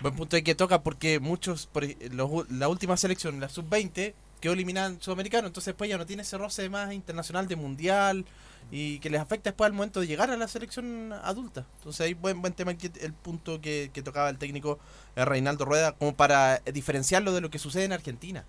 Buen 0.00 0.14
punto 0.14 0.36
de 0.36 0.42
que 0.42 0.54
toca 0.54 0.82
porque 0.82 1.20
muchos, 1.20 1.66
por 1.66 1.84
ej- 1.84 1.96
los- 2.12 2.50
la 2.50 2.68
última 2.68 2.96
selección, 2.96 3.38
la 3.38 3.48
sub-20, 3.48 4.14
quedó 4.40 4.54
eliminada 4.54 4.88
en 4.88 5.02
sudamericano, 5.02 5.46
entonces 5.48 5.66
después 5.66 5.90
ya 5.90 5.98
no 5.98 6.06
tiene 6.06 6.22
ese 6.22 6.38
roce 6.38 6.70
más 6.70 6.92
internacional 6.94 7.46
de 7.46 7.56
mundial 7.56 8.24
y 8.70 8.98
que 9.00 9.10
les 9.10 9.20
afecta 9.20 9.50
después 9.50 9.66
al 9.66 9.74
momento 9.74 10.00
de 10.00 10.06
llegar 10.06 10.30
a 10.30 10.36
la 10.38 10.48
selección 10.48 11.12
adulta. 11.12 11.66
Entonces 11.78 12.00
ahí 12.00 12.14
buen, 12.14 12.40
buen 12.40 12.54
tema 12.54 12.70
el 12.72 13.12
punto 13.12 13.60
que, 13.60 13.90
que 13.92 14.00
tocaba 14.02 14.30
el 14.30 14.38
técnico 14.38 14.78
eh, 15.16 15.24
Reinaldo 15.26 15.66
Rueda 15.66 15.92
como 15.92 16.14
para 16.16 16.62
eh, 16.64 16.72
diferenciarlo 16.72 17.32
de 17.34 17.42
lo 17.42 17.50
que 17.50 17.58
sucede 17.58 17.84
en 17.84 17.92
Argentina. 17.92 18.46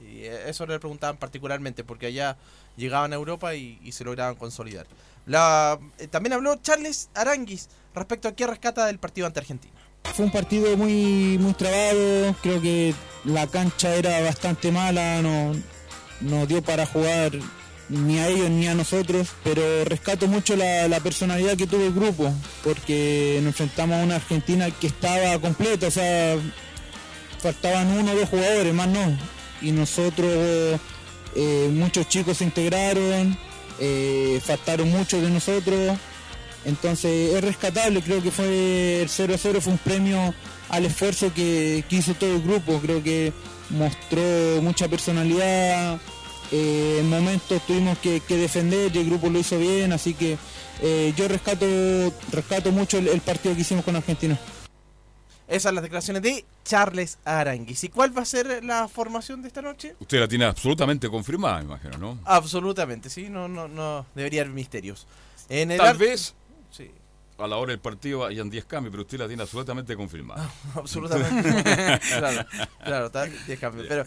Y 0.00 0.20
eh, 0.24 0.48
eso 0.48 0.66
le 0.66 0.78
preguntaban 0.78 1.16
particularmente 1.16 1.82
porque 1.82 2.06
allá 2.06 2.36
llegaban 2.76 3.12
a 3.12 3.16
Europa 3.16 3.56
y, 3.56 3.80
y 3.82 3.90
se 3.90 4.04
lograban 4.04 4.36
consolidar. 4.36 4.86
La, 5.26 5.80
también 6.10 6.34
habló 6.34 6.54
Charles 6.62 7.08
Aranguis 7.14 7.68
respecto 7.94 8.28
a 8.28 8.32
qué 8.36 8.46
rescata 8.46 8.86
del 8.86 9.00
partido 9.00 9.26
ante 9.26 9.40
Argentina. 9.40 9.74
Fue 10.14 10.26
un 10.26 10.30
partido 10.30 10.76
muy, 10.76 11.38
muy 11.38 11.54
trabado, 11.54 12.34
creo 12.42 12.60
que 12.60 12.94
la 13.24 13.46
cancha 13.46 13.94
era 13.94 14.20
bastante 14.20 14.70
mala, 14.70 15.22
no, 15.22 15.52
no 16.20 16.46
dio 16.46 16.62
para 16.62 16.86
jugar 16.86 17.32
ni 17.88 18.18
a 18.18 18.28
ellos 18.28 18.50
ni 18.50 18.66
a 18.66 18.74
nosotros, 18.74 19.28
pero 19.44 19.84
rescato 19.84 20.26
mucho 20.26 20.56
la, 20.56 21.00
personalidad 21.00 21.56
que 21.56 21.66
tuvo 21.66 21.84
el 21.84 21.92
grupo, 21.92 22.32
porque 22.64 23.40
nos 23.42 23.52
enfrentamos 23.52 23.98
a 23.98 24.04
una 24.04 24.16
Argentina 24.16 24.70
que 24.70 24.86
estaba 24.86 25.38
completa, 25.38 25.88
o 25.88 25.90
sea, 25.90 26.36
faltaban 27.38 27.88
uno 27.88 28.12
o 28.12 28.16
dos 28.16 28.28
jugadores, 28.28 28.72
más 28.72 28.88
no, 28.88 29.18
y 29.60 29.72
nosotros, 29.72 30.80
eh, 31.34 31.68
muchos 31.72 32.08
chicos 32.08 32.38
se 32.38 32.44
integraron, 32.44 33.36
eh, 33.78 34.40
faltaron 34.44 34.90
muchos 34.90 35.22
de 35.22 35.30
nosotros, 35.30 35.98
entonces 36.64 37.34
es 37.34 37.42
rescatable, 37.42 38.02
creo 38.02 38.22
que 38.22 38.30
fue 38.30 39.02
el 39.02 39.08
0 39.08 39.34
a 39.34 39.38
0 39.38 39.60
fue 39.60 39.72
un 39.72 39.78
premio 39.78 40.34
al 40.68 40.86
esfuerzo 40.86 41.32
que, 41.34 41.84
que 41.88 41.96
hizo 41.96 42.14
todo 42.14 42.34
el 42.34 42.42
grupo, 42.42 42.78
creo 42.80 43.02
que 43.02 43.32
mostró 43.70 44.22
mucha 44.62 44.88
personalidad, 44.88 46.00
eh, 46.50 46.98
en 47.00 47.08
momentos 47.08 47.62
tuvimos 47.66 47.98
que, 47.98 48.20
que 48.20 48.36
defender 48.36 48.94
y 48.94 48.98
el 48.98 49.06
grupo 49.06 49.28
lo 49.30 49.38
hizo 49.38 49.58
bien, 49.58 49.92
así 49.92 50.14
que 50.14 50.36
eh, 50.82 51.12
yo 51.16 51.28
rescato, 51.28 51.66
rescato 52.30 52.72
mucho 52.72 52.98
el, 52.98 53.08
el 53.08 53.20
partido 53.20 53.54
que 53.54 53.62
hicimos 53.62 53.84
con 53.84 53.96
Argentina. 53.96 54.38
Esas 55.48 55.64
son 55.64 55.74
las 55.74 55.82
declaraciones 55.82 56.22
de 56.22 56.44
Charles 56.64 57.18
Aranguis. 57.24 57.84
¿Y 57.84 57.88
cuál 57.90 58.16
va 58.16 58.22
a 58.22 58.24
ser 58.24 58.64
la 58.64 58.88
formación 58.88 59.42
de 59.42 59.48
esta 59.48 59.60
noche? 59.60 59.94
Usted 60.00 60.20
la 60.20 60.28
tiene 60.28 60.46
absolutamente 60.46 61.10
confirmada, 61.10 61.58
me 61.58 61.64
imagino, 61.64 61.98
¿no? 61.98 62.18
Absolutamente, 62.24 63.10
sí, 63.10 63.28
no, 63.28 63.48
no, 63.48 63.68
no 63.68 64.06
debería 64.14 64.42
haber 64.42 64.54
misterios. 64.54 65.06
En 65.48 65.70
el 65.70 65.78
Tal 65.78 65.98
vez 65.98 66.34
Sí, 66.72 66.90
a 67.38 67.46
la 67.46 67.56
hora 67.56 67.70
del 67.70 67.80
partido 67.80 68.24
hayan 68.24 68.50
10 68.50 68.64
cambios, 68.66 68.92
pero 68.92 69.02
usted 69.02 69.18
la 69.18 69.26
tiene 69.26 69.42
absolutamente 69.42 69.96
confirmada. 69.96 70.50
absolutamente. 70.74 72.00
claro, 72.18 72.46
claro, 72.84 73.06
está, 73.06 73.24
diez 73.24 73.58
cambios. 73.58 73.86
Pero. 73.88 74.04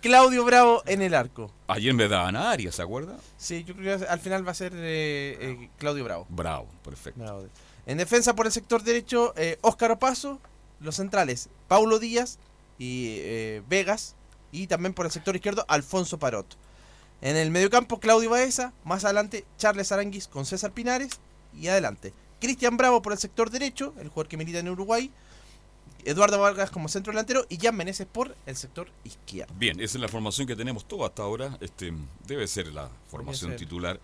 Claudio 0.00 0.44
Bravo 0.44 0.82
en 0.86 1.02
el 1.02 1.14
arco. 1.14 1.50
Ayer 1.68 1.94
me 1.94 2.08
daban 2.08 2.36
a 2.36 2.50
Arias, 2.50 2.74
¿se 2.74 2.82
acuerda? 2.82 3.16
Sí, 3.36 3.64
yo 3.64 3.74
creo 3.74 3.98
que 3.98 4.04
al 4.06 4.20
final 4.20 4.46
va 4.46 4.52
a 4.52 4.54
ser 4.54 4.72
eh, 4.74 5.38
eh, 5.40 5.70
Claudio 5.78 6.04
Bravo. 6.04 6.26
Bravo, 6.28 6.68
perfecto. 6.84 7.20
Bravo. 7.20 7.46
En 7.86 7.98
defensa 7.98 8.34
por 8.34 8.46
el 8.46 8.52
sector 8.52 8.82
derecho, 8.82 9.32
eh, 9.36 9.58
Óscar 9.62 9.92
Opaso. 9.92 10.40
Los 10.78 10.96
centrales, 10.96 11.48
Paulo 11.68 11.98
Díaz 11.98 12.38
y 12.78 13.16
eh, 13.20 13.62
Vegas. 13.66 14.14
Y 14.52 14.66
también 14.66 14.92
por 14.92 15.06
el 15.06 15.12
sector 15.12 15.34
izquierdo, 15.34 15.64
Alfonso 15.68 16.18
Parot. 16.18 16.58
En 17.22 17.36
el 17.36 17.50
mediocampo, 17.50 17.98
Claudio 17.98 18.28
Baeza. 18.28 18.74
Más 18.84 19.04
adelante, 19.04 19.46
Charles 19.56 19.90
Aranguis 19.90 20.28
con 20.28 20.44
César 20.44 20.72
Pinares. 20.72 21.18
Y 21.58 21.68
adelante, 21.68 22.12
Cristian 22.40 22.76
Bravo 22.76 23.02
por 23.02 23.12
el 23.12 23.18
sector 23.18 23.50
derecho, 23.50 23.94
el 23.98 24.08
jugador 24.08 24.28
que 24.28 24.36
milita 24.36 24.58
en 24.58 24.68
Uruguay. 24.68 25.10
Eduardo 26.04 26.38
Vargas 26.38 26.70
como 26.70 26.88
centro 26.88 27.12
delantero 27.12 27.44
y 27.48 27.56
Jan 27.58 27.74
Meneses 27.76 28.06
por 28.06 28.36
el 28.46 28.54
sector 28.56 28.88
izquierdo. 29.02 29.52
Bien, 29.58 29.80
esa 29.80 29.98
es 29.98 30.00
la 30.02 30.08
formación 30.08 30.46
que 30.46 30.54
tenemos 30.54 30.84
toda 30.86 31.08
hasta 31.08 31.22
ahora. 31.24 31.58
Este 31.60 31.92
debe 32.26 32.46
ser 32.46 32.68
la 32.68 32.88
formación 33.10 33.50
ser. 33.52 33.58
titular 33.58 33.98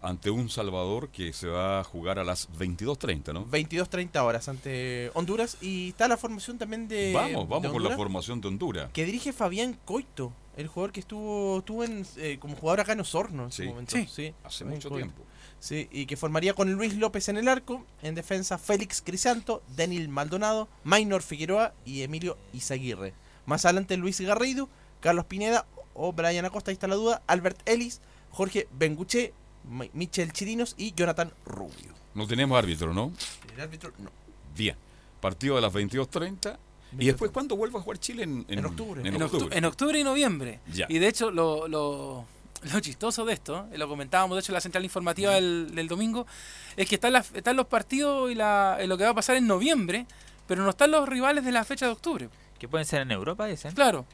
ante 0.00 0.30
un 0.30 0.48
Salvador 0.48 1.08
que 1.08 1.32
se 1.32 1.48
va 1.48 1.80
a 1.80 1.84
jugar 1.84 2.20
a 2.20 2.24
las 2.24 2.48
22:30, 2.56 3.32
¿no? 3.32 3.44
22-30 3.46 4.22
horas 4.22 4.48
ante 4.48 5.10
Honduras. 5.14 5.56
Y 5.60 5.88
está 5.88 6.06
la 6.06 6.16
formación 6.16 6.58
también 6.58 6.86
de. 6.86 7.12
vamos, 7.12 7.30
de 7.30 7.36
vamos 7.36 7.48
con 7.48 7.62
la 7.62 7.68
Honduras. 7.70 7.96
formación 7.96 8.40
de 8.40 8.48
Honduras. 8.48 8.90
que 8.92 9.04
dirige 9.04 9.32
Fabián 9.32 9.76
Coito, 9.84 10.32
el 10.56 10.68
jugador 10.68 10.92
que 10.92 11.00
estuvo, 11.00 11.58
estuvo 11.58 11.82
en, 11.82 12.06
eh, 12.18 12.38
como 12.38 12.54
jugador 12.54 12.80
acá 12.80 12.92
en 12.92 13.00
Osorno 13.00 13.46
en 13.46 13.52
Sí. 13.52 13.64
su 13.64 13.68
momento. 13.70 13.96
Sí. 14.08 14.32
Hace 14.44 14.58
Fabián 14.64 14.76
mucho 14.76 14.88
Coito. 14.90 15.04
tiempo. 15.06 15.22
Sí, 15.60 15.88
y 15.90 16.06
que 16.06 16.16
formaría 16.16 16.54
con 16.54 16.72
Luis 16.72 16.94
López 16.94 17.28
en 17.28 17.36
el 17.36 17.48
arco, 17.48 17.84
en 18.02 18.14
defensa 18.14 18.58
Félix 18.58 19.02
Crisanto, 19.04 19.62
Daniel 19.76 20.08
Maldonado, 20.08 20.68
Maynor 20.84 21.22
Figueroa 21.22 21.72
y 21.84 22.02
Emilio 22.02 22.38
Izaguirre. 22.52 23.12
Más 23.46 23.64
adelante 23.64 23.96
Luis 23.96 24.20
Garrido, 24.20 24.68
Carlos 25.00 25.24
Pineda 25.24 25.66
o 25.94 26.12
Brian 26.12 26.44
Acosta, 26.44 26.70
ahí 26.70 26.74
está 26.74 26.86
la 26.86 26.94
duda, 26.94 27.22
Albert 27.26 27.60
Ellis, 27.68 28.00
Jorge 28.30 28.68
Benguché, 28.78 29.32
Mi- 29.68 29.90
Michel 29.94 30.32
Chirinos 30.32 30.74
y 30.78 30.92
Jonathan 30.94 31.32
Rubio. 31.44 31.92
No 32.14 32.26
tenemos 32.26 32.56
árbitro, 32.56 32.94
¿no? 32.94 33.12
El 33.54 33.60
árbitro 33.60 33.92
no. 33.98 34.10
Bien. 34.56 34.76
Partido 35.20 35.56
a 35.58 35.60
las 35.60 35.72
22:30. 35.72 36.56
¿Y 36.98 37.06
después 37.06 37.30
cuándo 37.32 37.56
vuelve 37.56 37.78
a 37.78 37.82
jugar 37.82 37.98
Chile? 37.98 38.22
En, 38.22 38.46
En 38.48 38.64
octubre. 38.64 39.00
En, 39.00 39.08
En, 39.08 39.14
octu- 39.20 39.24
octubre. 39.24 39.58
en 39.58 39.64
octubre 39.64 39.98
y 39.98 40.04
noviembre. 40.04 40.60
Ya. 40.72 40.86
Y 40.88 40.98
de 40.98 41.08
hecho, 41.08 41.30
lo, 41.30 41.66
lo, 41.68 42.24
lo 42.62 42.80
chistoso 42.80 43.24
de 43.24 43.32
esto, 43.34 43.66
eh, 43.72 43.78
lo 43.78 43.88
comentábamos 43.88 44.36
de 44.36 44.40
hecho 44.40 44.52
en 44.52 44.54
la 44.54 44.60
central 44.60 44.84
informativa 44.84 45.34
del, 45.34 45.74
del 45.74 45.88
domingo, 45.88 46.26
es 46.76 46.88
que 46.88 46.96
están, 46.96 47.12
las, 47.12 47.32
están 47.34 47.56
los 47.56 47.66
partidos 47.66 48.30
y 48.30 48.34
la, 48.34 48.76
eh, 48.80 48.86
lo 48.86 48.98
que 48.98 49.04
va 49.04 49.10
a 49.10 49.14
pasar 49.14 49.36
en 49.36 49.46
noviembre, 49.46 50.06
pero 50.46 50.62
no 50.62 50.70
están 50.70 50.90
los 50.90 51.08
rivales 51.08 51.44
de 51.44 51.52
la 51.52 51.64
fecha 51.64 51.86
de 51.86 51.92
octubre. 51.92 52.28
Que 52.58 52.68
pueden 52.68 52.86
ser 52.86 53.02
en 53.02 53.10
Europa, 53.10 53.46
dicen. 53.46 53.72
Claro. 53.74 54.06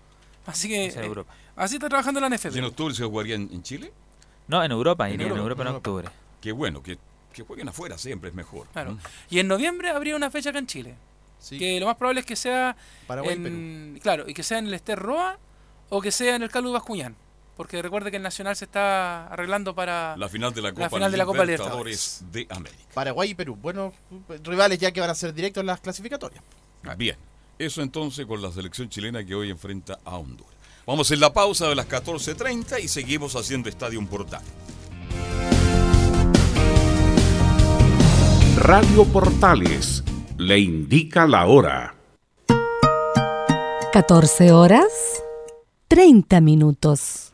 Así 0.47 0.69
que 0.69 0.87
en 0.87 0.99
eh, 0.99 1.07
Europa. 1.07 1.35
así 1.57 1.77
está 1.77 1.89
trabajando 1.89 2.21
la 2.21 2.29
¿Y 2.29 2.59
en 2.59 2.65
octubre 2.65 2.95
se 2.95 3.05
jugaría 3.05 3.35
en, 3.37 3.49
en 3.53 3.63
Chile? 3.63 3.93
No, 4.47 4.63
en 4.63 4.73
Europa, 4.73 5.09
En 5.09 5.15
en 5.15 5.21
Europa, 5.23 5.41
Europa 5.41 5.63
en 5.63 5.69
en 5.69 5.75
octubre. 5.75 6.09
Qué 6.41 6.53
bueno, 6.53 6.83
que, 6.83 6.99
que 7.33 7.43
jueguen 7.43 7.69
afuera 7.69 7.97
siempre 7.97 8.29
es 8.29 8.35
mejor. 8.35 8.67
Claro. 8.73 8.93
¿no? 8.93 8.99
Y 9.31 9.39
en 9.39 9.49
noviembre 9.49 9.91
habría 9.91 10.17
una 10.17 10.31
fecha 10.31 10.51
acá 10.51 10.59
en 10.59 10.67
Chile. 10.67 10.95
Sí, 11.39 11.59
Que 11.59 11.81
lo 11.81 11.87
más 11.87 11.97
probable 11.97 12.21
es 12.21 12.27
que 12.27 12.37
sea 12.37 12.77
Paraguay 13.07 13.35
y 13.35 13.39
Perú. 13.39 13.55
en, 13.55 13.99
claro, 14.03 14.25
y 14.29 14.35
que 14.35 14.43
sea 14.43 14.59
en 14.59 14.67
el 14.67 14.75
Ester 14.75 14.99
Roa 14.99 15.39
o 15.91 16.01
que 16.01 16.11
sea 16.11 16.37
en 16.37 16.43
el 16.43 16.51
Carlos 16.51 16.73
Bascuñán. 16.73 17.17
Porque 17.57 17.81
recuerde 17.81 18.11
que 18.11 18.17
el 18.17 18.23
Nacional 18.23 18.57
se 18.57 18.65
está 18.65 19.29
arreglando 19.29 19.75
para 19.75 20.17
La 20.17 20.29
final 20.29 20.53
de 20.53 20.63
la 20.63 20.73
Copa, 20.73 20.91
final 20.91 21.11
de 21.11 21.19
la 21.19 21.25
Copa 21.25 21.45
Libertadores 21.45 22.25
de 22.33 22.47
América. 22.51 22.83
Paraguay 22.95 23.31
y 23.31 23.35
Perú. 23.35 23.57
Buenos 23.57 23.95
rivales 24.43 24.79
ya 24.79 24.93
que 24.93 25.01
van 25.01 25.11
a 25.11 25.15
ser 25.15 25.33
directos 25.33 25.61
en 25.61 25.67
las 25.67 25.81
clasificatorias. 25.81 26.43
Bien, 26.97 27.17
eso 27.59 27.83
entonces 27.83 28.27
con 28.27 28.43
la 28.43 28.51
selección 28.51 28.89
chilena 28.89 29.25
que 29.25 29.35
hoy 29.35 29.51
enfrenta 29.51 29.99
a 30.05 30.17
Honduras. 30.17 30.53
Vamos 30.87 31.11
en 31.11 31.21
la 31.21 31.33
pausa 31.33 31.69
de 31.69 31.75
las 31.75 31.89
14.30 31.89 32.83
y 32.83 32.89
seguimos 32.89 33.37
haciendo 33.37 33.69
Estadio 33.69 34.05
Portal. 34.07 34.43
Radio 38.59 39.05
Portales 39.05 40.03
le 40.37 40.59
indica 40.59 41.27
la 41.27 41.47
hora. 41.47 41.95
14 43.93 44.53
horas 44.53 45.23
30 45.89 46.41
minutos. 46.41 47.34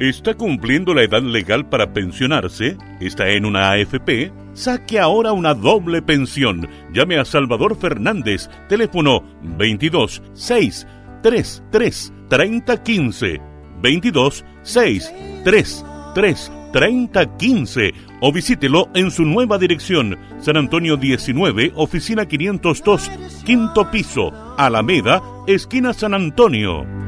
¿Está 0.00 0.34
cumpliendo 0.34 0.94
la 0.94 1.02
edad 1.02 1.22
legal 1.22 1.68
para 1.68 1.92
pensionarse? 1.92 2.76
¿Está 3.00 3.30
en 3.30 3.44
una 3.44 3.72
AFP? 3.72 4.30
Saque 4.52 5.00
ahora 5.00 5.32
una 5.32 5.54
doble 5.54 6.02
pensión. 6.02 6.68
Llame 6.92 7.18
a 7.18 7.24
Salvador 7.24 7.76
Fernández, 7.76 8.48
teléfono 8.68 9.24
22 9.42 10.22
6 10.34 10.86
3 11.20 11.64
3 11.72 12.12
30 12.28 12.82
15 12.84 13.40
22 13.82 14.44
6 14.62 15.14
3 15.42 15.84
3 16.14 16.52
30 16.72 17.36
15 17.36 17.94
o 18.20 18.32
visítelo 18.32 18.90
en 18.94 19.10
su 19.10 19.24
nueva 19.24 19.58
dirección, 19.58 20.16
San 20.38 20.56
Antonio 20.56 20.96
19, 20.96 21.72
oficina 21.74 22.26
502, 22.26 23.10
quinto 23.44 23.90
piso, 23.90 24.32
Alameda, 24.56 25.20
esquina 25.48 25.92
San 25.92 26.14
Antonio. 26.14 27.07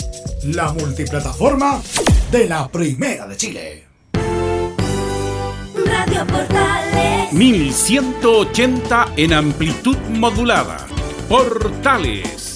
la 0.43 0.73
multiplataforma 0.73 1.81
de 2.31 2.47
la 2.47 2.67
Primera 2.67 3.27
de 3.27 3.37
Chile. 3.37 3.87
Radio 5.85 6.25
Portales. 6.25 7.31
1180 7.31 9.13
en 9.17 9.33
amplitud 9.33 9.97
modulada. 10.09 10.87
Portales. 11.29 12.50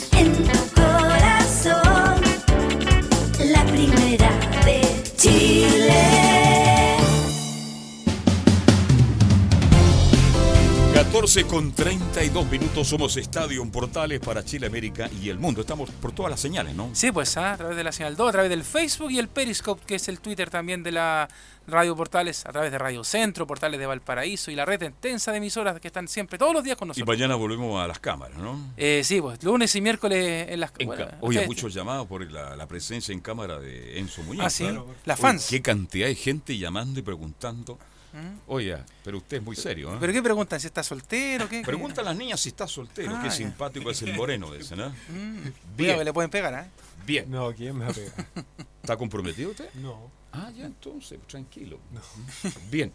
14 11.15 11.45
con 11.45 11.71
32 11.71 12.51
minutos 12.51 12.89
somos 12.89 13.15
Estadio 13.15 13.65
Portales 13.71 14.19
para 14.19 14.43
Chile, 14.43 14.67
América 14.67 15.10
y 15.23 15.30
el 15.30 15.39
mundo. 15.39 15.62
Estamos 15.62 15.89
por 15.89 16.12
todas 16.12 16.30
las 16.30 16.41
señales, 16.41 16.75
¿no? 16.75 16.89
Sí, 16.91 17.10
pues 17.10 17.38
ah, 17.38 17.54
a 17.54 17.58
través 17.58 17.78
de 17.78 17.86
la 17.86 17.93
señal 17.93 18.17
2, 18.17 18.28
a 18.28 18.32
través 18.34 18.49
del 18.49 18.65
Facebook 18.65 19.12
y 19.12 19.17
el 19.19 19.30
Periscope, 19.30 19.82
que 19.86 19.95
es 19.95 20.10
el 20.10 20.19
Twitter 20.19 20.49
también 20.49 20.84
de 20.84 20.91
la 20.91 21.30
Radio 21.67 21.95
Portales, 21.95 22.45
a 22.45 22.51
través 22.51 22.69
de 22.69 22.78
Radio 22.78 23.06
Centro, 23.06 23.47
Portales 23.47 23.80
de 23.80 23.86
Valparaíso 23.86 24.51
y 24.51 24.56
la 24.56 24.65
red 24.65 24.84
extensa 24.84 25.32
de 25.32 25.38
emisoras 25.38 25.80
que 25.80 25.88
están 25.88 26.10
siempre, 26.10 26.38
todos 26.38 26.54
los 26.54 26.65
días 26.65 26.75
con 26.75 26.88
Y 26.88 26.89
nosotros. 26.89 27.08
mañana 27.08 27.36
volvemos 27.36 27.82
a 27.82 27.88
las 27.88 27.99
cámaras, 27.99 28.38
¿no? 28.38 28.73
Eh, 28.75 29.01
sí, 29.06 29.21
pues 29.21 29.41
lunes 29.41 29.73
y 29.73 29.80
miércoles 29.80 30.47
en 30.49 30.60
las 30.60 30.73
En 30.78 30.88
bueno, 30.88 31.06
Oye, 31.21 31.38
ustedes- 31.38 31.47
muchos 31.47 31.73
llamados 31.73 32.08
por 32.08 32.30
la, 32.30 32.58
la 32.58 32.67
presencia 32.67 33.13
en 33.13 33.21
cámara 33.21 33.58
de 33.58 33.99
Enzo 33.99 34.21
Muñoz. 34.23 34.45
Ah, 34.47 34.49
sí, 34.49 34.65
Claro. 34.65 34.86
las 35.06 35.17
Oye, 35.17 35.28
fans. 35.30 35.47
qué 35.49 35.62
cantidad 35.62 36.08
de 36.08 36.15
gente 36.15 36.58
llamando 36.58 36.99
y 36.99 37.04
preguntando. 37.04 37.80
¿Mm? 38.15 38.39
Oye, 38.47 38.78
pero 39.04 39.17
usted 39.17 39.38
es 39.38 39.43
muy 39.43 39.56
serio, 39.58 39.93
¿eh? 39.93 39.97
¿Pero 39.99 40.13
qué 40.13 40.23
preguntan? 40.23 40.60
¿Si 40.60 40.67
está 40.67 40.82
soltero? 40.84 41.49
¿Qué? 41.49 41.62
Pregunta 41.63 41.99
a 42.01 42.04
las 42.06 42.15
niñas 42.15 42.39
si 42.39 42.49
está 42.49 42.65
soltero. 42.67 43.12
Ah, 43.13 43.19
qué 43.21 43.28
ya. 43.30 43.36
simpático 43.36 43.89
es 43.91 44.01
el 44.04 44.13
moreno 44.13 44.54
ese, 44.54 44.75
¿no? 44.75 44.89
Mm, 45.10 45.41
Bien. 45.41 45.54
cuidado, 45.75 46.04
le 46.06 46.13
pueden 46.13 46.32
pegar, 46.32 46.54
¿eh? 46.65 46.69
Bien. 47.06 47.30
No, 47.30 47.54
¿quién 47.54 47.78
me 47.78 47.86
va 47.86 47.91
a 47.91 47.93
pegar? 47.93 48.13
¿Está 48.82 48.95
comprometido 48.97 49.51
usted? 49.51 49.69
No. 49.75 50.10
Ah, 50.32 50.49
ya 50.56 50.65
entonces, 50.65 51.19
tranquilo. 51.28 51.78
Bien. 52.71 52.91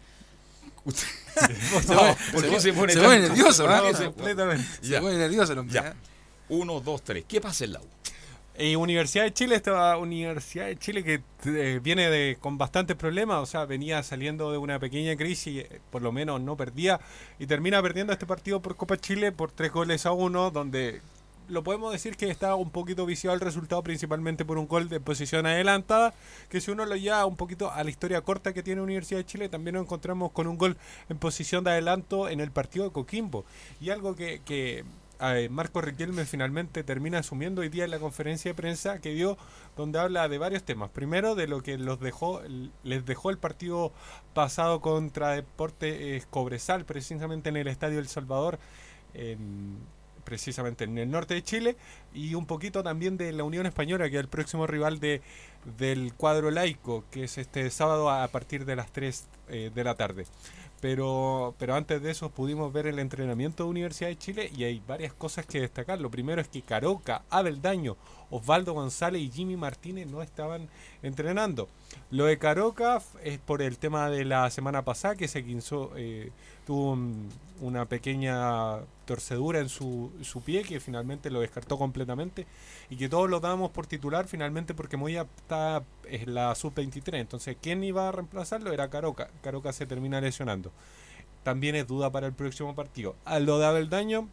Usted- 0.83 1.07
Se 1.35 1.93
No, 1.93 1.99
pone- 1.99 2.15
¿Por 2.31 2.41
se 2.41 2.49
qué 2.49 2.59
se 2.59 2.73
pone 2.73 2.93
se 2.93 2.99
tan- 2.99 3.07
pone 3.07 3.19
nervioso, 3.19 3.63
¿por 3.63 3.71
¿ah? 3.73 3.81
qué 3.87 3.93
se- 3.97 4.05
Completamente. 4.05 4.67
Se 4.81 4.87
Ya. 4.89 5.01
pone 5.01 5.17
nervioso 5.17 5.53
el 5.53 5.59
hombre, 5.59 5.73
Ya. 5.75 5.87
¿eh? 5.89 5.93
Uno, 6.49 6.79
dos, 6.81 7.03
tres. 7.03 7.25
¿Qué 7.27 7.39
pasa 7.39 7.63
en 7.65 7.73
la 7.73 7.79
U? 7.81 7.85
Y 8.57 8.75
Universidad 8.75 9.23
de 9.23 9.33
Chile, 9.33 9.55
esta 9.55 9.97
Universidad 9.97 10.65
de 10.65 10.77
Chile 10.77 11.03
que 11.03 11.23
eh, 11.45 11.79
viene 11.81 12.09
de, 12.09 12.37
con 12.39 12.57
bastantes 12.57 12.97
problemas, 12.97 13.37
o 13.37 13.45
sea, 13.45 13.65
venía 13.65 14.03
saliendo 14.03 14.51
de 14.51 14.57
una 14.57 14.77
pequeña 14.77 15.15
crisis, 15.15 15.63
eh, 15.63 15.81
por 15.89 16.01
lo 16.01 16.11
menos 16.11 16.41
no 16.41 16.57
perdía, 16.57 16.99
y 17.39 17.47
termina 17.47 17.81
perdiendo 17.81 18.11
este 18.11 18.25
partido 18.25 18.61
por 18.61 18.75
Copa 18.75 18.97
Chile 18.97 19.31
por 19.31 19.51
tres 19.51 19.71
goles 19.71 20.05
a 20.05 20.11
uno, 20.11 20.51
donde 20.51 21.01
lo 21.47 21.63
podemos 21.63 21.91
decir 21.91 22.17
que 22.17 22.29
está 22.29 22.55
un 22.55 22.71
poquito 22.71 23.05
viciado 23.05 23.33
el 23.35 23.41
resultado, 23.41 23.83
principalmente 23.83 24.45
por 24.45 24.57
un 24.57 24.67
gol 24.67 24.89
de 24.89 24.99
posición 24.99 25.45
adelantada, 25.45 26.13
que 26.49 26.61
si 26.61 26.71
uno 26.71 26.85
lo 26.85 26.95
lleva 26.95 27.25
un 27.25 27.37
poquito 27.37 27.71
a 27.71 27.83
la 27.83 27.89
historia 27.89 28.21
corta 28.21 28.53
que 28.53 28.63
tiene 28.63 28.81
Universidad 28.81 29.19
de 29.19 29.25
Chile, 29.25 29.49
también 29.49 29.75
nos 29.75 29.83
encontramos 29.83 30.31
con 30.31 30.47
un 30.47 30.57
gol 30.57 30.77
en 31.09 31.17
posición 31.17 31.63
de 31.63 31.71
adelanto 31.71 32.29
en 32.29 32.41
el 32.41 32.51
partido 32.51 32.85
de 32.85 32.91
Coquimbo. 32.91 33.45
Y 33.79 33.89
algo 33.89 34.15
que, 34.15 34.41
que 34.45 34.83
eh, 35.21 35.49
Marco 35.49 35.81
Riquelme 35.81 36.25
finalmente 36.25 36.83
termina 36.83 37.19
asumiendo 37.19 37.61
hoy 37.61 37.69
día 37.69 37.85
en 37.85 37.91
la 37.91 37.99
conferencia 37.99 38.51
de 38.51 38.55
prensa 38.55 38.99
que 38.99 39.13
dio, 39.13 39.37
donde 39.77 39.99
habla 39.99 40.27
de 40.29 40.37
varios 40.37 40.63
temas. 40.63 40.89
Primero, 40.89 41.35
de 41.35 41.47
lo 41.47 41.61
que 41.63 41.77
los 41.77 41.99
dejó, 41.99 42.41
les 42.83 43.05
dejó 43.05 43.29
el 43.29 43.37
partido 43.37 43.91
pasado 44.33 44.81
contra 44.81 45.31
Deportes 45.31 46.25
Cobresal, 46.27 46.85
precisamente 46.85 47.49
en 47.49 47.57
el 47.57 47.67
Estadio 47.67 47.99
El 47.99 48.07
Salvador, 48.07 48.59
en- 49.13 49.77
precisamente 50.23 50.83
en 50.83 50.97
el 50.99 51.09
norte 51.09 51.33
de 51.33 51.43
Chile, 51.43 51.75
y 52.13 52.35
un 52.35 52.45
poquito 52.45 52.83
también 52.83 53.17
de 53.17 53.31
la 53.31 53.43
Unión 53.43 53.65
Española, 53.65 54.07
que 54.09 54.17
es 54.17 54.21
el 54.21 54.27
próximo 54.27 54.67
rival 54.67 54.99
de, 54.99 55.21
del 55.79 56.13
cuadro 56.13 56.51
laico, 56.51 57.03
que 57.11 57.23
es 57.23 57.37
este 57.39 57.69
sábado 57.71 58.09
a 58.09 58.27
partir 58.27 58.65
de 58.65 58.75
las 58.75 58.91
3 58.91 59.27
eh, 59.49 59.71
de 59.73 59.83
la 59.83 59.95
tarde. 59.95 60.25
Pero, 60.81 61.53
pero 61.59 61.75
antes 61.75 62.01
de 62.01 62.09
eso 62.09 62.31
pudimos 62.31 62.73
ver 62.73 62.87
el 62.87 62.97
entrenamiento 62.97 63.63
de 63.63 63.69
Universidad 63.69 64.09
de 64.09 64.17
Chile 64.17 64.51
y 64.57 64.63
hay 64.63 64.81
varias 64.85 65.13
cosas 65.13 65.45
que 65.45 65.61
destacar. 65.61 66.01
Lo 66.01 66.09
primero 66.09 66.41
es 66.41 66.47
que 66.47 66.63
Caroca, 66.63 67.21
Abel 67.29 67.61
Daño, 67.61 67.97
Osvaldo 68.31 68.73
González 68.73 69.21
y 69.21 69.29
Jimmy 69.29 69.57
Martínez 69.57 70.07
no 70.07 70.23
estaban 70.23 70.67
entrenando. 71.03 71.69
Lo 72.09 72.25
de 72.25 72.39
Caroca 72.39 72.99
es 73.23 73.37
por 73.37 73.61
el 73.61 73.77
tema 73.77 74.09
de 74.09 74.25
la 74.25 74.49
semana 74.49 74.83
pasada 74.83 75.15
que 75.15 75.27
se 75.27 75.45
quinzó, 75.45 75.91
eh, 75.95 76.31
tuvo 76.65 76.93
un- 76.93 77.29
una 77.61 77.85
pequeña 77.85 78.79
torcedura 79.05 79.59
en 79.59 79.69
su, 79.69 80.11
su 80.23 80.41
pie 80.41 80.63
que 80.63 80.79
finalmente 80.79 81.29
lo 81.29 81.39
descartó 81.39 81.77
completamente 81.77 82.47
y 82.89 82.97
que 82.97 83.07
todos 83.07 83.29
lo 83.29 83.39
dábamos 83.39 83.71
por 83.71 83.87
titular 83.87 84.27
finalmente 84.27 84.73
porque 84.73 84.97
Moya 84.97 85.27
está 85.37 85.83
en 86.05 86.33
la 86.33 86.53
sub-23. 86.55 87.19
Entonces, 87.19 87.55
¿quién 87.61 87.83
iba 87.83 88.09
a 88.09 88.11
reemplazarlo? 88.11 88.73
Era 88.73 88.89
Caroca. 88.89 89.29
Caroca 89.43 89.71
se 89.73 89.85
termina 89.85 90.19
lesionando. 90.19 90.71
También 91.43 91.75
es 91.75 91.87
duda 91.87 92.11
para 92.11 92.27
el 92.27 92.33
próximo 92.33 92.75
partido. 92.75 93.15
A 93.25 93.39
lo 93.39 93.59
de 93.59 93.65
Abel 93.65 93.89
Daño, 93.89 94.27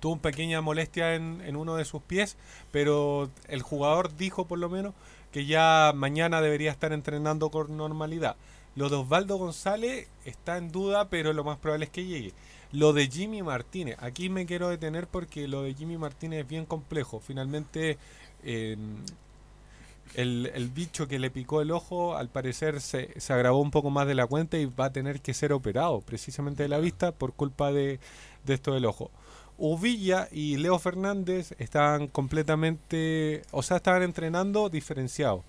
tuvo 0.00 0.14
una 0.14 0.22
pequeña 0.22 0.60
molestia 0.60 1.14
en, 1.14 1.40
en 1.44 1.56
uno 1.56 1.76
de 1.76 1.84
sus 1.84 2.02
pies, 2.02 2.36
pero 2.72 3.30
el 3.48 3.62
jugador 3.62 4.16
dijo 4.16 4.46
por 4.46 4.58
lo 4.58 4.68
menos 4.68 4.94
que 5.30 5.46
ya 5.46 5.92
mañana 5.94 6.40
debería 6.40 6.72
estar 6.72 6.92
entrenando 6.92 7.50
con 7.50 7.76
normalidad. 7.76 8.36
Lo 8.74 8.88
de 8.88 8.96
Osvaldo 8.96 9.36
González 9.36 10.08
está 10.24 10.56
en 10.56 10.72
duda, 10.72 11.08
pero 11.08 11.32
lo 11.32 11.44
más 11.44 11.58
probable 11.58 11.86
es 11.86 11.90
que 11.90 12.06
llegue. 12.06 12.32
Lo 12.72 12.94
de 12.94 13.06
Jimmy 13.08 13.42
Martínez, 13.42 13.96
aquí 14.00 14.30
me 14.30 14.46
quiero 14.46 14.68
detener 14.70 15.06
porque 15.06 15.46
lo 15.46 15.62
de 15.62 15.74
Jimmy 15.74 15.98
Martínez 15.98 16.40
es 16.40 16.48
bien 16.48 16.64
complejo. 16.64 17.20
Finalmente, 17.20 17.98
eh, 18.42 18.76
el, 20.14 20.70
bicho 20.74 21.06
que 21.06 21.18
le 21.18 21.30
picó 21.30 21.60
el 21.60 21.70
ojo 21.70 22.16
al 22.16 22.28
parecer 22.28 22.80
se, 22.80 23.10
agravó 23.28 23.60
un 23.60 23.70
poco 23.70 23.90
más 23.90 24.06
de 24.06 24.14
la 24.14 24.26
cuenta 24.26 24.56
y 24.56 24.66
va 24.66 24.86
a 24.86 24.92
tener 24.92 25.20
que 25.20 25.34
ser 25.34 25.52
operado 25.52 26.00
precisamente 26.00 26.62
de 26.62 26.68
la 26.70 26.78
vista 26.78 27.12
por 27.12 27.34
culpa 27.34 27.72
de, 27.72 28.00
de 28.44 28.54
esto 28.54 28.72
del 28.72 28.86
ojo. 28.86 29.10
Uvilla 29.58 30.28
y 30.32 30.56
Leo 30.56 30.78
Fernández 30.78 31.54
estaban 31.58 32.08
completamente, 32.08 33.42
o 33.50 33.62
sea, 33.62 33.76
estaban 33.76 34.02
entrenando 34.02 34.68
diferenciados. 34.68 35.44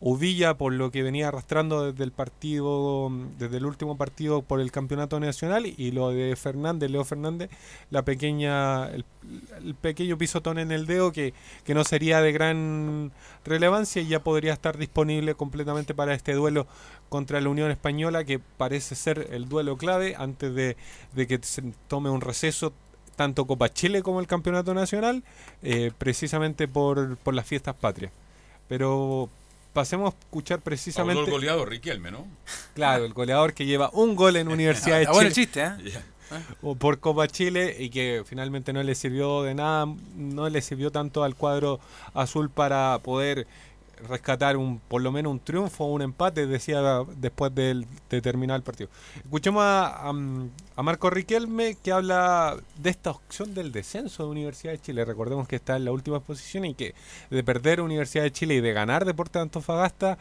Uvilla 0.00 0.54
por 0.54 0.72
lo 0.72 0.90
que 0.90 1.02
venía 1.02 1.28
arrastrando 1.28 1.90
desde 1.90 2.04
el 2.04 2.12
partido, 2.12 3.10
desde 3.38 3.56
el 3.56 3.64
último 3.64 3.96
partido 3.96 4.42
por 4.42 4.60
el 4.60 4.70
campeonato 4.70 5.18
nacional 5.18 5.64
y 5.66 5.92
lo 5.92 6.10
de 6.10 6.36
Fernández, 6.36 6.90
Leo 6.90 7.04
Fernández, 7.04 7.48
la 7.90 8.02
pequeña, 8.02 8.88
el, 8.88 9.04
pequeño 9.80 10.18
pisotón 10.18 10.58
en 10.58 10.72
el 10.72 10.86
dedo 10.86 11.10
que, 11.10 11.32
que 11.64 11.74
no 11.74 11.84
sería 11.84 12.20
de 12.20 12.32
gran 12.32 13.12
relevancia 13.44 14.02
y 14.02 14.08
ya 14.08 14.22
podría 14.22 14.52
estar 14.52 14.76
disponible 14.76 15.34
completamente 15.34 15.94
para 15.94 16.12
este 16.12 16.34
duelo 16.34 16.66
contra 17.08 17.40
la 17.40 17.48
Unión 17.48 17.70
Española 17.70 18.24
que 18.24 18.38
parece 18.38 18.94
ser 18.96 19.28
el 19.30 19.48
duelo 19.48 19.78
clave 19.78 20.16
antes 20.18 20.54
de, 20.54 20.76
de 21.14 21.26
que 21.26 21.38
se 21.42 21.62
tome 21.88 22.10
un 22.10 22.20
receso 22.20 22.74
tanto 23.14 23.46
Copa 23.46 23.72
Chile 23.72 24.02
como 24.02 24.20
el 24.20 24.26
Campeonato 24.26 24.74
Nacional, 24.74 25.22
eh, 25.62 25.92
precisamente 25.96 26.68
por, 26.68 27.16
por 27.18 27.34
las 27.34 27.46
fiestas 27.46 27.74
patrias. 27.74 28.12
Pero 28.68 29.30
pasemos 29.74 30.14
a 30.14 30.16
escuchar 30.18 30.54
Habló 30.56 30.64
precisamente... 30.64 31.22
el 31.24 31.30
goleador 31.30 31.68
Riquelme, 31.68 32.10
¿no? 32.10 32.26
Claro, 32.74 33.04
el 33.04 33.12
goleador 33.12 33.52
que 33.52 33.66
lleva 33.66 33.90
un 33.92 34.16
gol 34.16 34.36
en 34.36 34.48
Universidad 34.48 34.96
de 34.96 35.02
Está 35.02 35.12
Chile. 35.12 35.14
bueno 35.14 35.28
el 35.28 35.34
chiste, 35.34 35.62
¿eh? 35.62 36.00
O 36.62 36.74
por 36.74 36.98
Copa 37.00 37.28
Chile 37.28 37.76
y 37.78 37.90
que 37.90 38.22
finalmente 38.24 38.72
no 38.72 38.82
le 38.82 38.94
sirvió 38.94 39.42
de 39.42 39.54
nada, 39.54 39.86
no 40.16 40.48
le 40.48 40.62
sirvió 40.62 40.90
tanto 40.90 41.22
al 41.22 41.34
cuadro 41.34 41.80
azul 42.14 42.48
para 42.48 42.98
poder 43.02 43.46
rescatar 44.08 44.56
un 44.56 44.78
por 44.78 45.02
lo 45.02 45.12
menos 45.12 45.32
un 45.32 45.40
triunfo 45.40 45.84
o 45.84 45.92
un 45.92 46.02
empate, 46.02 46.46
decía 46.46 47.04
después 47.16 47.54
de, 47.54 47.86
terminar 48.22 48.56
el 48.56 48.62
partido. 48.62 48.90
Escuchemos 49.16 49.62
a, 49.62 50.08
a, 50.08 50.12
a 50.76 50.82
Marco 50.82 51.10
Riquelme 51.10 51.76
que 51.82 51.92
habla 51.92 52.56
de 52.78 52.90
esta 52.90 53.10
opción 53.10 53.54
del 53.54 53.72
descenso 53.72 54.24
de 54.24 54.30
Universidad 54.30 54.72
de 54.72 54.80
Chile. 54.80 55.04
Recordemos 55.04 55.48
que 55.48 55.56
está 55.56 55.76
en 55.76 55.84
la 55.84 55.92
última 55.92 56.20
posición 56.20 56.64
y 56.64 56.74
que 56.74 56.94
de 57.30 57.44
perder 57.44 57.80
Universidad 57.80 58.24
de 58.24 58.32
Chile 58.32 58.54
y 58.54 58.60
de 58.60 58.72
ganar 58.72 59.04
Deportes 59.04 59.34
de 59.34 59.40
Antofagasta, 59.40 60.18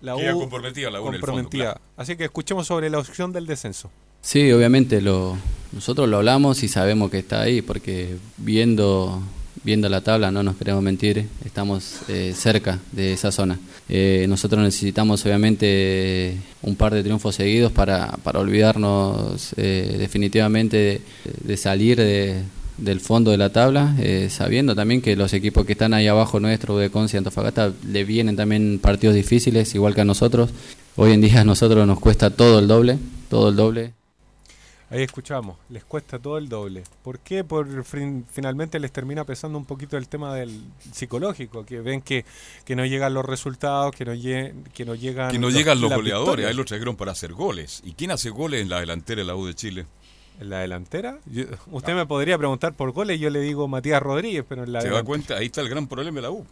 la 0.00 0.16
U 0.16 0.40
comprometida 0.40 0.90
la 0.90 1.00
U 1.00 1.08
en 1.08 1.14
el 1.14 1.20
fondo, 1.20 1.32
comprometida. 1.32 1.72
claro. 1.72 1.80
Así 1.96 2.16
que 2.16 2.24
escuchemos 2.24 2.66
sobre 2.66 2.88
la 2.90 2.98
opción 2.98 3.32
del 3.32 3.46
descenso. 3.46 3.90
Sí, 4.22 4.52
obviamente 4.52 5.00
lo, 5.00 5.36
nosotros 5.72 6.08
lo 6.08 6.18
hablamos 6.18 6.62
y 6.62 6.68
sabemos 6.68 7.10
que 7.10 7.18
está 7.18 7.42
ahí, 7.42 7.62
porque 7.62 8.16
viendo, 8.36 9.22
viendo 9.64 9.88
la 9.88 10.00
tabla, 10.00 10.30
no 10.30 10.42
nos 10.42 10.56
queremos 10.56 10.82
mentir, 10.82 11.26
estamos 11.44 11.96
eh, 12.08 12.32
cerca 12.34 12.78
de 12.92 13.12
esa 13.12 13.30
zona. 13.32 13.58
Eh, 13.88 14.26
nosotros 14.28 14.62
necesitamos 14.62 15.24
obviamente 15.26 16.36
un 16.62 16.76
par 16.76 16.94
de 16.94 17.02
triunfos 17.02 17.34
seguidos 17.34 17.72
para, 17.72 18.12
para 18.22 18.38
olvidarnos 18.40 19.52
eh, 19.56 19.96
definitivamente 19.98 21.00
de, 21.44 21.56
salir 21.56 21.98
de- 21.98 22.42
del 22.78 23.00
fondo 23.00 23.30
de 23.30 23.36
la 23.36 23.50
tabla, 23.50 23.94
sabiendo 24.30 24.74
también 24.74 25.02
que 25.02 25.14
los 25.14 25.34
equipos 25.34 25.66
que 25.66 25.72
están 25.72 25.92
ahí 25.92 26.06
abajo 26.06 26.40
nuestro, 26.40 26.78
de 26.78 26.90
y 26.90 27.16
Antofagasta, 27.18 27.74
le 27.86 28.04
vienen 28.04 28.36
también 28.36 28.78
partidos 28.80 29.14
difíciles, 29.14 29.74
igual 29.74 29.94
que 29.94 30.00
a 30.00 30.06
nosotros. 30.06 30.48
Hoy 30.96 31.12
en 31.12 31.20
día 31.20 31.42
a 31.42 31.44
nosotros 31.44 31.86
nos 31.86 32.00
cuesta 32.00 32.30
todo 32.30 32.58
el 32.58 32.68
doble, 32.68 32.96
todo 33.28 33.50
el 33.50 33.56
doble. 33.56 33.92
Ahí 34.90 35.02
escuchamos, 35.04 35.56
les 35.68 35.84
cuesta 35.84 36.18
todo 36.18 36.36
el 36.36 36.48
doble. 36.48 36.82
¿Por 37.04 37.20
qué? 37.20 37.44
Por 37.44 37.84
fin- 37.84 38.26
finalmente 38.28 38.80
les 38.80 38.90
termina 38.90 39.24
pesando 39.24 39.56
un 39.56 39.64
poquito 39.64 39.96
el 39.96 40.08
tema 40.08 40.34
del 40.34 40.64
psicológico, 40.92 41.64
que 41.64 41.80
ven 41.80 42.02
que, 42.02 42.24
que 42.64 42.74
no 42.74 42.84
llegan 42.84 43.14
los 43.14 43.24
resultados, 43.24 43.94
que 43.94 44.04
no, 44.04 44.14
lle- 44.14 44.52
que 44.74 44.84
no 44.84 44.96
llegan 44.96 45.30
Que 45.30 45.38
no 45.38 45.48
llegan 45.48 45.80
los 45.80 45.90
goleadores, 45.94 46.24
victorias. 46.26 46.50
ahí 46.50 46.56
lo 46.56 46.64
trajeron 46.64 46.96
para 46.96 47.12
hacer 47.12 47.32
goles. 47.34 47.82
¿Y 47.84 47.92
quién 47.92 48.10
hace 48.10 48.30
goles 48.30 48.62
en 48.62 48.68
la 48.68 48.80
delantera 48.80 49.20
de 49.20 49.26
la 49.26 49.36
U 49.36 49.46
de 49.46 49.54
Chile? 49.54 49.86
¿En 50.40 50.50
la 50.50 50.58
delantera? 50.58 51.18
Yo- 51.26 51.44
usted 51.70 51.94
me 51.94 52.06
podría 52.06 52.36
preguntar 52.36 52.74
por 52.74 52.90
goles, 52.90 53.20
yo 53.20 53.30
le 53.30 53.40
digo 53.40 53.68
Matías 53.68 54.02
Rodríguez, 54.02 54.44
pero 54.48 54.64
en 54.64 54.72
la 54.72 54.80
¿Se 54.80 54.88
da 54.88 54.94
delantera- 54.94 55.06
cuenta? 55.06 55.36
Ahí 55.36 55.46
está 55.46 55.60
el 55.60 55.68
gran 55.68 55.86
problema 55.86 56.16
de 56.16 56.22
la 56.22 56.30
U. 56.32 56.44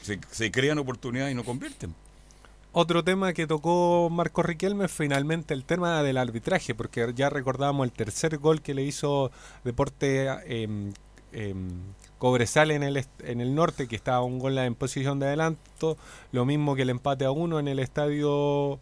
Se, 0.00 0.18
se 0.30 0.50
crean 0.50 0.78
oportunidades 0.78 1.32
y 1.32 1.34
no 1.34 1.44
convierten. 1.44 1.94
Otro 2.74 3.04
tema 3.04 3.34
que 3.34 3.46
tocó 3.46 4.08
Marco 4.10 4.42
Riquelme 4.42 4.86
es 4.86 4.92
finalmente 4.92 5.52
el 5.52 5.62
tema 5.64 6.02
del 6.02 6.16
arbitraje, 6.16 6.74
porque 6.74 7.12
ya 7.14 7.28
recordábamos 7.28 7.84
el 7.84 7.92
tercer 7.92 8.38
gol 8.38 8.62
que 8.62 8.72
le 8.72 8.82
hizo 8.82 9.30
Deporte 9.62 10.28
em, 10.46 10.94
em, 11.32 11.68
Cobresal 12.16 12.70
en 12.70 12.82
el, 12.82 13.04
en 13.18 13.42
el 13.42 13.54
norte, 13.54 13.88
que 13.88 13.96
estaba 13.96 14.22
un 14.22 14.38
gol 14.38 14.56
en 14.56 14.74
posición 14.74 15.18
de 15.18 15.26
adelanto, 15.26 15.98
lo 16.30 16.46
mismo 16.46 16.74
que 16.74 16.82
el 16.82 16.90
empate 16.90 17.26
a 17.26 17.30
uno 17.30 17.58
en 17.58 17.68
el 17.68 17.78
estadio 17.78 18.80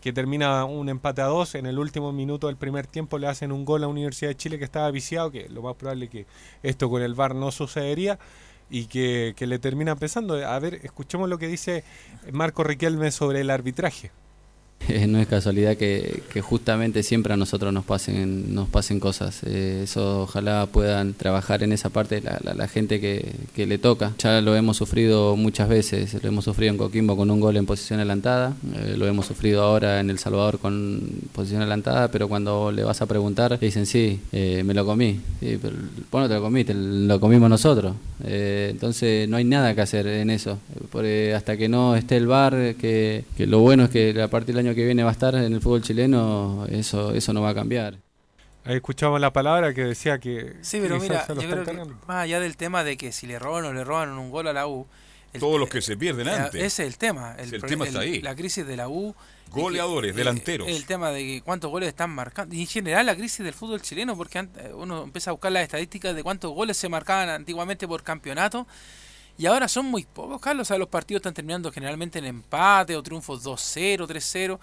que 0.00 0.12
termina 0.12 0.64
un 0.64 0.88
empate 0.88 1.22
a 1.22 1.26
dos, 1.26 1.56
en 1.56 1.66
el 1.66 1.80
último 1.80 2.12
minuto 2.12 2.46
del 2.46 2.56
primer 2.56 2.86
tiempo 2.86 3.18
le 3.18 3.26
hacen 3.26 3.50
un 3.50 3.64
gol 3.64 3.82
a 3.82 3.88
Universidad 3.88 4.30
de 4.30 4.36
Chile 4.36 4.58
que 4.58 4.64
estaba 4.64 4.88
viciado, 4.92 5.32
que 5.32 5.48
lo 5.48 5.62
más 5.62 5.74
probable 5.74 6.08
que 6.08 6.26
esto 6.62 6.88
con 6.88 7.02
el 7.02 7.14
VAR 7.14 7.34
no 7.34 7.50
sucedería 7.50 8.20
y 8.72 8.86
que, 8.86 9.34
que 9.36 9.46
le 9.46 9.58
termina 9.58 9.94
pensando. 9.94 10.34
A 10.34 10.58
ver, 10.58 10.80
escuchemos 10.82 11.28
lo 11.28 11.38
que 11.38 11.46
dice 11.46 11.84
Marco 12.32 12.64
Riquelme 12.64 13.10
sobre 13.12 13.42
el 13.42 13.50
arbitraje. 13.50 14.10
No 15.08 15.18
es 15.18 15.26
casualidad 15.26 15.76
que, 15.76 16.22
justamente 16.40 17.02
siempre 17.02 17.32
a 17.32 17.36
nosotros 17.36 17.72
nos 17.72 17.84
pasen 17.84 18.54
nos 18.54 18.68
pasen 18.68 19.00
cosas. 19.00 19.42
Eh, 19.44 19.82
eso 19.84 20.22
ojalá 20.22 20.66
puedan 20.66 21.14
trabajar 21.14 21.62
en 21.62 21.72
esa 21.72 21.90
parte 21.90 22.22
la, 22.22 22.68
gente 22.68 23.00
que, 23.00 23.66
le 23.66 23.78
toca. 23.78 24.12
Ya 24.18 24.40
lo 24.40 24.56
hemos 24.56 24.76
sufrido 24.76 25.36
muchas 25.36 25.68
veces. 25.68 26.14
Lo 26.22 26.28
hemos 26.28 26.44
sufrido 26.44 26.72
en 26.72 26.78
Coquimbo 26.78 27.16
con 27.16 27.30
un 27.30 27.40
gol 27.40 27.56
en 27.56 27.66
posición 27.66 28.00
adelantada. 28.00 28.54
eh, 28.74 28.94
lo 28.96 29.06
hemos 29.06 29.26
sufrido 29.26 29.62
ahora 29.62 30.00
en 30.00 30.10
El 30.10 30.18
Salvador 30.18 30.58
con 30.58 31.00
posición 31.32 31.62
adelantada. 31.62 32.10
Pero 32.10 32.28
cuando 32.28 32.72
le 32.72 32.84
vas 32.84 33.00
a 33.02 33.06
preguntar, 33.06 33.52
le 33.52 33.58
dicen 33.58 33.86
sí, 33.86 34.20
eh, 34.32 34.62
me 34.64 34.74
lo 34.74 34.84
comí. 34.84 35.20
Sí, 35.40 35.58
pero 35.60 35.76
vos 36.10 36.28
te 36.28 36.34
lo 36.34 36.42
comiste, 36.42 36.74
lo 36.74 37.20
comimos 37.20 37.48
nosotros. 37.48 37.94
Entonces 38.24 39.28
no 39.28 39.36
hay 39.36 39.44
nada 39.44 39.74
que 39.74 39.80
hacer 39.80 40.06
en 40.06 40.30
eso. 40.30 40.58
Porque 40.90 41.34
hasta 41.34 41.56
que 41.56 41.68
no 41.68 41.96
esté 41.96 42.16
el 42.16 42.26
bar, 42.26 42.74
que, 42.76 43.24
que 43.36 43.46
lo 43.46 43.60
bueno 43.60 43.84
es 43.84 43.90
que 43.90 44.20
a 44.20 44.28
partir 44.28 44.54
del 44.54 44.66
año 44.66 44.71
que 44.74 44.84
viene 44.84 45.02
va 45.02 45.10
a 45.10 45.12
estar 45.12 45.34
en 45.34 45.52
el 45.52 45.60
fútbol 45.60 45.82
chileno, 45.82 46.66
eso, 46.68 47.12
eso 47.14 47.32
no 47.32 47.42
va 47.42 47.50
a 47.50 47.54
cambiar. 47.54 47.98
Ahí 48.64 48.76
escuchamos 48.76 49.20
la 49.20 49.32
palabra 49.32 49.74
que 49.74 49.82
decía 49.84 50.18
que. 50.18 50.54
Sí, 50.60 50.78
pero 50.80 51.00
mira, 51.00 51.26
yo 51.28 51.34
creo 51.34 51.64
que 51.64 51.72
más 52.06 52.24
allá 52.24 52.38
del 52.40 52.56
tema 52.56 52.84
de 52.84 52.96
que 52.96 53.10
si 53.12 53.26
le 53.26 53.38
roban 53.38 53.64
o 53.64 53.72
le 53.72 53.82
roban 53.84 54.10
un 54.10 54.30
gol 54.30 54.46
a 54.46 54.52
la 54.52 54.66
U. 54.68 54.86
el 55.32 55.40
Todos 55.40 55.58
los 55.58 55.68
que 55.68 55.80
se 55.82 55.96
pierden 55.96 56.28
eh, 56.28 56.32
antes. 56.32 56.54
Ese 56.62 56.82
es 56.84 56.88
el 56.88 56.96
tema. 56.98 57.34
El 57.38 57.50
pro- 57.58 57.68
tema 57.68 57.86
está 57.86 58.00
ahí. 58.00 58.20
La 58.20 58.34
crisis 58.36 58.64
de 58.66 58.76
la 58.76 58.88
U. 58.88 59.14
que- 59.52 59.60
Goleadores, 59.60 60.12
eh, 60.12 60.14
delanteros. 60.16 60.68
El 60.68 60.86
tema 60.86 61.10
de 61.10 61.20
que 61.20 61.42
cuántos 61.42 61.70
goles 61.70 61.88
están 61.88 62.10
marcando. 62.10 62.54
Y 62.54 62.60
en 62.60 62.66
general 62.68 63.04
la 63.06 63.16
crisis 63.16 63.44
del 63.44 63.52
fútbol 63.54 63.82
chileno, 63.82 64.16
porque 64.16 64.38
ant- 64.38 64.72
uno 64.74 65.02
empieza 65.02 65.30
a 65.30 65.32
buscar 65.32 65.50
las 65.52 65.64
estadísticas 65.64 66.14
de 66.14 66.22
cuántos 66.22 66.52
goles 66.52 66.76
se 66.76 66.88
marcaban 66.88 67.28
antiguamente 67.30 67.88
por 67.88 68.02
campeonato. 68.04 68.66
Y 69.38 69.46
ahora 69.46 69.66
son 69.68 69.86
muy 69.86 70.04
pocos, 70.04 70.40
Carlos. 70.40 70.66
O 70.66 70.68
sea, 70.68 70.78
los 70.78 70.88
partidos 70.88 71.20
están 71.20 71.34
terminando 71.34 71.72
generalmente 71.72 72.18
en 72.18 72.26
empate 72.26 72.96
o 72.96 73.02
triunfos 73.02 73.42
2-0, 73.44 74.06
3-0. 74.06 74.58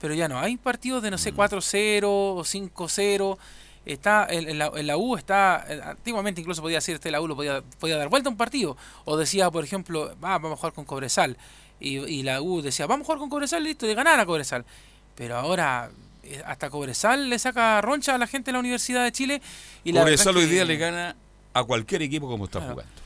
Pero 0.00 0.14
ya 0.14 0.28
no, 0.28 0.38
hay 0.38 0.56
partidos 0.56 1.02
de, 1.02 1.10
no 1.10 1.16
Mm. 1.16 1.20
sé, 1.20 1.32
4-0 1.32 2.04
o 2.36 2.44
5-0. 2.44 3.38
Está 3.86 4.26
en, 4.30 4.48
en 4.48 4.58
la, 4.58 4.72
en 4.74 4.86
la 4.86 4.96
U 4.96 5.14
está 5.14 5.62
eh, 5.68 5.78
antiguamente 5.84 6.40
incluso 6.40 6.62
podía 6.62 6.78
decir 6.78 6.94
este 6.94 7.10
la 7.10 7.20
U 7.20 7.28
lo 7.28 7.36
podía, 7.36 7.62
podía 7.78 7.98
dar 7.98 8.08
vuelta 8.08 8.30
a 8.30 8.32
un 8.32 8.38
partido 8.38 8.78
o 9.04 9.18
decía 9.18 9.50
por 9.50 9.62
ejemplo 9.62 10.08
va, 10.24 10.38
vamos 10.38 10.52
a 10.52 10.56
jugar 10.56 10.72
con 10.72 10.86
Cobresal 10.86 11.36
y, 11.80 11.98
y 11.98 12.22
la 12.22 12.40
U 12.40 12.62
decía, 12.62 12.86
vamos 12.86 13.04
a 13.04 13.06
jugar 13.06 13.18
con 13.18 13.28
Cobresal, 13.28 13.62
listo, 13.62 13.84
de 13.86 13.94
ganar 13.94 14.18
a 14.18 14.24
Cobresal. 14.24 14.64
Pero 15.16 15.36
ahora 15.36 15.90
eh, 16.22 16.42
hasta 16.46 16.70
Cobresal 16.70 17.28
le 17.28 17.38
saca 17.38 17.78
roncha 17.82 18.14
a 18.14 18.18
la 18.18 18.26
gente 18.26 18.46
de 18.46 18.52
la 18.54 18.60
Universidad 18.60 19.04
de 19.04 19.12
Chile. 19.12 19.42
Y 19.84 19.92
la 19.92 20.00
Cobresal 20.00 20.34
es 20.38 20.44
hoy 20.44 20.48
día 20.48 20.64
le 20.64 20.78
gana 20.78 21.14
a 21.52 21.62
cualquier 21.64 22.00
equipo 22.00 22.26
como 22.26 22.46
está 22.46 22.60
Claro. 22.60 22.72
jugando. 22.74 23.03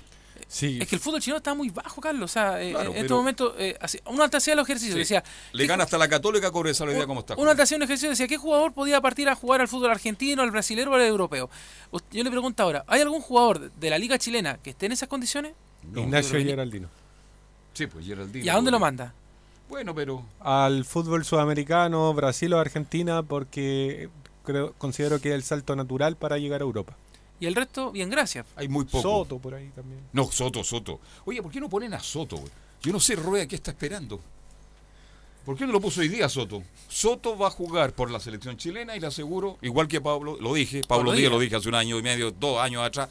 Sí. 0.49 0.79
Es 0.81 0.89
que 0.89 0.97
el 0.97 1.01
fútbol 1.01 1.21
chileno 1.21 1.37
está 1.37 1.53
muy 1.55 1.69
bajo, 1.69 2.01
Carlos. 2.01 2.31
O 2.31 2.33
sea, 2.33 2.61
eh, 2.63 2.71
Claro, 2.71 2.91
en 2.93 2.97
este 2.97 3.13
momento, 3.13 3.55
eh, 3.59 3.77
así- 3.81 4.01
uno 4.07 4.25
hacía 4.25 4.57
los 4.57 4.67
ejercicios, 4.67 4.95
Sí. 4.95 5.01
decía, 5.01 5.23
Le 5.53 5.65
¿qué 5.65 5.69
gana 5.69 5.85
hasta 5.85 5.99
la 5.99 6.09
Católica 6.09 6.49
a 6.49 6.51
Cobresal 6.51 6.89
hoy 6.89 6.95
día 6.95 7.07
como 7.07 7.21
está 7.21 7.35
Uno 7.37 7.51
hacía 7.51 7.77
un 7.77 7.83
ejercicio 7.83 8.09
decía, 8.09 8.27
¿qué 8.27 8.39
jugador 8.39 8.73
podía 8.73 9.01
partir 9.03 9.29
a 9.29 9.35
jugar 9.35 9.61
al 9.61 9.69
fútbol 9.69 9.91
argentino, 9.91 10.43
al 10.43 10.51
brasilero 10.51 10.91
o 10.91 10.95
al 10.95 11.03
europeo? 11.03 11.51
Yo 12.11 12.25
le 12.25 12.31
pregunto 12.31 12.63
ahora, 12.63 12.83
¿hay 12.87 13.03
algún 13.03 13.21
jugador 13.21 13.71
de 13.73 13.91
la 13.91 13.99
liga 13.99 14.19
chilena 14.19 14.57
que 14.57 14.71
esté 14.71 14.87
en 14.87 14.93
esas 14.93 15.09
condiciones? 15.09 15.53
No, 15.93 16.01
Ignacio 16.01 16.39
Geraldino. 16.41 16.89
Sí, 17.75 17.87
pues 17.87 18.07
Geraldino. 18.07 18.45
¿Y 18.45 18.49
a 18.49 18.55
dónde 18.55 18.71
lo 18.71 18.81
manda? 18.81 19.13
Bueno, 19.69 19.95
pero 19.95 20.25
Al 20.41 20.87
fútbol 20.87 21.27
sudamericano, 21.27 22.15
Brasil 22.15 22.55
o 22.55 22.59
Argentina, 22.59 23.23
porque 23.23 24.09
creo, 24.45 24.73
considero 24.79 25.21
que 25.21 25.29
es 25.29 25.35
el 25.35 25.43
salto 25.43 25.77
natural 25.77 26.17
para 26.17 26.39
llegar 26.39 26.63
a 26.63 26.65
Europa. 26.65 26.97
Y 27.41 27.47
el 27.47 27.55
resto, 27.55 27.93
bien, 27.93 28.11
gracias. 28.11 28.47
hay 28.57 28.68
muy 28.68 28.84
poco. 28.84 29.03
Soto 29.03 29.39
por 29.39 29.55
ahí 29.55 29.70
también. 29.74 30.01
No, 30.12 30.30
Soto, 30.30 30.64
Soto. 30.64 31.01
Oye, 31.24 31.43
¿por 31.43 31.53
qué 31.53 31.61
no 31.61 31.68
ponen 31.68 31.95
a 31.95 32.01
Soto? 32.01 32.43
Yo 32.82 32.93
no 32.93 33.01
sé, 33.01 33.16
Rueda, 33.16 33.47
¿qué 33.47 33.57
está 33.57 33.70
esperando? 33.70 34.20
¿Por 35.45 35.57
qué 35.57 35.66
no 35.66 35.72
lo 35.72 35.80
puso 35.80 36.01
hoy 36.01 36.09
día 36.09 36.28
Soto? 36.28 36.62
Soto 36.89 37.39
va 37.39 37.47
a 37.47 37.51
jugar 37.51 37.93
por 37.95 38.11
la 38.11 38.20
selección 38.20 38.57
chilena 38.57 38.95
y 38.97 39.01
le 39.01 39.07
aseguro, 39.07 39.57
igual 39.62 39.89
que 39.89 40.01
Pablo, 40.01 40.36
lo 40.39 40.53
dije, 40.53 40.82
Pablo 40.86 41.12
Díaz 41.12 41.30
lo 41.32 41.39
dije 41.39 41.57
hace 41.57 41.68
un 41.70 41.74
año 41.74 41.99
y 41.99 42.03
medio, 42.03 42.30
dos 42.32 42.61
años 42.61 42.84
atrás, 42.84 43.09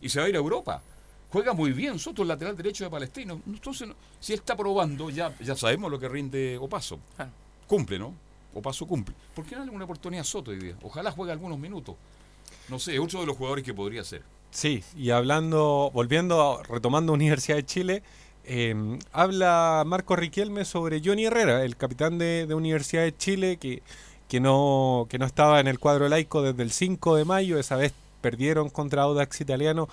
y 0.00 0.08
se 0.08 0.18
va 0.18 0.26
a 0.26 0.28
ir 0.28 0.34
a 0.34 0.38
Europa. 0.38 0.82
Juega 1.30 1.52
muy 1.52 1.72
bien 1.72 1.98
Soto, 1.98 2.22
el 2.22 2.28
lateral 2.28 2.56
derecho 2.56 2.84
de 2.84 2.90
Palestino. 2.90 3.40
Entonces, 3.46 3.88
si 4.20 4.32
él 4.32 4.40
está 4.40 4.56
probando, 4.56 5.10
ya, 5.10 5.32
ya 5.38 5.54
sabemos 5.54 5.90
lo 5.90 5.98
que 6.00 6.08
rinde 6.08 6.58
Opaso. 6.58 6.98
Claro. 7.14 7.30
Cumple, 7.66 7.98
¿no? 7.98 8.14
Opaso 8.54 8.86
cumple. 8.86 9.14
¿Por 9.34 9.44
qué 9.44 9.52
no 9.52 9.60
darle 9.60 9.74
una 9.74 9.84
oportunidad 9.84 10.22
a 10.22 10.24
Soto 10.24 10.50
hoy 10.50 10.58
día? 10.58 10.76
Ojalá 10.82 11.12
juegue 11.12 11.32
algunos 11.32 11.58
minutos. 11.58 11.96
No 12.68 12.78
sé, 12.78 12.98
otro 12.98 13.20
de 13.20 13.26
los 13.26 13.36
jugadores 13.36 13.64
que 13.64 13.74
podría 13.74 14.04
ser. 14.04 14.22
Sí, 14.50 14.84
y 14.96 15.10
hablando, 15.10 15.90
volviendo, 15.92 16.62
retomando 16.62 17.12
Universidad 17.12 17.56
de 17.56 17.66
Chile, 17.66 18.02
eh, 18.44 18.98
habla 19.12 19.82
Marco 19.86 20.16
Riquelme 20.16 20.64
sobre 20.64 21.00
Johnny 21.04 21.24
Herrera, 21.24 21.64
el 21.64 21.76
capitán 21.76 22.18
de, 22.18 22.46
Universidad 22.54 23.02
de 23.02 23.16
Chile, 23.16 23.56
que, 23.56 23.82
que, 24.28 24.40
no, 24.40 25.06
que 25.08 25.18
no 25.18 25.26
estaba 25.26 25.60
en 25.60 25.66
el 25.66 25.78
cuadro 25.78 26.08
laico 26.08 26.42
desde 26.42 26.62
el 26.62 26.70
5 26.70 27.16
de 27.16 27.24
mayo, 27.24 27.58
esa 27.58 27.76
vez 27.76 27.92
perdieron 28.20 28.70
contra 28.70 29.02
Audax 29.02 29.40
Italiano, 29.40 29.88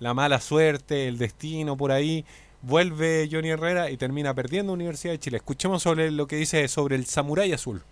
la 0.00 0.14
mala 0.14 0.40
suerte, 0.40 1.06
el 1.06 1.16
destino 1.18 1.76
por 1.76 1.92
ahí, 1.92 2.24
vuelve 2.62 3.28
Johnny 3.30 3.50
Herrera 3.50 3.90
y 3.90 3.96
termina 3.96 4.34
perdiendo 4.34 4.72
Universidad 4.72 5.12
de 5.12 5.18
Chile. 5.18 5.36
Escuchemos 5.36 5.82
sobre 5.82 6.10
lo 6.10 6.26
que 6.26 6.36
dice 6.36 6.66
sobre 6.68 6.96
el 6.96 7.06
Samurai 7.06 7.52
Azul. 7.52 7.82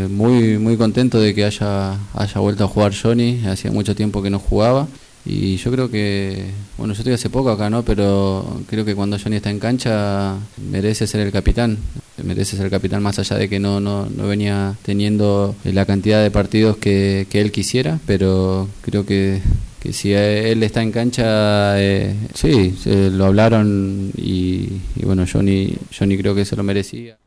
Eh, 0.00 0.08
Muy, 0.08 0.58
muy 0.58 0.76
contento 0.76 1.20
de 1.20 1.34
que 1.34 1.44
haya, 1.44 1.98
haya 2.14 2.40
vuelto 2.40 2.64
a 2.64 2.68
jugar 2.68 2.92
Johnny, 2.94 3.44
hacía 3.46 3.70
mucho 3.70 3.94
tiempo 3.94 4.22
que 4.22 4.30
no 4.30 4.38
jugaba. 4.38 4.88
Y 5.26 5.56
yo 5.56 5.70
creo 5.70 5.90
que, 5.90 6.46
bueno, 6.78 6.94
yo 6.94 7.00
estoy 7.00 7.12
hace 7.12 7.28
poco 7.28 7.50
acá, 7.50 7.68
¿no? 7.68 7.82
Pero 7.82 8.62
creo 8.66 8.86
que 8.86 8.94
cuando 8.94 9.18
Johnny 9.18 9.36
está 9.36 9.50
en 9.50 9.58
cancha 9.58 10.36
merece 10.70 11.06
ser 11.06 11.20
el 11.20 11.30
capitán. 11.30 11.76
Merece 12.24 12.56
ser 12.56 12.64
el 12.66 12.70
capitán 12.70 13.02
más 13.02 13.18
allá 13.18 13.36
de 13.36 13.48
que 13.48 13.60
no, 13.60 13.80
no, 13.80 14.06
no 14.06 14.26
venía 14.26 14.76
teniendo 14.82 15.54
la 15.64 15.84
cantidad 15.84 16.22
de 16.22 16.30
partidos 16.30 16.78
que, 16.78 17.26
que 17.28 17.42
él 17.42 17.52
quisiera. 17.52 17.98
Pero 18.06 18.66
creo 18.80 19.04
que, 19.04 19.42
que 19.80 19.92
si 19.92 20.14
él 20.14 20.62
está 20.62 20.80
en 20.82 20.90
cancha, 20.90 21.78
eh, 21.78 22.14
sí, 22.34 22.74
se 22.82 23.10
lo 23.10 23.26
hablaron 23.26 24.12
y, 24.16 24.68
y 24.96 25.04
bueno, 25.04 25.26
Johnny, 25.30 25.74
Johnny 25.96 26.16
creo 26.16 26.34
que 26.34 26.46
se 26.46 26.56
lo 26.56 26.62
merecía. 26.62 27.18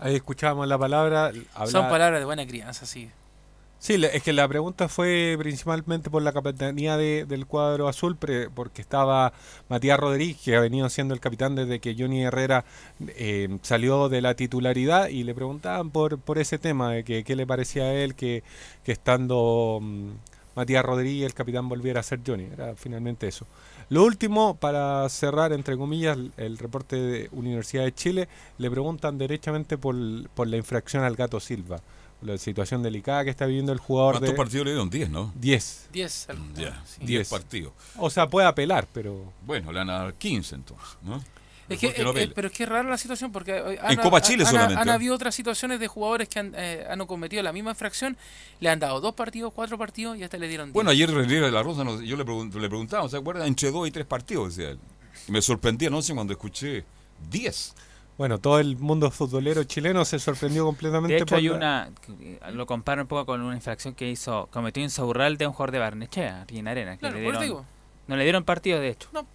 Ahí 0.00 0.16
escuchábamos 0.16 0.66
la 0.66 0.78
palabra. 0.78 1.30
Son 1.66 1.88
palabras 1.88 2.20
de 2.20 2.24
buena 2.24 2.46
crianza, 2.46 2.86
sí. 2.86 3.10
Sí, 3.78 3.94
es 4.12 4.22
que 4.22 4.34
la 4.34 4.46
pregunta 4.46 4.88
fue 4.90 5.36
principalmente 5.38 6.10
por 6.10 6.20
la 6.20 6.34
capitanía 6.34 6.98
de- 6.98 7.24
del 7.24 7.46
cuadro 7.46 7.88
azul, 7.88 8.14
pre- 8.14 8.50
porque 8.50 8.82
estaba 8.82 9.32
Matías 9.70 9.98
Rodríguez, 9.98 10.36
que 10.44 10.54
ha 10.54 10.60
venido 10.60 10.86
siendo 10.90 11.14
el 11.14 11.20
capitán 11.20 11.54
desde 11.54 11.80
que 11.80 11.96
Johnny 11.98 12.22
Herrera 12.24 12.66
eh, 13.16 13.48
salió 13.62 14.10
de 14.10 14.20
la 14.20 14.34
titularidad, 14.34 15.08
y 15.08 15.24
le 15.24 15.34
preguntaban 15.34 15.88
por, 15.90 16.18
por 16.18 16.36
ese 16.38 16.58
tema, 16.58 16.92
de 16.92 17.04
que 17.04 17.24
qué 17.24 17.34
le 17.36 17.46
parecía 17.46 17.84
a 17.84 17.94
él 17.94 18.14
que, 18.14 18.42
que 18.84 18.92
estando 18.92 19.78
mm, 19.80 20.08
Matías 20.56 20.84
Rodríguez, 20.84 21.24
el 21.24 21.32
capitán, 21.34 21.66
volviera 21.70 22.00
a 22.00 22.02
ser 22.02 22.20
Johnny. 22.26 22.48
Era 22.52 22.74
finalmente 22.76 23.28
eso. 23.28 23.46
Lo 23.90 24.04
último, 24.04 24.54
para 24.56 25.08
cerrar, 25.08 25.52
entre 25.52 25.76
comillas, 25.76 26.16
el, 26.36 26.58
reporte 26.58 26.94
de 26.94 27.28
Universidad 27.32 27.82
de 27.82 27.92
Chile, 27.92 28.28
le 28.56 28.70
preguntan 28.70 29.18
derechamente 29.18 29.76
por, 29.76 29.96
por 30.30 30.46
la 30.46 30.56
infracción 30.56 31.02
al 31.02 31.16
Gato 31.16 31.40
Silva, 31.40 31.80
la 32.22 32.38
situación 32.38 32.84
delicada 32.84 33.24
que 33.24 33.30
está 33.30 33.46
viviendo 33.46 33.72
el 33.72 33.78
jugador 33.80 34.14
¿Cuántos 34.14 34.30
de 34.30 34.36
partidos 34.36 34.66
le 34.66 34.72
dieron? 34.72 34.90
10, 34.90 35.10
¿no? 35.10 35.32
10. 35.34 35.88
10 35.92 36.28
al- 36.30 36.54
Ya, 36.54 36.82
sí. 36.86 36.98
10 37.00 37.06
Diez. 37.08 37.28
partidos. 37.30 37.72
O 37.96 38.08
sea, 38.10 38.28
puede 38.28 38.46
apelar, 38.46 38.86
pero 38.92 39.32
Bueno, 39.44 39.72
le 39.72 39.80
van 39.80 39.90
a 39.90 39.98
dar 40.04 40.14
15 40.14 40.54
entonces, 40.54 40.96
¿no? 41.02 41.20
Es 41.70 41.78
que, 41.78 42.32
pero 42.34 42.48
es 42.48 42.52
que 42.52 42.62
es 42.64 42.68
rara 42.68 42.88
la 42.88 42.98
situación 42.98 43.30
porque 43.32 43.56
eh, 43.56 43.78
han, 43.80 43.92
En 43.92 43.98
Copa 43.98 44.20
Chile 44.20 44.44
han- 44.44 44.50
solamente, 44.50 44.80
han 44.82 44.88
habido 44.90 45.14
otras 45.14 45.34
situaciones 45.34 45.78
de 45.80 45.86
jugadores 45.88 46.28
que 46.28 46.38
han, 46.40 46.52
eh, 46.56 46.84
han 46.90 47.06
cometido 47.06 47.42
la 47.42 47.52
misma 47.52 47.70
infracción, 47.70 48.16
le 48.60 48.68
han 48.68 48.78
dado 48.80 49.00
dos 49.00 49.14
partidos, 49.14 49.52
cuatro 49.54 49.78
partidos 49.78 50.18
y 50.18 50.22
hasta 50.24 50.36
le 50.36 50.48
dieron 50.48 50.72
Bueno, 50.72 50.90
diez. 50.90 51.08
ayer 51.08 51.16
René 51.16 51.40
de 51.40 51.50
la 51.50 51.62
Rosa, 51.62 51.84
nos- 51.84 52.00
yo 52.02 52.16
le, 52.16 52.24
pregun- 52.26 52.52
le 52.52 52.68
preguntaba, 52.68 53.08
¿se 53.08 53.16
acuerdan? 53.16 53.46
Entre 53.46 53.70
dos 53.70 53.86
y 53.88 53.90
tres 53.90 54.04
partidos, 54.06 54.56
decía 54.56 54.72
él. 54.72 54.78
Y 55.28 55.32
me 55.32 55.40
sorprendía, 55.40 55.90
no 55.90 56.02
sé, 56.02 56.12
cuando 56.14 56.32
escuché 56.32 56.84
10. 57.30 57.74
bueno, 58.18 58.38
todo 58.38 58.58
el 58.58 58.76
mundo 58.76 59.10
futbolero 59.10 59.64
chileno 59.64 60.04
se 60.04 60.18
sorprendió 60.18 60.64
completamente. 60.66 61.14
De 61.14 61.18
hecho, 61.20 61.26
por 61.26 61.38
hay 61.38 61.48
la- 61.48 61.54
una. 61.54 62.50
Lo 62.52 62.66
comparo 62.66 63.02
un 63.02 63.08
poco 63.08 63.26
con 63.26 63.40
una 63.40 63.54
infracción 63.54 63.94
que 63.94 64.10
hizo. 64.10 64.48
Cometió 64.52 64.82
Insaurral 64.82 65.38
de 65.38 65.46
un 65.46 65.52
jugador 65.52 65.70
de 65.72 65.78
Barnechea, 65.78 66.42
aquí 66.42 66.58
en 66.58 66.68
Arena. 66.68 66.92
Que 66.94 66.98
Claro, 66.98 67.16
le 67.16 67.24
por 67.24 67.34
eso 67.34 67.40
dieron, 67.42 67.58
digo. 67.62 67.66
no 68.08 68.16
le 68.16 68.24
dieron 68.24 68.44
partido, 68.44 68.78
de 68.80 68.88
hecho. 68.90 69.08
No. 69.12 69.26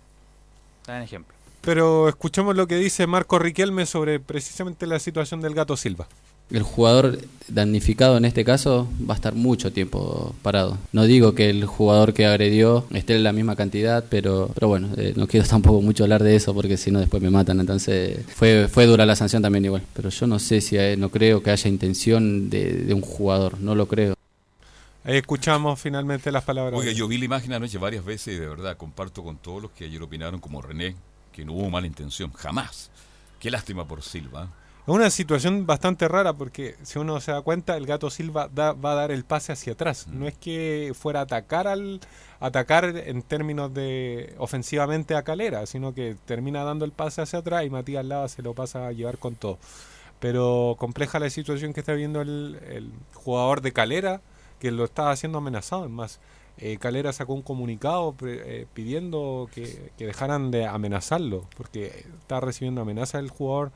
Dan 0.86 1.02
ejemplo. 1.02 1.35
Pero 1.66 2.08
escuchemos 2.08 2.56
lo 2.56 2.68
que 2.68 2.78
dice 2.78 3.08
Marco 3.08 3.40
Riquelme 3.40 3.86
sobre 3.86 4.20
precisamente 4.20 4.86
la 4.86 5.00
situación 5.00 5.42
del 5.42 5.56
Gato 5.56 5.76
Silva. 5.76 6.08
El 6.52 6.62
jugador 6.62 7.18
damnificado 7.48 8.18
en 8.18 8.26
este 8.26 8.46
caso 8.46 8.88
va 9.10 9.16
a 9.16 9.18
estar 9.18 9.34
mucho 9.34 9.74
tiempo 9.74 10.36
parado. 10.44 10.78
No 10.92 11.06
digo 11.06 11.34
que 11.34 11.50
el 11.50 11.66
jugador 11.66 12.14
que 12.14 12.28
agredió 12.28 12.86
esté 12.94 13.16
en 13.16 13.24
la 13.24 13.34
misma 13.34 13.56
cantidad, 13.56 14.06
pero, 14.08 14.52
pero 14.54 14.68
bueno, 14.68 14.90
eh, 14.96 15.14
no 15.16 15.26
quiero 15.28 15.48
tampoco 15.50 15.82
mucho 15.82 16.04
hablar 16.04 16.22
de 16.22 16.36
eso 16.36 16.54
porque 16.54 16.78
si 16.78 16.92
no 16.92 17.00
después 17.00 17.24
me 17.24 17.32
matan. 17.32 17.60
Entonces 17.60 18.20
fue, 18.28 18.68
fue 18.72 18.86
dura 18.86 19.08
la 19.08 19.16
sanción 19.16 19.42
también 19.42 19.66
igual. 19.66 19.82
Pero 19.96 20.10
yo 20.10 20.28
no 20.28 20.38
sé 20.38 20.62
si 20.62 20.78
hay- 20.78 20.98
no 20.98 21.10
creo 21.10 21.42
que 21.42 21.50
haya 21.50 21.68
intención 21.68 22.52
de, 22.52 22.74
de 22.84 22.94
un 22.94 23.02
jugador, 23.02 23.60
no 23.60 23.74
lo 23.74 23.88
creo. 23.88 24.14
Ahí 25.04 25.18
escuchamos 25.18 25.80
finalmente 25.80 26.32
las 26.32 26.44
palabras. 26.44 26.80
Oiga, 26.80 26.92
yo 26.92 27.08
vi 27.08 27.18
la 27.18 27.26
imagen 27.26 27.54
anoche 27.54 27.80
varias 27.80 28.06
veces 28.06 28.36
y 28.36 28.40
de 28.40 28.48
verdad 28.48 28.78
comparto 28.78 29.24
con 29.24 29.38
todos 29.38 29.64
los 29.64 29.72
que 29.72 29.86
ayer 29.86 30.02
opinaron 30.02 30.40
como 30.40 30.62
René, 30.62 30.96
que 31.36 31.44
no 31.44 31.52
hubo 31.54 31.70
mala 31.70 31.86
intención, 31.86 32.32
jamás. 32.32 32.90
Qué 33.40 33.52
lástima 33.52 33.86
por 33.86 34.02
Silva. 34.02 34.48
Es 34.88 34.94
una 34.94 35.10
situación 35.10 35.66
bastante 35.66 36.08
rara 36.08 36.34
porque 36.34 36.76
si 36.84 36.98
uno 37.00 37.20
se 37.20 37.32
da 37.32 37.42
cuenta, 37.42 37.76
el 37.76 37.86
Gato 37.86 38.10
Silva 38.10 38.48
da- 38.54 38.74
va 38.74 38.92
a 38.94 38.96
dar 38.96 39.12
el 39.12 39.26
pase 39.26 39.52
hacia 39.52 39.74
atrás. 39.74 40.08
Mm. 40.08 40.20
No 40.20 40.28
es 40.28 40.38
que 40.38 40.94
fuera 40.98 41.20
a 41.20 41.24
atacar 41.24 41.68
al 41.68 42.00
atacar 42.40 42.86
en 42.86 43.22
términos 43.24 43.74
de 43.74 44.36
ofensivamente 44.38 45.16
a 45.16 45.24
Calera, 45.24 45.66
sino 45.66 45.94
que 45.94 46.16
termina 46.26 46.64
dando 46.64 46.86
el 46.86 46.92
pase 46.92 47.22
hacia 47.22 47.40
atrás 47.40 47.66
y 47.66 47.70
Matías 47.70 48.06
Lava 48.06 48.28
se 48.30 48.42
lo 48.44 48.54
pasa 48.54 48.88
a 48.88 48.92
llevar 48.92 49.18
con 49.18 49.36
todo. 49.36 49.58
Pero 50.20 50.76
compleja 50.80 51.20
la 51.20 51.30
situación 51.30 51.74
que 51.74 51.82
está 51.82 51.94
viendo 51.94 52.22
el, 52.22 52.60
el 52.70 52.92
jugador 53.14 53.62
de 53.62 53.74
Calera, 53.74 54.22
que 54.60 54.72
lo 54.72 54.86
está 54.86 55.12
haciendo 55.12 55.40
amenazado. 55.40 55.84
Es 55.86 55.92
más, 55.92 56.20
eh, 56.58 56.78
Calera 56.78 57.12
sacó 57.14 57.34
un 57.34 57.42
comunicado 57.42 58.16
eh, 58.26 58.66
pidiendo 58.74 59.50
que, 59.54 59.92
que 59.98 60.06
dejaran 60.06 60.52
de 60.52 60.66
amenazarlo, 60.66 61.48
porque 61.58 62.06
está 62.20 62.40
recibiendo 62.40 62.82
amenaza 62.82 63.20
el 63.20 63.30
jugador 63.30 63.72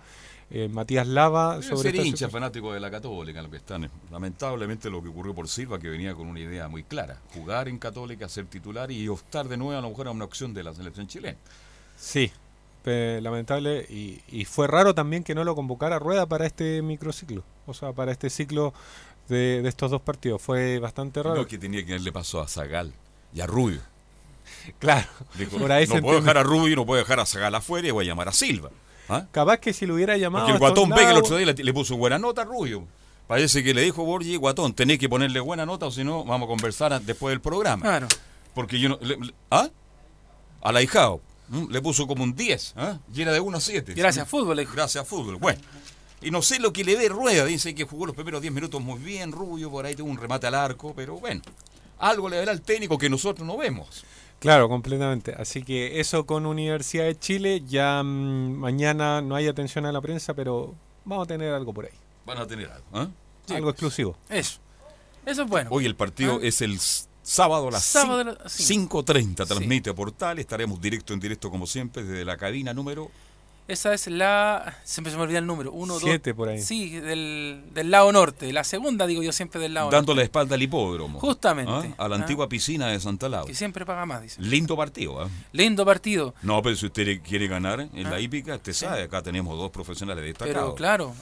eh, 0.52 0.68
Matías 0.68 1.08
Lava 1.08 1.62
sobre 1.62 1.92
ser 1.92 2.06
hincha 2.06 2.28
fanático 2.28 2.74
de 2.74 2.80
la 2.80 2.90
Católica 2.90 3.42
lo 3.42 3.52
que 3.52 3.58
están. 3.58 3.90
Lamentablemente 4.12 4.90
lo 4.90 5.02
que 5.04 5.10
ocurrió 5.10 5.36
por 5.36 5.48
Silva, 5.48 5.78
que 5.78 5.90
venía 5.90 6.16
con 6.16 6.28
una 6.28 6.40
idea 6.40 6.68
muy 6.68 6.84
clara. 6.84 7.18
Jugar 7.34 7.68
en 7.68 7.78
Católica, 7.78 8.28
ser 8.30 8.46
titular 8.46 8.92
y 8.92 9.08
optar 9.08 9.48
de 9.48 9.58
nuevo 9.58 9.78
a 9.78 9.82
lo 9.82 9.90
mejor 9.90 10.08
a 10.08 10.12
una 10.12 10.26
opción 10.26 10.54
de 10.54 10.64
la 10.64 10.74
selección 10.74 11.08
chilena. 11.08 11.38
Sí, 11.98 12.32
lamentable. 13.22 13.86
Y, 13.90 14.22
y 14.30 14.46
fue 14.46 14.68
raro 14.68 14.96
también 14.96 15.24
que 15.24 15.36
no 15.36 15.44
lo 15.44 15.56
convocara 15.56 16.00
Rueda 16.00 16.26
para 16.26 16.46
este 16.46 16.82
microciclo. 16.82 17.44
O 17.66 17.74
sea, 17.74 17.94
para 17.94 18.12
este 18.12 18.30
ciclo 18.30 18.74
de, 19.30 19.62
de 19.62 19.70
estos 19.70 19.90
dos 19.92 20.02
partidos. 20.02 20.42
Fue 20.42 20.80
bastante 20.80 21.24
raro. 21.24 21.38
No 21.38 21.48
que 21.48 21.58
tenía 21.58 21.86
que 21.86 21.94
darle 21.94 22.12
paso 22.12 22.42
a 22.42 22.48
Zagal 22.48 22.92
y 23.34 23.40
a 23.42 23.46
Rubio. 23.48 23.80
Claro, 24.80 25.08
Dijo, 25.36 25.58
por 25.58 25.72
ahí 25.72 25.86
no 25.88 25.96
se 25.96 26.02
puedo 26.02 26.18
entiende. 26.18 26.22
dejar 26.34 26.38
a 26.38 26.44
Rubio, 26.44 26.76
no 26.76 26.86
puedo 26.86 27.00
dejar 27.00 27.20
a 27.20 27.26
Zagal 27.26 27.56
afuera 27.56 27.88
y 27.88 27.92
voy 27.92 28.06
a 28.06 28.08
llamar 28.10 28.28
a 28.28 28.32
Silva. 28.34 28.70
¿Ah? 29.08 29.26
Capaz 29.32 29.58
que 29.58 29.74
si 29.74 29.86
lo 29.86 29.96
hubiera 29.96 30.18
llamado. 30.18 30.46
Porque 30.46 30.58
el 30.58 30.64
a 30.64 30.68
Guatón 30.68 30.90
Vega 30.90 31.12
el 31.12 31.18
otro 31.18 31.38
día 31.38 31.46
le, 31.48 31.54
le 31.64 31.74
puso 31.74 31.96
buena 31.98 32.20
nota 32.20 32.42
a 32.42 32.46
Rubio. 32.46 32.86
Parece 33.28 33.64
que 33.64 33.74
le 33.74 33.82
dijo 33.82 34.04
Borgi, 34.04 34.36
Guatón, 34.36 34.74
tenés 34.74 34.98
que 35.00 35.08
ponerle 35.08 35.40
buena 35.40 35.66
nota 35.66 35.86
o 35.86 35.92
si 35.92 36.04
no, 36.04 36.26
vamos 36.26 36.48
a 36.48 36.50
conversar 36.50 36.94
a- 36.94 37.00
después 37.00 37.32
del 37.32 37.42
programa. 37.42 37.82
Claro. 37.84 38.08
Porque 38.54 38.80
yo 38.80 38.90
no. 38.90 38.98
le- 39.02 39.18
le- 39.18 39.34
¿Ah? 39.52 39.70
Al 40.62 40.76
ahijado. 40.78 41.22
¿Mm? 41.48 41.72
Le 41.72 41.82
puso 41.82 42.06
como 42.06 42.24
un 42.24 42.36
10, 42.36 42.74
¿ah? 42.78 42.98
y 43.14 43.22
era 43.24 43.32
de 43.32 43.40
1 43.40 43.58
a 43.58 43.62
7. 43.62 43.94
Gracias, 43.96 44.28
fútbol. 44.28 44.56
le 44.56 44.64
dijo. 44.64 44.74
Gracias, 44.76 45.08
fútbol. 45.08 45.38
Bueno, 45.38 45.60
y 46.22 46.32
no 46.32 46.42
sé 46.42 46.60
lo 46.60 46.74
que 46.74 46.84
le 46.84 46.96
ve 46.96 47.10
Rueda. 47.10 47.46
Dice 47.46 47.74
que 47.76 47.84
jugó 47.86 48.06
los 48.06 48.16
primeros 48.16 48.42
10 48.42 48.54
minutos 48.54 48.82
muy 48.82 49.00
bien, 49.00 49.32
Rubio, 49.32 49.70
por 49.70 49.86
ahí 49.86 49.96
tuvo 49.96 50.10
un 50.10 50.18
remate 50.18 50.48
al 50.48 50.56
arco, 50.56 50.94
pero 50.96 51.18
bueno, 51.20 51.42
algo 52.00 52.30
le 52.30 52.38
verá 52.40 52.52
al 52.52 52.62
técnico 52.62 52.98
que 52.98 53.10
nosotros 53.10 53.46
no 53.48 53.58
vemos. 53.58 54.04
Claro, 54.40 54.70
completamente. 54.70 55.36
Así 55.38 55.64
que 55.64 56.00
eso 56.00 56.26
con 56.26 56.46
Universidad 56.46 57.04
de 57.06 57.20
Chile. 57.20 57.62
Ya 57.68 58.02
mm, 58.02 58.54
mañana 58.58 59.22
no 59.22 59.36
hay 59.36 59.48
atención 59.48 59.86
a 59.86 59.92
la 59.92 60.00
prensa, 60.00 60.34
pero 60.34 60.76
vamos 61.04 61.26
a 61.26 61.28
tener 61.28 61.54
algo 61.54 61.74
por 61.74 61.86
ahí. 61.86 61.92
Van 62.26 62.38
a 62.38 62.48
tener 62.48 62.70
algo. 62.72 62.86
¿ah? 62.94 63.08
algo 63.54 63.70
exclusivo. 63.72 64.16
Eso. 64.30 64.60
Eso 65.26 65.42
es 65.44 65.50
bueno. 65.50 65.70
Hoy 65.74 65.86
el 65.86 65.96
partido 65.96 66.36
¿Ah? 66.36 66.40
es 66.46 66.62
el 66.62 66.80
sábado 67.22 67.68
a 67.68 67.72
las 67.72 67.84
Sábado 67.84 68.22
a 68.22 68.24
cin- 68.24 68.38
las 68.44 68.52
cinco. 68.54 69.04
5.30. 69.04 69.46
Transmite 69.46 69.94
Portal. 69.94 70.40
Estaremos 70.40 70.80
directo 70.80 71.14
en 71.14 71.20
directo 71.20 71.50
como 71.52 71.68
siempre 71.68 72.04
desde 72.04 72.24
la 72.26 72.38
cabina 72.38 72.74
número... 72.74 73.12
Esa 73.70 73.94
es 73.94 74.08
la. 74.08 74.78
Siempre 74.84 75.12
se 75.12 75.18
me 75.18 75.24
olvida 75.24 75.38
el 75.38 75.46
número. 75.46 75.72
Uno, 75.72 75.94
dos. 75.94 76.02
Siete 76.04 76.34
por 76.34 76.50
ahí. 76.50 76.60
Sí, 76.60 77.00
del, 77.00 77.64
del 77.72 77.92
lado 77.92 78.12
norte. 78.12 78.52
La 78.52 78.64
segunda, 78.64 79.06
digo 79.06 79.22
yo 79.22 79.32
siempre 79.32 79.62
del 79.62 79.76
lado 79.76 79.92
Dando 79.92 80.16
la 80.16 80.24
espalda 80.24 80.56
al 80.56 80.62
hipódromo. 80.64 81.20
Justamente. 81.20 81.94
¿ah? 81.98 82.06
A 82.06 82.08
la 82.10 82.16
¿ah? 82.16 82.20
antigua 82.20 82.50
piscina 82.50 82.88
de 82.88 83.00
Santa 83.00 83.30
Laura. 83.30 83.46
Que 83.46 83.54
siempre 83.54 83.86
paga 83.86 84.08
más, 84.08 84.24
dice. 84.24 84.42
Lindo 84.42 84.76
partido, 84.76 85.22
¿ah? 85.22 85.30
Lindo 85.52 85.86
partido. 85.86 86.34
No, 86.42 86.64
pero 86.64 86.76
si 86.76 86.88
usted 86.88 87.22
quiere 87.22 87.48
ganar 87.48 87.82
en 87.94 88.08
Ah. 88.08 88.10
la 88.10 88.20
hípica, 88.20 88.56
usted 88.56 88.74
Sí. 88.74 88.86
sabe, 88.86 89.04
acá 89.04 89.22
tenemos 89.22 89.56
dos 89.56 89.70
profesionales 89.70 90.24
destacados. 90.24 90.56
Pero 90.62 90.76
claro, 90.76 91.14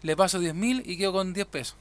le 0.00 0.16
paso 0.16 0.38
10 0.38 0.54
mil 0.54 0.82
y 0.86 0.96
quedo 0.96 1.12
con 1.12 1.34
10 1.34 1.46
pesos. 1.46 1.76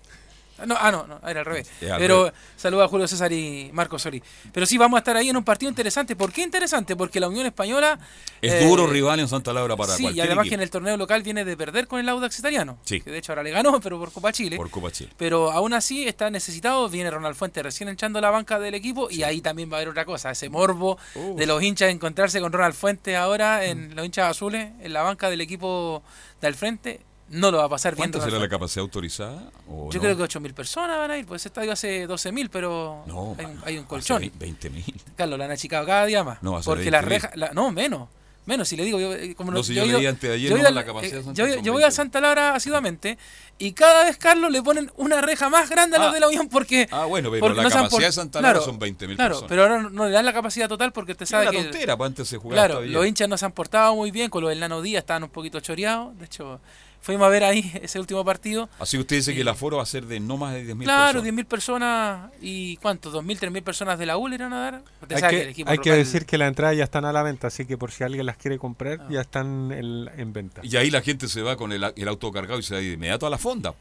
No, 0.66 0.76
ah, 0.80 0.91
no, 0.91 1.07
no, 1.07 1.20
era 1.28 1.41
al 1.41 1.45
revés. 1.45 1.70
Pero 1.80 2.32
saluda 2.55 2.86
a 2.86 2.88
Julio 2.88 3.07
César 3.07 3.32
y 3.32 3.70
Marco 3.74 3.99
Sori. 3.99 4.22
Pero 4.51 4.66
sí, 4.66 4.78
vamos 4.78 4.97
a 4.97 4.99
estar 4.99 5.18
ahí 5.18 5.30
en 5.30 5.38
un 5.38 5.43
partido 5.43 5.70
interesante. 5.70 6.16
¿Por 6.16 6.32
qué 6.32 6.41
interesante? 6.41 6.95
Porque 6.95 7.20
la 7.20 7.28
Unión 7.28 7.45
Española. 7.45 7.99
Es 8.41 8.53
eh, 8.53 8.66
duro 8.66 8.88
rival 8.88 9.20
en 9.20 9.28
Santa 9.28 9.53
Laura 9.53 9.76
para 9.76 9.95
Sí, 9.95 10.07
y 10.07 10.20
además 10.20 10.47
que 10.47 10.55
en 10.55 10.62
el 10.62 10.70
torneo 10.70 10.97
local 10.97 11.24
viene 11.24 11.45
de 11.45 11.57
perder 11.57 11.88
con 11.88 11.99
el 11.99 12.10
Audax 12.10 12.39
italiano. 12.39 12.78
Sí. 12.84 13.01
Que 13.01 13.12
de 13.12 13.18
hecho 13.18 13.32
ahora 13.32 13.43
le 13.43 13.51
ganó, 13.51 13.80
pero 13.80 13.99
por 13.99 14.12
Copa 14.12 14.32
Chile. 14.32 14.57
Por 14.57 14.70
Copa 14.70 14.91
Chile. 14.91 15.12
Pero 15.18 15.51
aún 15.51 15.74
así 15.74 16.07
está 16.07 16.30
necesitado. 16.30 16.89
Viene 16.89 17.12
Ronald 17.12 17.36
Fuentes 17.36 17.64
recién 17.64 17.89
entrando 17.89 18.20
a 18.20 18.22
la 18.22 18.30
banca 18.30 18.60
del 18.60 18.76
equipo. 18.76 19.10
Y 19.10 19.24
ahí 19.24 19.41
también 19.41 19.72
va 19.72 19.76
a 19.76 19.78
haber 19.80 19.89
otra 19.89 20.05
cosa. 20.05 20.32
Ese 20.32 20.49
morbo 20.49 20.97
de 21.36 21.45
los 21.45 21.62
hinchas 21.62 21.89
encontrarse 21.89 22.39
con 22.39 22.51
Ronald 22.51 22.76
Fuentes 22.76 23.16
ahora 23.16 23.66
en 23.66 23.95
los 23.95 24.05
hinchas 24.05 24.30
azules 24.30 24.72
en 24.82 24.93
la 24.93 25.01
banca 25.01 25.30
del 25.30 25.41
equipo 25.41 26.03
del 26.41 26.55
frente. 26.55 27.01
No 27.32 27.52
lo 27.52 27.58
va 27.60 27.66
a 27.66 27.70
pasar 27.70 27.94
bien. 27.94 28.04
¿Cuánta 28.06 28.18
Ronald 28.20 28.32
será 28.34 28.44
la 28.44 28.50
capacidad 28.50 28.82
autorizada? 28.84 29.52
o 29.68 29.90
Yo 29.92 29.98
no? 29.98 30.02
creo 30.04 30.18
que 30.18 30.24
8.000 30.24 30.54
personas 30.54 30.98
van 30.98 31.12
a 31.12 31.18
ir. 31.18 31.26
Pues 31.26 31.42
ese 31.42 31.50
estadio 31.50 31.72
hace 31.72 32.08
12.000, 32.08 32.50
pero 32.52 33.04
No, 33.08 33.36
hay, 33.38 33.46
un- 33.46 33.62
hay 33.66 33.78
un 33.78 33.86
colchón. 33.86 34.32
20 34.40 34.70
mil. 34.70 34.86
Carlos, 35.16 35.38
la 35.38 35.46
han 35.46 35.52
achicado 35.52 35.86
cada 35.86 36.06
día 36.06 36.24
más. 36.24 36.42
No, 36.42 36.60
porque 36.62 36.90
las 36.92 37.04
20.000. 37.04 37.08
rejas. 37.08 37.32
la- 37.36 37.52
no, 37.54 37.72
menos. 37.72 38.10
Menos, 38.46 38.68
si 38.68 38.76
le 38.76 38.84
digo. 38.84 39.00
Yo, 39.00 39.14
eh, 39.14 39.36
como 39.36 39.52
No, 39.52 39.62
si 39.62 39.76
yo 39.76 39.84
he 39.84 39.86
leí 39.86 40.02
ido- 40.02 40.10
antes 40.10 40.28
de 40.28 40.36
ayer, 40.36 40.50
yo 40.50 40.58
no, 40.58 40.70
la 40.72 40.84
capacidad 40.84 41.20
eh, 41.22 41.34
yo, 41.34 41.62
yo 41.62 41.72
voy 41.72 41.84
a 41.84 41.92
Santa 41.92 42.20
Laura 42.20 42.56
asiduamente 42.56 43.20
y 43.60 43.74
cada 43.74 44.06
vez, 44.06 44.18
Carlos, 44.18 44.50
le 44.52 44.64
ponen 44.64 44.92
una 44.98 45.22
reja 45.22 45.50
más 45.50 45.70
grande 45.70 45.98
a 45.98 46.00
los 46.06 46.14
de 46.14 46.20
la 46.20 46.30
Unión 46.30 46.50
porque. 46.50 46.88
Ah, 46.90 47.06
bueno, 47.06 47.30
pero 47.30 47.50
la 47.50 47.62
no 47.62 47.70
capacidad 47.70 47.90
por- 47.92 48.02
de 48.02 48.12
Santa 48.12 48.42
Laura 48.42 48.54
claro, 48.60 48.66
son 48.66 48.80
20.000 48.80 49.18
Claro, 49.18 49.36
personas. 49.36 49.50
pero 49.50 49.62
ahora 49.62 49.82
no, 49.84 49.90
no 49.92 50.06
le 50.06 50.12
dan 50.12 50.26
la 50.26 50.34
capacidad 50.34 50.68
total 50.68 50.92
porque 50.92 51.12
usted 51.12 51.28
sabe 51.28 51.52
que. 51.52 51.62
tontera, 51.62 51.96
pues 51.96 52.08
antes 52.08 52.28
se 52.28 52.38
jugaba 52.38 52.66
Claro, 52.66 52.82
los 52.82 53.06
hinchas 53.06 53.30
no 53.30 53.38
se 53.38 53.46
han 53.46 53.52
portado 53.52 53.94
muy 53.96 54.10
bien, 54.10 54.32
con 54.32 54.42
los 54.42 54.50
del 54.50 54.60
Nano 54.60 54.82
Díaz 54.82 55.02
estaban 55.02 55.24
un 55.26 55.30
poquito 55.30 55.60
choreados. 55.60 56.18
De 56.18 56.26
hecho, 56.26 56.60
fuimos 57.02 57.26
a 57.26 57.30
ver 57.30 57.43
ahí 57.43 57.72
ese 57.82 58.00
último 58.00 58.24
partido. 58.26 58.70
Así 58.80 58.97
que 58.97 59.02
usted 59.02 59.16
dice 59.18 59.34
que 59.34 59.41
el 59.41 59.47
aforo 59.47 59.78
va 59.78 59.84
a 59.84 59.86
ser 59.86 60.06
de 60.06 60.20
no 60.20 60.38
más 60.38 60.54
de 60.54 60.66
10.000 60.66 60.84
Claro, 60.84 61.22
personas. 61.22 61.45
10.000 61.45 61.45
personas 61.45 62.32
y 62.41 62.78
¿cuánto? 62.78 63.12
¿2.000, 63.12 63.39
3.000 63.39 63.64
personas 63.64 64.00
de 64.00 64.06
la 64.06 64.18
U 64.18 64.28
le 64.28 64.36
irán 64.36 64.54
a 64.54 64.60
dar? 64.60 64.84
Usted 65.02 65.16
Hay 65.16 65.22
sabe 65.22 65.36
que, 65.38 65.41
el 65.43 65.50
equipo 65.50 65.70
hay 65.70 65.78
que 65.78 65.89
local- 65.89 66.04
decir 66.06 66.26
que 66.26 66.38
las 66.38 66.47
entradas 66.47 66.78
ya 66.78 66.84
están 66.84 67.06
a 67.06 67.14
la 67.14 67.24
venta, 67.24 67.47
así 67.47 67.66
que 67.66 67.78
por 67.78 67.91
si 67.91 68.04
alguien 68.04 68.26
las 68.26 68.38
quiere 68.38 68.58
comprar, 68.58 69.00
Ah. 69.02 69.08
ya 69.10 69.22
están 69.22 69.72
en, 69.72 70.10
en 70.18 70.34
venta. 70.34 70.62
Y 70.64 70.76
ahí 70.78 70.89
la 70.91 71.02
gente 71.02 71.28
se 71.28 71.41
va 71.41 71.56
con 71.56 71.72
el, 71.72 71.84
el 71.95 72.08
auto 72.08 72.32
cargado 72.32 72.60
y 72.60 72.64
se 72.64 72.74
va 72.76 72.80
de 72.82 72.93
inmediato 72.93 73.26
a 73.26 73.30
la 73.30 73.38
fonda. 73.38 73.74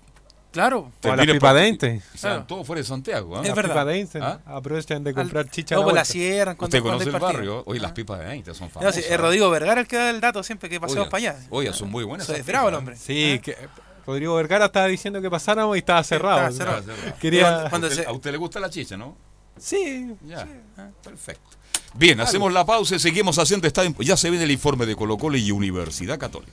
Claro. 0.51 0.91
O 1.05 1.13
a 1.13 1.17
la 1.17 1.25
pipa 1.25 1.51
por- 1.51 1.61
de 1.61 1.69
Inte. 1.69 2.03
O 2.15 2.19
sea, 2.19 2.47
todo 2.47 2.65
fuera 2.65 2.81
de 2.81 2.87
Santiago. 2.89 3.37
¿ah? 3.37 3.43
La 3.45 3.55
pipa 3.55 3.85
de 3.85 3.99
Inte, 3.99 4.19
¿Ah? 4.21 4.41
Aprovechan 4.47 5.05
de 5.05 5.13
comprar 5.15 5.49
chicha. 5.51 5.75
a 5.75 5.79
no, 5.79 5.83
la 5.83 5.85
pues 5.87 5.95
la 5.97 6.05
cierran 6.07 6.57
cuando- 6.57 6.77
Usted 6.77 6.83
cuando 6.83 7.05
conoce 7.05 7.17
el 7.17 7.23
barrio. 7.23 7.63
Hoy 7.67 7.79
las 7.79 7.93
pipas 7.93 8.19
de 8.21 8.25
20 8.25 8.55
son 8.55 8.69
No, 8.69 8.71
famosas. 8.73 8.95
sí, 8.95 9.03
es 9.09 9.21
Rodrigo 9.21 9.51
Vergara 9.51 9.81
el 9.83 9.87
que 9.87 9.97
da 9.97 10.11
el 10.11 10.21
dato 10.21 10.43
siempre 10.43 10.69
que 10.71 10.81
paseamos 10.81 11.09
para 11.09 11.19
allá. 11.33 11.47
Oiga, 11.51 11.73
son 11.73 11.91
muy 11.91 12.05
buenas. 12.05 12.29
Esas 12.29 12.45
bravo 12.47 12.69
el 12.69 12.73
pipas, 12.75 12.79
hombre. 12.79 12.97
Sí, 12.97 13.41
que 13.43 13.57
Rodrigo 14.07 14.35
Vergara 14.37 14.65
estaba 14.67 14.87
diciendo 14.87 15.21
que 15.21 15.31
pasáramos 15.31 15.77
y 15.77 15.81
estaba 15.81 16.03
cerrado. 16.03 16.49
estaba 16.49 16.81
cerrado. 16.83 17.19
Quería... 17.21 17.67
¿A 17.67 17.77
usted, 17.77 18.07
a 18.07 18.13
usted 18.13 18.31
le 18.33 18.39
gusta 18.39 18.59
la 18.59 18.71
chicha, 18.71 18.97
no? 18.97 19.17
Sí. 19.59 20.15
Ya, 20.25 20.47
perfecto. 21.05 21.43
Bien, 21.95 22.21
hacemos 22.21 22.53
la 22.53 22.65
pausa 22.65 22.95
y 22.97 22.99
seguimos 22.99 23.39
haciendo 23.39 23.67
estadio. 23.67 23.95
Ya 24.01 24.17
se 24.17 24.31
viene 24.31 24.45
el 24.45 24.51
informe 24.51 24.87
de 24.87 24.97
Colo 24.97 25.19
Colo 25.19 25.37
y 25.37 25.51
Universidad 25.51 26.19
Católica. 26.19 26.53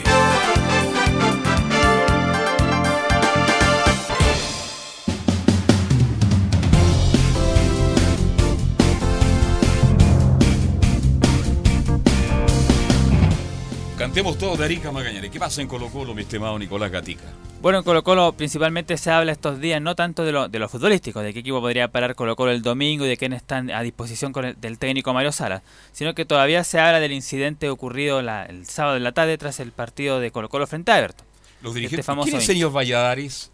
Cantemos 14.11 14.37
todos 14.37 14.59
de 14.59 14.65
Arica 14.65 14.91
Magallanes. 14.91 15.31
¿Qué 15.31 15.39
pasa 15.39 15.61
en 15.61 15.69
Colo 15.69 15.87
Colo, 15.87 16.13
mi 16.13 16.23
estimado 16.23 16.59
Nicolás 16.59 16.91
Gatica? 16.91 17.23
Bueno, 17.61 17.77
en 17.77 17.85
Colo 17.85 18.03
Colo 18.03 18.33
principalmente 18.33 18.97
se 18.97 19.09
habla 19.09 19.31
estos 19.31 19.61
días 19.61 19.81
no 19.81 19.95
tanto 19.95 20.25
de 20.25 20.33
lo, 20.33 20.49
de 20.49 20.59
lo 20.59 20.67
futbolístico, 20.67 21.21
de 21.21 21.31
qué 21.33 21.39
equipo 21.39 21.61
podría 21.61 21.87
parar 21.87 22.13
Colo 22.15 22.35
Colo 22.35 22.51
el 22.51 22.61
domingo 22.61 23.05
y 23.05 23.07
de 23.07 23.15
quién 23.15 23.31
están 23.31 23.71
a 23.71 23.81
disposición 23.83 24.33
con 24.33 24.43
el- 24.43 24.59
del 24.59 24.77
técnico 24.79 25.13
Mario 25.13 25.31
Sala, 25.31 25.63
sino 25.93 26.13
que 26.13 26.25
todavía 26.25 26.65
se 26.65 26.77
habla 26.81 26.99
del 26.99 27.13
incidente 27.13 27.69
ocurrido 27.69 28.21
la- 28.21 28.43
el 28.47 28.65
sábado 28.65 28.97
en 28.97 29.05
la 29.05 29.13
tarde 29.13 29.37
tras 29.37 29.61
el 29.61 29.71
partido 29.71 30.19
de 30.19 30.29
Colo 30.31 30.49
Colo 30.49 30.67
frente 30.67 30.91
a 30.91 30.99
Everton. 30.99 31.25
Los 31.61 31.69
Este 31.69 31.79
dirigentes. 31.79 32.05
famoso 32.05 32.25
¿Quién 32.27 32.39
es 32.41 32.45
señor 32.45 32.73
Valladares? 32.75 33.49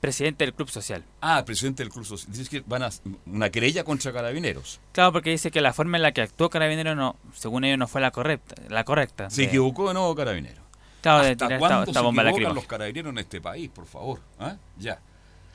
Presidente 0.00 0.44
del 0.44 0.54
Club 0.54 0.70
Social. 0.70 1.04
Ah, 1.20 1.44
presidente 1.44 1.82
del 1.82 1.92
Club 1.92 2.04
Social. 2.06 2.32
Dices 2.32 2.48
que 2.48 2.62
van 2.66 2.82
a 2.82 2.90
una 3.26 3.50
querella 3.50 3.84
contra 3.84 4.12
carabineros. 4.12 4.80
Claro, 4.92 5.12
porque 5.12 5.30
dice 5.30 5.50
que 5.50 5.60
la 5.60 5.72
forma 5.74 5.98
en 5.98 6.02
la 6.02 6.12
que 6.12 6.22
actuó 6.22 6.48
Carabinero 6.48 6.94
no, 6.94 7.16
según 7.34 7.64
ellos 7.64 7.78
no 7.78 7.86
fue 7.86 8.00
la 8.00 8.10
correcta, 8.10 8.54
la 8.68 8.84
correcta. 8.84 9.28
Se 9.30 9.42
de- 9.42 9.48
equivocó 9.48 9.88
de 9.88 9.94
nuevo 9.94 10.14
carabinero. 10.14 10.62
Claro, 11.02 11.24
de 11.24 11.30
¿Hasta 11.32 11.46
tirar 11.46 11.58
cuándo 11.60 11.78
esta, 11.80 11.90
esta 11.90 12.00
se 12.00 12.04
bomba 12.04 12.22
equivocan 12.22 12.32
lacrimógena. 12.42 12.54
los 12.60 12.66
carabineros 12.66 13.10
en 13.12 13.18
este 13.18 13.40
país, 13.40 13.70
por 13.70 13.86
favor? 13.86 14.20
¿Ah? 14.38 14.56
Ya. 14.78 15.00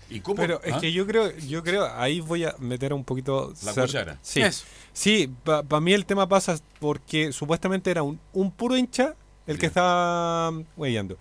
¿Y 0.09 0.19
cómo? 0.19 0.35
Pero 0.35 0.61
es 0.63 0.73
¿Ah? 0.73 0.79
que 0.79 0.91
yo 0.91 1.07
creo, 1.07 1.35
yo 1.37 1.63
creo, 1.63 1.87
ahí 1.95 2.19
voy 2.19 2.43
a 2.45 2.55
meter 2.59 2.93
un 2.93 3.03
poquito... 3.03 3.51
La 3.63 3.73
cer- 3.73 3.81
cuchara. 3.87 4.19
Sí, 4.21 4.41
Eso. 4.41 4.63
sí 4.93 5.31
para 5.43 5.79
mí 5.81 5.93
el 5.93 6.05
tema 6.05 6.27
pasa 6.27 6.59
porque 6.79 7.31
supuestamente 7.33 7.89
era 7.89 8.03
un, 8.03 8.19
un 8.33 8.51
puro 8.51 8.77
hincha 8.77 9.15
el 9.47 9.57
que 9.57 9.65
estaba 9.65 10.51
huellando. 10.77 11.17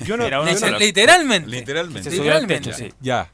Yo 0.00 0.16
no, 0.16 0.24
Era 0.24 0.40
uno 0.40 0.48
yo 0.50 0.54
no- 0.54 0.60
solo. 0.60 0.78
Literalmente. 0.78 1.48
Literalmente. 1.50 2.10
Se 2.10 2.16
subió 2.16 2.34
al 2.34 2.42
Literalmente. 2.42 2.70
techo, 2.82 2.90
sí. 2.90 2.94
Ya. 3.00 3.30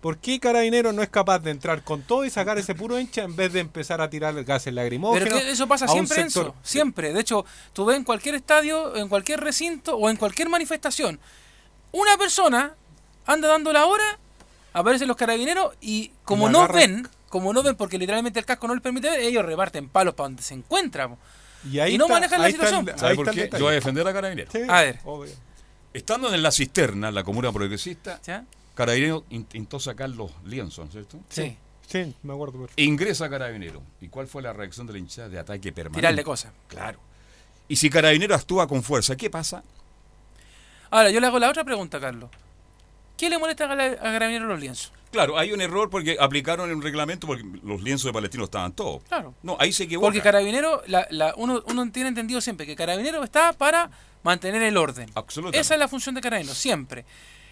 ¿Por 0.00 0.18
qué 0.18 0.38
Carabinero 0.38 0.92
no 0.92 1.02
es 1.02 1.08
capaz 1.08 1.40
de 1.40 1.50
entrar 1.50 1.82
con 1.82 2.02
todo 2.02 2.24
y 2.24 2.30
sacar 2.30 2.56
ese 2.56 2.72
puro 2.76 3.00
hincha 3.00 3.22
en 3.24 3.34
vez 3.34 3.52
de 3.52 3.58
empezar 3.58 4.00
a 4.00 4.08
tirar 4.08 4.32
gases? 4.44 4.72
Pero 4.72 5.24
que 5.24 5.50
eso 5.50 5.66
pasa 5.66 5.86
a 5.86 5.88
un 5.92 6.06
siempre, 6.06 6.16
sector? 6.22 6.46
Enzo, 6.46 6.56
siempre. 6.62 7.12
De 7.12 7.20
hecho, 7.20 7.44
tú 7.72 7.84
ves 7.84 7.96
en 7.96 8.04
cualquier 8.04 8.36
estadio, 8.36 8.94
en 8.96 9.08
cualquier 9.08 9.40
recinto 9.40 9.96
o 9.96 10.08
en 10.08 10.16
cualquier 10.16 10.48
manifestación, 10.48 11.18
una 11.90 12.16
persona 12.16 12.74
anda 13.26 13.48
dando 13.48 13.72
la 13.72 13.86
hora, 13.86 14.18
aparecen 14.72 15.08
los 15.08 15.16
carabineros 15.16 15.74
y 15.80 16.12
como 16.24 16.48
no 16.48 16.60
agarran- 16.62 16.76
ven, 17.02 17.08
como 17.28 17.52
no 17.52 17.64
ven 17.64 17.74
porque 17.74 17.98
literalmente 17.98 18.38
el 18.38 18.44
casco 18.46 18.68
no 18.68 18.74
les 18.74 18.82
permite 18.82 19.10
ver, 19.10 19.18
ellos 19.18 19.44
reparten 19.44 19.88
palos 19.88 20.14
para 20.14 20.28
donde 20.28 20.42
se 20.44 20.54
encuentra. 20.54 21.08
po. 21.08 21.18
Y, 21.68 21.80
ahí 21.80 21.96
Y 21.96 21.98
no 21.98 22.04
está- 22.04 22.14
manejan 22.14 22.40
la 22.40 22.46
ahí 22.46 22.52
situación. 22.52 22.88
ahí 22.88 22.98
¿Sabe 22.98 23.12
está 23.14 23.16
por 23.16 23.28
el 23.30 23.34
qué? 23.34 23.40
detalle. 23.42 23.58
Yo 23.60 23.64
voy 23.66 23.72
a 23.72 23.74
defender 23.74 24.06
a 24.06 24.12
carabineros. 24.12 24.52
Sí, 24.52 24.60
A 24.68 24.80
ver. 24.82 25.00
obvio. 25.04 25.32
Estando 25.98 26.32
en 26.32 26.42
la 26.42 26.50
cisterna, 26.50 27.10
la 27.10 27.22
comuna 27.24 27.52
progresista. 27.52 28.20
Carabinero 28.74 29.24
intentó 29.30 29.80
sacar 29.80 30.08
los 30.10 30.30
lienzos, 30.44 30.90
¿cierto? 30.90 31.18
Sí. 31.28 31.56
Sí, 31.86 32.14
me 32.22 32.34
acuerdo. 32.34 32.58
perfecto. 32.58 32.74
E 32.80 32.84
ingresa 32.84 33.30
Carabinero. 33.30 33.82
¿Y 34.00 34.08
cuál 34.08 34.26
fue 34.26 34.42
la 34.42 34.52
reacción 34.52 34.86
de 34.86 34.92
la 34.92 34.98
hinchada 34.98 35.28
de 35.30 35.38
ataque 35.38 35.72
permanente? 35.72 36.00
Tirarle 36.00 36.22
cosas. 36.22 36.52
Claro. 36.68 36.98
Y 37.66 37.76
si 37.76 37.88
Carabinero 37.90 38.34
actúa 38.34 38.66
con 38.68 38.82
fuerza, 38.82 39.16
¿qué 39.16 39.30
pasa? 39.30 39.62
Ahora, 40.90 41.10
yo 41.10 41.20
le 41.20 41.26
hago 41.26 41.38
la 41.38 41.50
otra 41.50 41.64
pregunta, 41.64 41.98
Carlos. 42.00 42.30
¿Qué 43.16 43.28
le 43.28 43.38
molesta 43.38 43.64
a 43.64 43.76
Carabineros 43.76 44.48
los 44.48 44.60
lienzos? 44.60 44.92
Claro, 45.10 45.38
hay 45.38 45.52
un 45.52 45.60
error 45.62 45.88
porque 45.90 46.16
aplicaron 46.20 46.70
un 46.70 46.82
reglamento 46.82 47.26
porque 47.26 47.42
los 47.64 47.82
lienzos 47.82 48.04
de 48.04 48.12
Palestino 48.12 48.44
estaban 48.44 48.72
todos. 48.72 49.02
Claro. 49.04 49.34
No, 49.42 49.56
ahí 49.58 49.72
se 49.72 49.84
equivoca. 49.84 50.06
Porque 50.06 50.20
Carabinero, 50.20 50.82
la, 50.86 51.06
la- 51.10 51.34
uno, 51.36 51.62
uno 51.66 51.90
tiene 51.90 52.10
entendido 52.10 52.40
siempre 52.42 52.66
que 52.66 52.76
Carabinero 52.76 53.24
está 53.24 53.54
para 53.54 53.90
mantener 54.22 54.62
el 54.62 54.76
orden. 54.76 55.10
Absolutamente. 55.14 55.60
Esa 55.60 55.74
es 55.74 55.80
la 55.80 55.88
función 55.88 56.14
de 56.14 56.20
Carabinero, 56.20 56.54
siempre. 56.54 57.04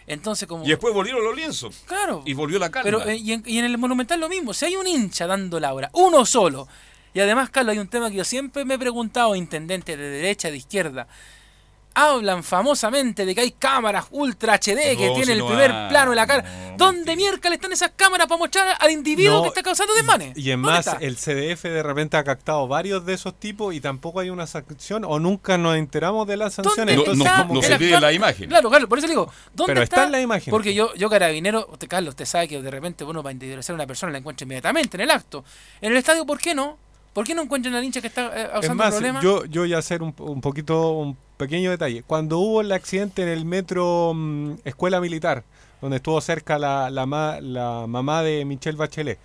Entonces, 0.06 0.46
como... 0.46 0.64
Y 0.64 0.68
después 0.68 0.94
volvieron 0.94 1.24
los 1.24 1.34
lienzos. 1.34 1.82
Claro. 1.86 2.22
Y 2.24 2.32
volvió 2.34 2.58
la 2.58 2.70
calma. 2.70 2.84
Pero 2.84 3.04
eh, 3.08 3.16
y, 3.16 3.32
en, 3.32 3.42
y 3.44 3.58
en 3.58 3.64
el 3.64 3.76
Monumental 3.76 4.20
lo 4.20 4.28
mismo. 4.28 4.54
Si 4.54 4.64
hay 4.64 4.76
un 4.76 4.86
hincha 4.86 5.26
dando 5.26 5.58
la 5.58 5.74
hora, 5.74 5.90
uno 5.94 6.24
solo. 6.24 6.68
Y 7.12 7.20
además, 7.20 7.50
Carlos, 7.50 7.72
hay 7.72 7.78
un 7.78 7.88
tema 7.88 8.10
que 8.10 8.16
yo 8.16 8.24
siempre 8.24 8.64
me 8.64 8.74
he 8.74 8.78
preguntado, 8.78 9.34
intendentes 9.34 9.98
de 9.98 10.08
derecha, 10.08 10.50
de 10.50 10.58
izquierda. 10.58 11.08
Hablan 11.98 12.44
famosamente 12.44 13.24
de 13.24 13.34
que 13.34 13.40
hay 13.40 13.52
cámaras 13.52 14.04
ultra 14.10 14.52
HD 14.58 14.96
que 14.98 15.06
No, 15.08 15.14
tienen 15.14 15.24
si 15.24 15.32
el 15.32 15.38
no 15.38 15.46
primer 15.48 15.72
hay, 15.72 15.88
plano 15.88 16.10
de 16.10 16.16
la 16.16 16.26
cara. 16.26 16.42
no, 16.42 16.76
¿Dónde 16.76 17.16
miércoles 17.16 17.56
están 17.56 17.72
esas 17.72 17.92
cámaras 17.96 18.26
para 18.26 18.38
mostrar 18.38 18.76
al 18.78 18.90
individuo 18.90 19.36
No, 19.36 19.42
que 19.44 19.48
está 19.48 19.62
causando 19.62 19.94
desmanes? 19.94 20.36
Y 20.36 20.50
en 20.50 20.60
¿Dónde 20.60 20.76
más, 20.76 20.86
está? 20.86 20.98
el 21.00 21.16
CDF 21.16 21.62
de 21.64 21.82
repente 21.82 22.18
ha 22.18 22.22
captado 22.24 22.68
varios 22.68 23.06
de 23.06 23.14
esos 23.14 23.34
tipos 23.40 23.74
y 23.74 23.80
tampoco 23.80 24.20
hay 24.20 24.28
una 24.28 24.46
sanción 24.46 25.04
o 25.06 25.18
nunca 25.18 25.56
nos 25.56 25.74
enteramos 25.76 26.26
de 26.26 26.36
las 26.36 26.52
sanciones. 26.52 26.96
¿Dónde 26.96 27.16
No- 27.16 27.24
Entonces, 27.24 27.48
no- 27.48 27.62
se 27.62 27.78
pide 27.78 27.98
la 27.98 28.12
imagen. 28.12 28.48
Claro, 28.50 28.68
claro, 28.68 28.88
por 28.88 28.98
eso 28.98 29.06
le 29.06 29.12
digo, 29.14 29.32
¿dónde 29.54 29.70
Pero 29.72 29.82
está? 29.82 29.96
está 29.96 30.06
en 30.06 30.12
la 30.12 30.20
imagen. 30.20 30.50
Porque 30.50 30.74
yo, 30.74 30.94
yo 30.96 31.08
carabinero, 31.08 31.66
usted, 31.72 31.88
Carlos, 31.88 32.10
usted 32.12 32.26
sabe 32.26 32.46
que 32.46 32.60
de 32.60 32.70
repente 32.70 33.04
uno 33.04 33.22
va 33.22 33.30
a 33.30 33.32
individualizar 33.32 33.72
a 33.72 33.76
una 33.76 33.86
persona 33.86 34.12
la 34.12 34.18
encuentra 34.18 34.44
inmediatamente 34.44 34.98
en 34.98 35.00
el 35.00 35.10
acto. 35.10 35.44
En 35.80 35.92
el 35.92 35.96
estadio, 35.98 36.26
¿por 36.26 36.38
qué 36.38 36.54
no? 36.54 36.76
¿Por 37.16 37.24
qué 37.26 37.34
no 37.34 37.40
encuentran 37.42 37.74
al 37.74 37.82
hincha 37.82 38.02
que 38.02 38.08
está 38.08 38.26
eh, 38.26 38.42
Es 38.42 38.48
causando 38.50 38.84
problemas? 38.90 39.22
yo, 39.24 39.44
yo 39.46 39.62
voy 39.62 39.72
a 39.72 39.78
hacer 39.78 40.02
un, 40.02 40.14
un 40.18 40.42
poquito, 40.42 40.90
un 40.92 41.16
pequeño 41.38 41.70
detalle. 41.70 42.02
Cuando 42.02 42.38
hubo 42.38 42.60
el 42.60 42.70
accidente 42.72 43.22
en 43.22 43.28
el 43.28 43.46
metro 43.46 44.12
mm, 44.14 44.56
Escuela 44.64 45.00
Militar, 45.00 45.42
donde 45.80 45.96
estuvo 45.96 46.20
cerca 46.20 46.58
la, 46.58 46.90
la, 46.90 47.06
ma- 47.06 47.40
la 47.40 47.86
mamá 47.88 48.22
de 48.22 48.44
Michelle 48.44 48.76
Bachelet, 48.76 49.18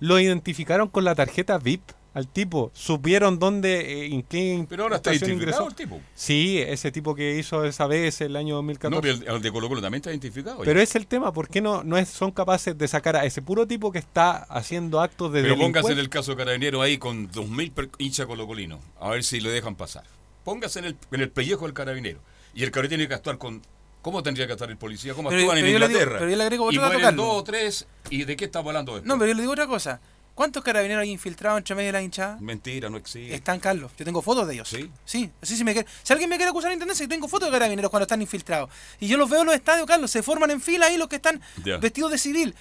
lo 0.00 0.18
identificaron 0.18 0.88
con 0.88 1.04
la 1.04 1.14
tarjeta 1.14 1.56
VIP 1.58 1.82
al 2.16 2.26
tipo. 2.28 2.70
Supieron 2.74 3.38
dónde, 3.38 4.06
eh, 4.06 4.06
en 4.06 4.22
qué 4.22 4.64
Pero 4.68 4.84
ahora 4.84 4.96
está 4.96 5.10
identificado 5.12 5.64
ingresó. 5.64 5.68
el 5.68 5.74
tipo. 5.74 6.00
Sí, 6.14 6.58
ese 6.58 6.90
tipo 6.90 7.14
que 7.14 7.36
hizo 7.38 7.64
esa 7.64 7.86
vez 7.86 8.20
el 8.22 8.34
año 8.36 8.54
2014. 8.56 8.94
No, 8.96 9.00
pero 9.02 9.14
el, 9.30 9.36
el 9.36 9.42
de 9.42 9.52
Colo 9.52 9.68
Colo 9.68 9.80
también 9.82 10.00
está 10.00 10.10
identificado. 10.10 10.60
Pero 10.64 10.80
es 10.80 10.96
el 10.96 11.06
tema, 11.06 11.32
¿por 11.32 11.48
qué 11.48 11.60
no, 11.60 11.84
no 11.84 11.98
es- 11.98 12.08
son 12.08 12.30
capaces 12.32 12.76
de 12.76 12.88
sacar 12.88 13.16
a 13.16 13.24
ese 13.24 13.42
puro 13.42 13.66
tipo 13.66 13.92
que 13.92 13.98
está 13.98 14.36
haciendo 14.44 15.00
actos 15.00 15.32
de 15.32 15.42
Pero 15.42 15.56
póngase 15.56 15.92
en 15.92 15.98
el 15.98 16.08
caso 16.08 16.30
de 16.32 16.38
Carabinero 16.38 16.82
ahí 16.82 16.98
con 16.98 17.30
2.000 17.30 17.70
per- 17.72 17.90
hinchas 17.98 18.26
colocolinos. 18.26 18.80
A 18.98 19.10
ver 19.10 19.22
si 19.22 19.38
le 19.40 19.50
dejan 19.50 19.76
pasar. 19.76 20.04
Póngase 20.44 20.78
en 20.78 20.84
el, 20.86 20.96
en 21.12 21.20
el 21.20 21.30
pellejo 21.30 21.64
del 21.66 21.74
carabinero. 21.74 22.20
Y 22.54 22.62
el 22.62 22.70
carabinero 22.70 22.98
tiene 22.98 23.08
que 23.08 23.14
actuar 23.14 23.36
con... 23.38 23.60
¿Cómo 24.00 24.22
tendría 24.22 24.46
que 24.46 24.52
actuar 24.52 24.70
el 24.70 24.76
policía? 24.76 25.14
¿Cómo 25.14 25.28
Pero- 25.30 25.40
actúan 25.42 25.58
en 25.58 25.64
pero 25.64 25.78
digo- 25.78 25.86
Inglaterra? 25.88 26.18
pero 26.20 26.30
yo 26.30 26.36
le 26.36 26.42
agrego 26.44 26.70
y 26.72 26.76
otro 26.78 26.88
dato, 26.88 27.00
Carlos. 27.02 27.26
dos 27.26 27.34
o 27.36 27.42
tres. 27.44 27.86
¿Y 28.08 28.22
de 28.24 28.36
qué 28.36 28.44
estamos 28.44 28.68
hablando 28.70 28.92
después? 28.94 29.08
No, 29.08 29.18
pero 29.18 29.26
yo 29.30 29.34
le 29.34 29.40
digo 29.42 29.52
otra 29.52 29.66
cosa. 29.66 30.00
¿Cuántos 30.36 30.62
carabineros 30.62 31.02
hay 31.02 31.10
infiltrados 31.10 31.56
entre 31.58 31.74
medio 31.74 31.88
de 31.88 31.92
la 31.94 32.02
hinchada? 32.02 32.36
Mentira, 32.40 32.90
no 32.90 32.98
existe. 32.98 33.34
Están, 33.34 33.58
Carlos. 33.58 33.90
Yo 33.98 34.04
tengo 34.04 34.20
fotos 34.20 34.46
de 34.46 34.52
ellos. 34.54 34.68
¿Sí? 34.68 34.88
Sí, 35.04 35.30
sí, 35.42 35.56
sí 35.56 35.64
me 35.64 35.72
quiere- 35.72 35.88
Si 36.02 36.12
alguien 36.12 36.28
me 36.28 36.36
quiere 36.36 36.50
acusar 36.50 36.68
de 36.68 36.74
intendencia, 36.74 37.04
yo 37.04 37.08
tengo 37.08 37.26
fotos 37.26 37.48
de 37.48 37.52
carabineros 37.52 37.90
cuando 37.90 38.02
están 38.04 38.20
infiltrados. 38.20 38.68
Y 39.00 39.08
yo 39.08 39.16
los 39.16 39.30
veo 39.30 39.40
en 39.40 39.46
los 39.46 39.54
estadios, 39.54 39.86
Carlos. 39.86 40.10
Se 40.10 40.22
forman 40.22 40.50
en 40.50 40.60
fila 40.60 40.86
ahí 40.86 40.98
los 40.98 41.08
que 41.08 41.16
están 41.16 41.40
vestidos 41.80 42.10
de 42.12 42.18
civil. 42.18 42.54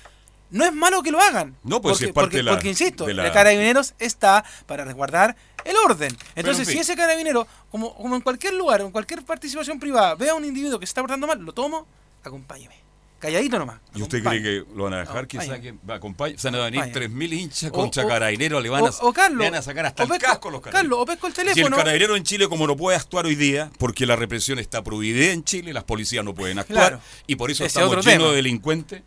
No 0.52 0.64
es 0.64 0.72
malo 0.72 1.04
que 1.04 1.12
lo 1.12 1.20
hagan. 1.20 1.58
No, 1.64 1.82
pues, 1.82 1.96
porque, 1.96 2.06
es 2.06 2.14
parte 2.14 2.26
porque, 2.28 2.38
de 2.38 2.44
la- 2.44 2.52
porque, 2.54 2.70
insisto, 2.70 3.06
de 3.06 3.14
la- 3.14 3.26
el 3.28 3.34
carabineros 3.34 3.94
está 4.00 4.46
para 4.68 4.86
resguardar 4.86 5.36
el 5.66 5.76
orden. 5.86 6.16
Entonces, 6.36 6.62
en 6.62 6.66
fin. 6.68 6.76
si 6.76 6.80
ese 6.92 6.96
carabinero, 6.96 7.46
como, 7.72 7.94
como 7.96 8.16
en 8.16 8.22
cualquier 8.22 8.54
lugar, 8.54 8.80
en 8.80 8.92
cualquier 8.92 9.22
participación 9.26 9.80
privada, 9.82 10.16
ve 10.16 10.30
a 10.30 10.36
un 10.36 10.46
individuo 10.46 10.80
que 10.80 10.86
se 10.86 10.92
está 10.92 11.02
portando 11.02 11.28
mal, 11.28 11.40
lo 11.42 11.52
tomo, 11.52 11.86
acompáñeme. 12.24 12.85
Calladito 13.20 13.58
nomás. 13.58 13.80
¿Y 13.96 14.02
usted 14.02 14.22
cree 14.24 14.42
que 14.44 14.64
lo 14.76 14.84
van 14.84 14.94
a 14.94 15.00
dejar 15.00 15.26
que 15.28 15.38
Acompáñame. 15.38 15.58
saquen? 15.58 15.80
Va, 15.90 15.96
acompañe- 15.96 16.38
se 16.38 16.48
van 16.50 16.60
a 16.60 16.66
venir 16.66 16.82
Acompáñame. 16.82 17.16
3.000 17.16 17.34
hinchas 17.34 17.70
O- 17.70 17.74
contra 17.74 18.06
o- 18.06 18.08
Carabineros, 18.08 18.62
le 18.62 18.70
van 18.70 18.84
a, 18.86 18.90
o- 18.90 19.08
o 19.10 19.14
Carlos, 19.14 19.40
le 19.40 19.46
van 19.52 19.56
a 19.60 19.62
sacar 19.62 19.86
hasta 19.86 20.04
o 20.04 20.06
el 20.06 20.12
pesco- 20.12 20.26
casco 20.28 20.50
los 20.52 20.62
carabineros. 20.62 20.82
Carlos, 20.84 21.00
o 21.02 21.06
pesco 21.06 21.28
el 21.28 21.34
Si 21.34 21.42
el 21.42 21.48
teléfono. 21.56 21.78
carabinero 21.78 22.16
en 22.18 22.24
Chile, 22.24 22.48
como 22.50 22.68
no 22.68 22.76
puede 22.76 22.98
actuar 22.98 23.26
hoy 23.26 23.36
día, 23.36 23.72
porque 23.80 24.06
la 24.06 24.16
represión 24.16 24.60
está 24.60 24.84
prohibida 24.84 25.32
en 25.32 25.44
Chile, 25.44 25.74
las 25.74 25.86
policías 25.86 26.24
no 26.26 26.36
pueden 26.36 26.60
actuar, 26.60 26.88
Claro. 26.90 27.02
y 27.26 27.36
por 27.36 27.50
eso 27.50 27.64
Ese 27.66 27.80
estamos 27.80 28.06
llenos 28.06 28.06
tema. 28.06 28.30
de 28.30 28.36
delincuentes, 28.36 29.02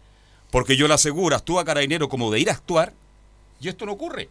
porque 0.50 0.76
yo 0.76 0.88
le 0.88 0.94
aseguro, 0.94 1.36
actúa 1.36 1.64
carabinero 1.64 2.08
como 2.08 2.30
de 2.32 2.40
ir 2.40 2.48
a 2.50 2.54
actuar, 2.54 2.94
y 3.60 3.68
esto 3.68 3.84
no 3.86 3.92
ocurre. 3.92 4.30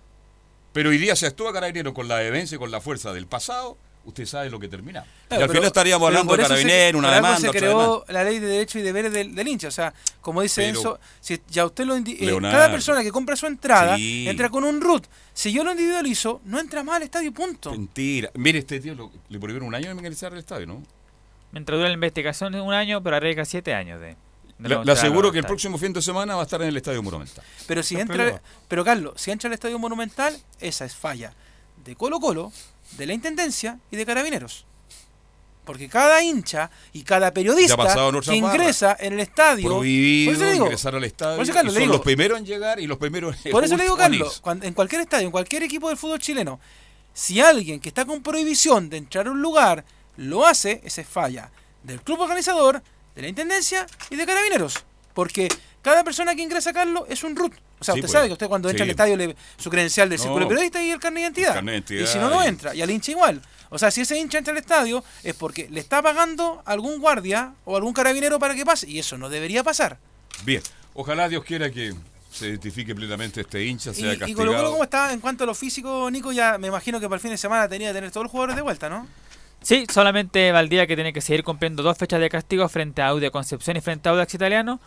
Pero 0.73 0.89
hoy 0.89 0.97
día 0.97 1.15
se 1.15 1.27
actúa 1.27 1.53
carabinero 1.53 1.93
con 1.93 2.07
la 2.07 2.15
vehemencia 2.15 2.55
y 2.55 2.59
con 2.59 2.71
la 2.71 2.81
fuerza 2.81 3.13
del 3.13 3.27
pasado, 3.27 3.77
usted 4.07 4.25
sabe 4.25 4.49
lo 4.49 4.59
que 4.59 4.67
termina. 4.67 5.01
Claro, 5.01 5.11
y 5.29 5.33
al 5.35 5.39
pero- 5.41 5.51
final 5.51 5.63
estaríamos 5.67 6.07
hablando 6.07 6.35
de 6.35 6.41
se- 6.43 6.47
carabinero, 6.49 6.97
una 6.97 7.13
demanda, 7.13 7.37
se 7.39 7.49
creó 7.51 7.79
demanda. 7.79 8.13
la 8.13 8.23
ley 8.23 8.39
de 8.39 8.47
derechos 8.47 8.75
y 8.77 8.81
deberes 8.81 9.13
del, 9.13 9.35
del 9.35 9.47
hincha. 9.47 9.67
O 9.67 9.71
sea, 9.71 9.93
como 10.21 10.41
dice 10.41 10.61
Pero- 10.61 10.77
Enzo, 10.79 10.99
si 11.21 11.39
ya 11.49 11.65
usted 11.65 11.85
lo 11.85 11.95
indi- 11.95 12.17
eh, 12.19 12.25
Leonardo. 12.25 12.57
cada 12.57 12.71
persona 12.71 13.03
que 13.03 13.11
compra 13.11 13.35
su 13.35 13.45
entrada 13.45 13.95
Sí. 13.97 14.27
entra 14.27 14.49
con 14.49 14.63
un 14.63 14.81
root. 14.81 15.05
Si 15.33 15.51
yo 15.51 15.63
lo 15.63 15.71
individualizo, 15.71 16.41
no 16.45 16.59
entra 16.59 16.83
más 16.83 16.95
al 16.97 17.03
estadio, 17.03 17.31
punto. 17.31 17.71
Mentira. 17.71 18.31
Mire, 18.33 18.59
este 18.59 18.79
tío 18.79 18.95
lo- 18.95 19.11
le 19.29 19.39
prohibieron 19.39 19.67
un 19.67 19.75
año 19.75 19.89
de 19.89 19.93
ingresar 19.95 20.31
al 20.33 20.39
estadio, 20.39 20.65
¿no? 20.65 20.81
Mientras 21.51 21.77
dura 21.77 21.87
la 21.89 21.93
investigación 21.93 22.55
es 22.55 22.61
un 22.61 22.73
año, 22.73 23.01
pero 23.03 23.15
arriesga 23.17 23.45
siete 23.45 23.73
años 23.73 24.01
de... 24.01 24.15
Le, 24.59 24.83
no 24.83 24.91
aseguro 24.91 25.31
que 25.31 25.37
el 25.37 25.45
próximo 25.45 25.77
fin 25.77 25.93
de 25.93 26.01
semana 26.01 26.33
va 26.33 26.41
a 26.41 26.45
estar 26.45 26.59
en 26.63 26.69
el 26.69 26.77
Estadio 26.77 27.03
Monumental. 27.03 27.43
Pero 27.67 27.83
si 27.83 27.95
entra, 27.95 28.41
pero 28.67 28.83
Carlos, 28.83 29.13
si 29.15 29.29
entra 29.29 29.47
al 29.49 29.53
estadio 29.53 29.77
monumental, 29.77 30.35
esa 30.59 30.83
es 30.83 30.95
falla 30.95 31.31
de 31.85 31.95
Colo 31.95 32.19
Colo, 32.19 32.51
de 32.91 33.05
la 33.05 33.13
Intendencia 33.13 33.79
y 33.91 33.95
de 33.97 34.05
Carabineros. 34.05 34.65
Porque 35.65 35.89
cada 35.89 36.23
hincha 36.23 36.71
y 36.93 37.03
cada 37.03 37.33
periodista 37.33 37.75
que 38.23 38.35
ingresa 38.35 38.95
en 38.99 39.13
el 39.13 39.19
estadio... 39.19 39.67
Prohibido 39.67 40.31
por 40.31 40.35
eso 40.35 40.45
le 40.45 40.53
digo, 40.53 40.65
ingresar 40.67 40.95
al 40.95 41.03
estadio. 41.03 41.35
por 41.35 41.43
eso, 41.43 41.53
Carlos, 41.53 41.73
son 41.73 41.81
digo- 41.83 41.93
los 41.93 42.01
primeros 42.01 42.39
en 42.39 42.45
llegar 42.45 42.79
y 42.79 42.87
los 42.87 42.97
primeros 42.97 43.35
en 43.45 43.51
Por 43.51 43.65
eso 43.65 43.75
le 43.75 43.83
digo. 43.83 43.97
Carlos, 43.97 44.39
cuando- 44.39 44.65
en 44.65 44.73
cualquier 44.73 45.01
estadio, 45.01 45.25
en 45.25 45.31
cualquier 45.31 45.63
equipo 45.63 45.89
del 45.89 45.97
fútbol 45.97 46.19
chileno, 46.19 46.59
si 47.13 47.41
alguien 47.41 47.81
que 47.81 47.89
está 47.89 48.05
con 48.05 48.23
prohibición 48.23 48.89
de 48.89 48.97
entrar 48.97 49.27
a 49.27 49.31
un 49.31 49.41
lugar 49.41 49.83
lo 50.15 50.45
hace, 50.45 50.79
esa 50.85 51.01
es 51.01 51.07
falla 51.07 51.51
del 51.83 52.01
club 52.01 52.21
organizador, 52.21 52.81
de 53.13 53.21
la 53.21 53.27
intendencia 53.27 53.85
y 54.09 54.15
de 54.15 54.25
carabineros. 54.25 54.85
Porque 55.13 55.49
cada 55.81 56.03
persona 56.05 56.33
que 56.33 56.43
ingresa, 56.43 56.71
Carlos, 56.71 57.03
es 57.09 57.23
un 57.25 57.35
root. 57.35 57.53
O 57.79 57.83
sea, 57.83 57.93
Sí, 57.93 57.99
usted 57.99 58.07
pues. 58.07 58.11
sabe 58.11 58.27
que 58.27 58.33
usted 58.33 58.47
cuando 58.47 58.69
entra 58.69 58.83
Sí. 58.85 58.89
al 58.89 58.91
estadio, 58.91 59.17
le, 59.17 59.35
su 59.57 59.69
credencial 59.69 60.09
de 60.09 60.17
No. 60.17 60.23
círculo 60.23 60.47
periodista 60.47 60.81
y 60.83 60.89
el 60.91 60.99
carnet 60.99 61.15
de 61.19 61.21
identidad. 61.25 61.49
El 61.49 61.55
carnet 61.55 61.85
de 61.87 61.95
identidad 61.95 62.09
y 62.09 62.13
si 62.13 62.17
no, 62.19 62.29
no 62.29 62.43
y- 62.43 62.47
entra. 62.47 62.73
Y 62.75 62.81
al 62.81 62.89
hincha 62.89 63.11
igual. 63.11 63.41
O 63.69 63.77
sea, 63.77 63.91
si 63.91 64.01
ese 64.01 64.17
hincha 64.17 64.37
entra 64.37 64.51
al 64.51 64.57
estadio 64.57 65.03
es 65.23 65.33
porque 65.35 65.67
le 65.69 65.79
está 65.79 66.01
pagando 66.01 66.61
algún 66.65 66.99
guardia 66.99 67.53
o 67.65 67.75
algún 67.75 67.93
carabinero 67.93 68.39
para 68.39 68.55
que 68.55 68.65
pase. 68.65 68.89
Y 68.89 68.97
eso 68.99 69.17
no 69.17 69.29
debería 69.29 69.63
pasar. 69.63 69.97
Bien, 70.43 70.61
ojalá 70.93 71.27
Dios 71.29 71.43
quiera 71.43 71.69
que 71.69 71.93
se 72.31 72.47
identifique 72.47 72.95
plenamente 72.95 73.41
este 73.41 73.63
hincha, 73.65 73.93
sea 73.93 74.13
Y, 74.13 74.15
y 74.15 74.17
castigado. 74.19 74.45
Colo 74.47 74.57
Colo, 74.57 74.71
¿cómo 74.71 74.83
está 74.83 75.11
en 75.13 75.19
cuanto 75.19 75.43
a 75.43 75.47
lo 75.47 75.53
físico, 75.55 76.09
Nico? 76.11 76.31
Ya 76.31 76.57
me 76.57 76.67
imagino 76.67 76.99
que 76.99 77.07
para 77.07 77.15
el 77.15 77.21
fin 77.21 77.31
de 77.31 77.37
semana 77.37 77.67
tenía 77.67 77.89
que 77.89 77.93
tener 77.95 78.11
todos 78.11 78.23
los 78.25 78.31
jugadores 78.31 78.55
de 78.55 78.61
vuelta, 78.61 78.89
¿no? 78.89 79.07
Sí, 79.61 79.85
solamente 79.91 80.51
Valdía 80.51 80.85
que 80.87 80.95
tiene 80.95 81.11
que 81.11 81.19
seguir 81.19 81.43
cumpliendo 81.43 81.81
dos 81.83 81.97
fechas 81.97 82.19
de 82.21 82.29
castigo 82.29 82.69
frente 82.69 83.01
a 83.01 83.07
Audio 83.07 83.31
Concepción 83.31 83.75
y 83.75 83.81
frente 83.81 84.07
a 84.07 84.11
Audax 84.11 84.33
Italiano. 84.35 84.79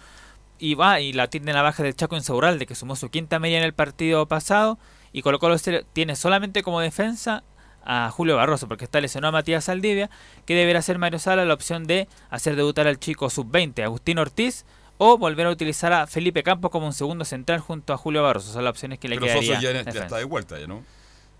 Y 0.61 0.75
va, 0.75 1.01
y 1.01 1.13
la 1.15 1.29
tiene 1.29 1.53
la 1.55 1.63
baja 1.63 1.83
del 1.83 1.97
Chaco 1.97 2.17
Insaurralde, 2.17 2.67
que 2.67 2.75
sumó 2.75 2.95
su 2.95 3.09
quinta 3.09 3.39
media 3.39 3.59
en 3.59 3.65
el 3.65 3.73
partido 3.73 4.27
pasado. 4.27 4.79
Y 5.13 5.23
Colo 5.23 5.39
Colo 5.39 5.57
tiene 5.93 6.15
solamente 6.17 6.63
como 6.63 6.81
defensa 6.81 7.43
a 7.83 8.11
Julio 8.11 8.37
Barroso, 8.37 8.69
porque 8.69 8.85
está 8.85 9.01
lesionado 9.01 9.31
a 9.31 9.41
Matías 9.41 9.65
Saldivia, 9.65 10.11
que 10.45 10.55
deberá 10.55 10.83
ser 10.83 10.99
Mario 10.99 11.19
Sala 11.19 11.45
la 11.47 11.55
opción 11.55 11.85
de 11.87 12.09
hacer 12.29 12.55
debutar 12.57 12.87
al 12.87 13.01
chico 13.01 13.31
sub-20, 13.31 13.83
Agustín 13.83 14.19
Ortiz, 14.19 14.67
o 14.99 15.17
volver 15.17 15.47
a 15.47 15.51
utilizar 15.51 15.95
a 15.95 16.07
Felipe 16.07 16.43
Campos 16.43 16.71
como 16.71 16.87
un 16.87 16.93
segundo 16.93 17.25
central 17.25 17.61
junto 17.61 17.95
a 17.95 17.97
Julio 17.97 18.23
Barroso. 18.23 18.53
Son 18.53 18.63
las 18.63 18.73
opciones 18.73 18.99
que 18.99 19.09
le 19.09 19.17
Pero 19.17 19.27
quedaría. 19.27 19.55
Soso 19.57 19.63
ya, 19.63 19.83
ya 19.93 20.01
está 20.03 20.19
de 20.19 20.25
vuelta, 20.25 20.61
ya, 20.61 20.67
¿no? 20.67 20.85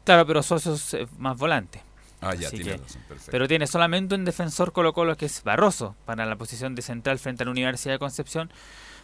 Claro, 0.05 0.27
pero 0.27 0.43
Soso 0.43 0.73
es 0.75 0.95
eh, 0.95 1.07
más 1.19 1.37
volante. 1.37 1.83
Ah, 2.23 2.35
ya, 2.35 2.49
Así 2.49 2.57
tiene 2.57 2.73
que- 2.73 2.79
razón, 2.79 3.03
perfecto. 3.07 3.33
Pero 3.33 3.47
tiene 3.49 3.67
solamente 3.67 4.15
un 4.15 4.25
defensor 4.25 4.73
Colo 4.73 4.95
Colo 4.95 5.15
que 5.19 5.27
es 5.27 5.43
Barroso 5.45 5.95
para 6.07 6.25
la 6.25 6.37
posición 6.37 6.75
de 6.75 6.81
central 6.81 7.19
frente 7.19 7.43
a 7.43 7.47
la 7.47 7.51
Universidad 7.53 7.95
de 7.95 7.99
Concepción. 7.99 8.51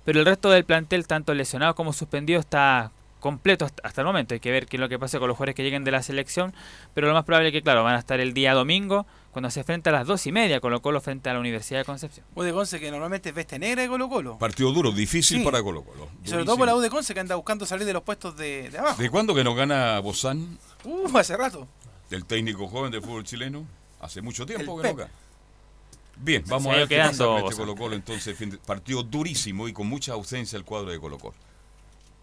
Pero 0.07 0.20
el 0.20 0.24
resto 0.24 0.48
del 0.50 0.64
plantel, 0.64 1.07
tanto 1.07 1.34
lesionado 1.34 1.74
como 1.74 1.92
suspendido, 1.92 2.40
está 2.40 2.90
completo 3.20 3.64
hasta, 3.66 3.86
hasta 3.86 4.00
el 4.02 4.07
momento. 4.07 4.32
Hay 4.34 4.40
que 4.40 4.50
ver 4.52 4.66
qué 4.66 4.76
es 4.76 4.80
lo 4.80 4.88
que 4.88 4.98
pasa 4.98 5.18
con 5.18 5.26
los 5.28 5.36
jugadores 5.36 5.54
que 5.57 5.62
lleguen 5.64 5.84
de 5.84 5.90
la 5.90 6.02
selección. 6.02 6.54
Pero 6.94 7.09
lo 7.09 7.12
más 7.12 7.24
probable 7.24 7.48
es 7.48 7.52
que, 7.52 7.61
claro, 7.62 7.82
van 7.84 7.96
a 7.96 7.98
estar 7.98 8.20
el 8.20 8.32
día 8.32 8.54
domingo 8.54 9.04
cuando 9.32 9.50
se 9.50 9.61
enfrenta 9.61 9.90
a 9.90 9.92
las 9.92 10.07
dos 10.07 10.26
y 10.26 10.32
media 10.32 10.61
Colo 10.61 10.80
Colo 10.80 11.00
frente 11.02 11.28
a 11.28 11.34
la 11.34 11.40
Universidad 11.40 11.80
de 11.80 11.84
Concepción. 11.84 12.24
U 12.34 12.42
de 12.42 12.52
Conce, 12.52 12.80
que 12.80 12.90
normalmente 12.90 13.28
es 13.30 13.34
veste 13.34 13.59
negra 13.59 13.82
de 13.82 13.88
Colo 13.88 14.09
Colo. 14.09 14.38
Partido 14.38 14.72
duro, 14.72 14.92
difícil 14.92 15.40
Sí. 15.40 15.44
para 15.44 15.62
Colo 15.62 15.82
Colo. 15.82 16.09
Y 16.24 16.28
sobre 16.28 16.44
todo 16.46 16.57
por 16.57 16.66
la 16.66 16.74
U 16.76 16.80
de 16.80 16.88
Conce, 16.88 17.12
que 17.12 17.20
anda 17.20 17.34
buscando 17.34 17.66
salir 17.66 17.84
de 17.84 17.92
los 17.92 18.02
puestos 18.02 18.36
de, 18.36 18.70
de 18.70 18.78
abajo. 18.78 19.02
¿De 19.02 19.11
cuándo 19.11 19.34
que 19.34 19.44
no 19.44 19.54
gana 19.54 19.98
Bozán, 20.00 20.59
Uh, 20.84 21.18
hace 21.18 21.36
rato. 21.36 21.66
el 22.11 22.24
técnico 22.24 22.68
joven 22.68 22.92
del 22.92 23.02
fútbol 23.02 23.24
chileno? 23.24 23.66
Hace 24.00 24.22
mucho 24.22 24.46
tiempo 24.46 24.76
El 24.80 24.82
que 24.82 24.88
no 24.92 24.96
Pep. 24.96 25.09
gana. 25.09 25.11
Bien, 26.19 26.43
vamos 26.47 26.73
a 26.73 26.79
ver 26.79 26.89
qué 26.89 26.99
pasa 26.99 27.25
con 27.25 27.39
este. 27.45 27.55
Colo 27.57 27.75
Colo 27.77 27.95
entonces. 27.95 28.37
fin 28.37 28.51
de- 28.51 28.59
partido 28.59 29.03
durísimo 29.03 29.69
y 29.69 29.73
con 29.73 29.87
mucha 29.87 30.12
ausencia 30.12 30.57
el 30.57 30.64
cuadro 30.64 30.91
de 30.91 30.99
Colo 30.99 31.19
Colo. 31.19 31.35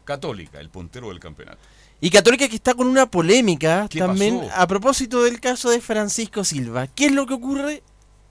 Católica, 0.03 0.59
el 0.59 0.69
puntero 0.69 1.09
del 1.09 1.19
campeonato. 1.19 1.59
Y 2.01 2.09
Católica 2.09 2.49
que 2.49 2.55
está 2.55 2.73
con 2.73 2.87
una 2.87 3.05
polémica 3.05 3.87
¿Qué 3.89 3.99
también 3.99 4.39
pasó? 4.41 4.51
a 4.61 4.67
propósito 4.67 5.23
del 5.23 5.39
caso 5.39 5.69
de 5.69 5.79
Francisco 5.79 6.43
Silva. 6.43 6.87
¿Qué 6.87 7.05
es 7.05 7.11
lo 7.13 7.25
que 7.25 7.33
ocurre? 7.35 7.83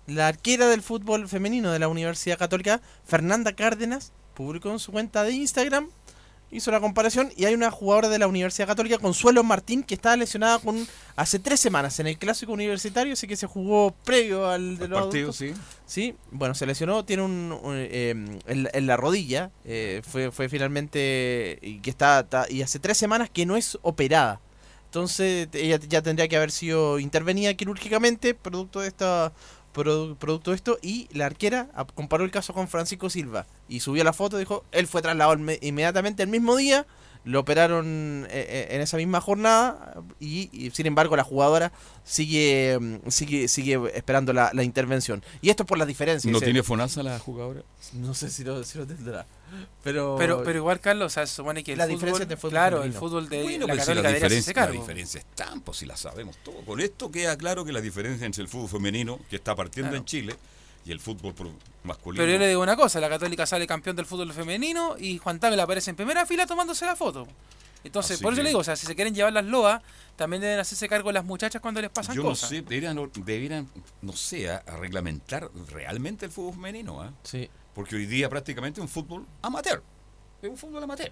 La 0.07 0.29
arquera 0.29 0.67
del 0.67 0.83
fútbol 0.83 1.29
femenino 1.29 1.71
de 1.71 1.79
la 1.79 1.89
Universidad 1.89 2.37
Católica, 2.39 2.83
Fernanda 3.07 3.55
Cárdenas, 3.55 4.13
publicó 4.35 4.71
en 4.71 4.79
su 4.79 4.93
cuenta 4.93 5.23
de 5.23 5.33
Instagram, 5.33 5.89
hizo 6.53 6.71
la 6.71 6.81
comparación 6.81 7.33
y 7.37 7.47
hay 7.47 7.55
una 7.55 7.71
jugadora 7.71 8.09
de 8.09 8.19
la 8.19 8.27
Universidad 8.29 8.69
Católica, 8.69 8.99
Consuelo 8.99 9.43
Martín, 9.43 9.83
que 9.83 9.95
estaba 9.95 10.17
lesionada 10.17 10.59
con 10.59 10.87
hace 11.17 11.39
tres 11.39 11.59
semanas 11.61 11.99
en 11.99 12.07
el 12.07 12.19
clásico 12.19 12.53
universitario, 12.53 13.15
así 13.15 13.27
que 13.27 13.37
se 13.37 13.47
jugó 13.47 13.95
previo 14.05 14.47
al 14.49 14.77
de 14.79 14.87
los 14.89 15.01
partido, 15.01 15.31
adultos. 15.31 15.37
sí. 15.37 15.55
Sí, 15.87 16.15
bueno, 16.31 16.55
se 16.55 16.67
lesionó, 16.67 17.05
tiene 17.05 17.23
un, 17.23 17.59
un, 17.63 17.75
eh, 17.77 18.11
en, 18.47 18.63
la- 18.63 18.71
en 18.73 18.87
la 18.87 18.97
rodilla, 18.97 19.51
eh, 19.65 20.03
fue, 20.07 20.31
fue 20.31 20.49
finalmente 20.49 21.59
y 21.63 21.81
que 21.81 21.91
está, 21.91 22.21
está- 22.21 22.47
y 22.49 22.63
hace 22.63 22.79
tres 22.79 22.97
semanas 22.99 23.31
que 23.31 23.47
no 23.47 23.57
es 23.57 23.79
operada. 23.83 24.41
Entonces 24.87 25.49
ella 25.55 25.79
ya 25.89 26.03
tendría 26.03 26.29
que 26.29 26.37
haber 26.37 26.51
sido 26.51 26.99
intervenida 26.99 27.55
quirúrgicamente 27.55 28.35
producto 28.35 28.81
de 28.81 28.89
esta 28.89 29.33
produ- 29.75 30.17
producto 30.17 30.51
de 30.51 30.57
esto 30.57 30.79
y 30.83 31.09
la 31.13 31.27
arquera 31.27 31.69
comparó 31.95 32.25
el 32.25 32.31
caso 32.31 32.53
con 32.55 32.69
Francisco 32.69 33.11
Silva 33.11 33.47
y 33.69 33.81
subió 33.81 34.05
la 34.05 34.13
foto 34.13 34.37
dijo 34.39 34.65
él 34.73 34.87
fue 34.87 35.03
trasladado 35.03 35.37
inme- 35.37 35.59
inmediatamente 35.63 36.23
el 36.23 36.29
mismo 36.29 36.57
día 36.57 36.87
lo 37.25 37.41
operaron 37.41 38.27
eh, 38.31 38.47
eh, 38.49 38.67
en 38.75 38.81
esa 38.81 38.97
misma 38.97 39.21
jornada 39.21 39.95
y, 40.19 40.49
y, 40.53 40.71
sin 40.71 40.87
embargo 40.87 41.15
la 41.17 41.23
jugadora 41.25 41.71
sigue 42.05 42.79
mm, 42.81 43.09
sigue 43.11 43.47
sigue 43.49 43.81
esperando 43.95 44.33
la, 44.33 44.51
la 44.53 44.65
intervención 44.65 45.23
y 45.41 45.51
esto 45.51 45.65
por 45.65 45.79
las 45.79 45.87
diferencias 45.87 46.31
¿No 46.31 46.39
dice- 46.39 46.47
tiene 46.47 46.63
FONASA 46.63 47.03
la 47.03 47.19
jugadora? 47.19 47.63
no 47.95 48.13
sé 48.15 48.29
si 48.31 48.43
lo, 48.45 48.65
si 48.65 48.79
lo 48.79 48.87
tendrá 48.87 49.25
pero 49.85 50.17
Pero, 50.19 50.43
pero 50.45 50.59
igual, 50.61 50.81
Carlos, 50.81 51.07
o 51.07 51.11
sea, 51.15 51.27
se 51.27 51.35
supone 51.35 51.63
que 51.63 51.73
el 51.73 51.79
La 51.79 51.85
fútbol, 51.85 51.95
diferencia 51.97 52.23
entre 52.23 52.37
fútbol 52.39 52.51
claro, 52.53 52.77
femenino. 52.79 52.95
el 52.95 53.01
fútbol 53.01 53.29
de 53.29 53.43
Bueno, 53.43 53.67
la 53.67 53.85
si 53.85 53.95
la 53.95 54.09
diferencia, 54.13 54.55
la 54.55 54.71
diferencia 54.71 55.21
están, 55.21 55.61
pues 55.61 55.77
si 55.77 55.85
la 55.85 55.95
sabemos 55.95 56.39
todo. 56.43 56.57
Con 56.65 56.81
esto 56.81 57.11
queda 57.11 57.37
claro 57.37 57.63
que 57.67 57.71
la 57.73 57.83
diferencia 57.83 58.25
entre 58.25 58.41
el 58.43 58.49
fútbol 58.49 58.71
femenino, 58.71 59.19
que 59.29 59.37
está 59.37 59.55
partiendo 59.55 59.91
Claro. 59.91 59.99
en 60.01 60.05
Chile, 60.07 60.37
y 60.85 60.93
el 60.93 61.01
fútbol 61.01 61.35
masculino. 61.85 62.23
Pero 62.23 62.33
yo 62.33 62.39
le 62.39 62.49
digo 62.49 62.63
una 62.63 62.77
cosa, 62.77 63.01
la 63.01 63.09
Católica 63.09 63.47
sale 63.47 63.67
campeón 63.67 63.97
del 63.97 64.07
fútbol 64.07 64.33
femenino 64.33 64.97
y 64.99 65.19
Juan 65.19 65.39
Tagle 65.41 65.61
aparece 65.63 65.91
en 65.91 65.97
primera 65.97 66.27
fila 66.27 66.47
tomándose 66.47 66.85
la 66.87 66.97
foto. 66.97 67.27
Entonces, 67.85 68.15
Así 68.17 68.23
por 68.23 68.33
eso 68.33 68.39
que- 68.39 68.43
le 68.45 68.49
digo, 68.51 68.61
o 68.61 68.65
sea, 68.65 68.77
si 68.77 68.87
se 68.87 68.95
quieren 68.95 69.13
llevar 69.15 69.33
las 69.33 69.45
loas, 69.45 69.83
también 70.15 70.41
deben 70.41 70.61
hacerse 70.61 70.89
cargo 70.89 71.11
las 71.11 71.25
muchachas 71.25 71.61
cuando 71.61 71.81
les 71.81 71.91
pasan 71.91 72.15
Yo 72.15 72.23
no 72.23 72.29
cosas. 72.31 72.49
sé, 72.49 72.63
deberían, 72.63 73.11
deberían, 73.25 73.69
no 74.03 74.13
sé, 74.13 74.51
a, 74.51 74.59
a 74.59 74.77
reglamentar 74.77 75.51
realmente 75.69 76.27
el 76.27 76.31
fútbol 76.31 76.55
femenino, 76.55 77.03
¿ah? 77.03 77.13
Sí. 77.25 77.49
Porque 77.75 77.97
hoy 77.97 78.07
día 78.07 78.29
prácticamente 78.29 78.81
es 78.81 78.83
un 78.83 78.89
fútbol 78.89 79.27
amateur. 79.43 79.83
Es 80.41 80.49
un 80.51 80.57
fútbol 80.57 80.83
amateur. 80.83 81.11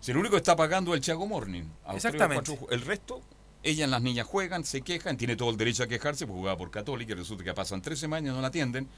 Si 0.00 0.10
el 0.10 0.16
único 0.16 0.32
que 0.32 0.38
está 0.38 0.56
pagando 0.56 0.92
es 0.92 0.98
el 0.98 1.04
Chago 1.04 1.26
Morning. 1.26 1.62
a 1.84 1.94
Exactamente. 1.94 2.50
cuatro 2.56 2.68
el 2.72 2.80
resto, 2.80 3.22
ellas, 3.62 3.88
las 3.88 4.02
niñas 4.02 4.26
juegan, 4.26 4.64
se 4.64 4.82
quejan, 4.82 5.16
tiene 5.16 5.36
todo 5.36 5.50
el 5.50 5.56
derecho 5.56 5.82
a 5.84 5.86
quejarse 5.86 6.26
porque 6.26 6.38
jugaba 6.40 6.58
por 6.58 6.70
Católica 6.70 7.12
y 7.12 7.16
resulta 7.16 7.44
que 7.44 7.54
pasan 7.54 7.80
tres 7.82 7.98
semanas 7.98 8.30
y 8.30 8.34
no 8.34 8.40
la 8.40 8.48
atienden. 8.48 8.88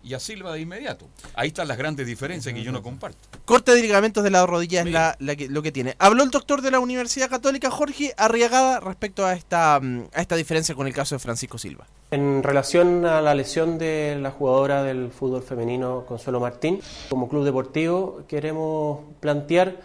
Y 0.00 0.14
a 0.14 0.20
Silva 0.20 0.52
de 0.52 0.60
inmediato. 0.60 1.08
Ahí 1.34 1.48
están 1.48 1.66
las 1.66 1.76
grandes 1.76 2.06
diferencias 2.06 2.54
que 2.54 2.62
yo 2.62 2.70
no 2.70 2.84
comparto. 2.84 3.18
Corte 3.44 3.74
de 3.74 3.82
ligamentos 3.82 4.22
de 4.22 4.30
la 4.30 4.46
rodilla 4.46 4.82
es 4.82 4.86
la, 4.92 5.16
la 5.18 5.34
que- 5.34 5.48
lo 5.48 5.60
que 5.60 5.72
tiene. 5.72 5.96
Habló 5.98 6.22
el 6.22 6.30
doctor 6.30 6.62
de 6.62 6.70
la 6.70 6.78
Universidad 6.78 7.28
Católica, 7.28 7.68
Jorge 7.68 8.14
Arriagada, 8.16 8.78
respecto 8.78 9.26
a 9.26 9.32
esta, 9.34 9.80
mm, 9.82 10.04
a 10.14 10.20
esta 10.20 10.36
diferencia 10.36 10.76
con 10.76 10.86
el 10.86 10.94
caso 10.94 11.16
de 11.16 11.18
Francisco 11.18 11.58
Silva. 11.58 11.88
En 12.12 12.44
relación 12.44 13.06
a 13.06 13.20
la 13.20 13.34
lesión 13.34 13.76
de 13.76 14.16
la 14.20 14.30
jugadora 14.30 14.84
del 14.84 15.10
fútbol 15.10 15.42
femenino 15.42 16.04
Consuelo 16.06 16.38
Martín, 16.38 16.80
como 17.08 17.28
club 17.28 17.44
deportivo 17.44 18.22
queremos 18.28 19.00
plantear 19.18 19.80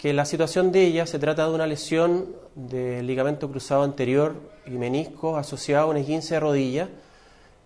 que 0.00 0.14
la 0.14 0.24
situación 0.24 0.72
de 0.72 0.82
ella 0.82 1.04
se 1.04 1.18
trata 1.18 1.46
de 1.46 1.54
una 1.54 1.66
lesión 1.66 2.34
de 2.54 3.02
ligamento 3.02 3.50
cruzado 3.50 3.82
anterior 3.82 4.34
y 4.64 4.70
menisco 4.70 5.36
asociado 5.36 5.84
a 5.84 5.90
un 5.90 5.98
esguince 5.98 6.34
de 6.34 6.40
rodilla. 6.40 6.88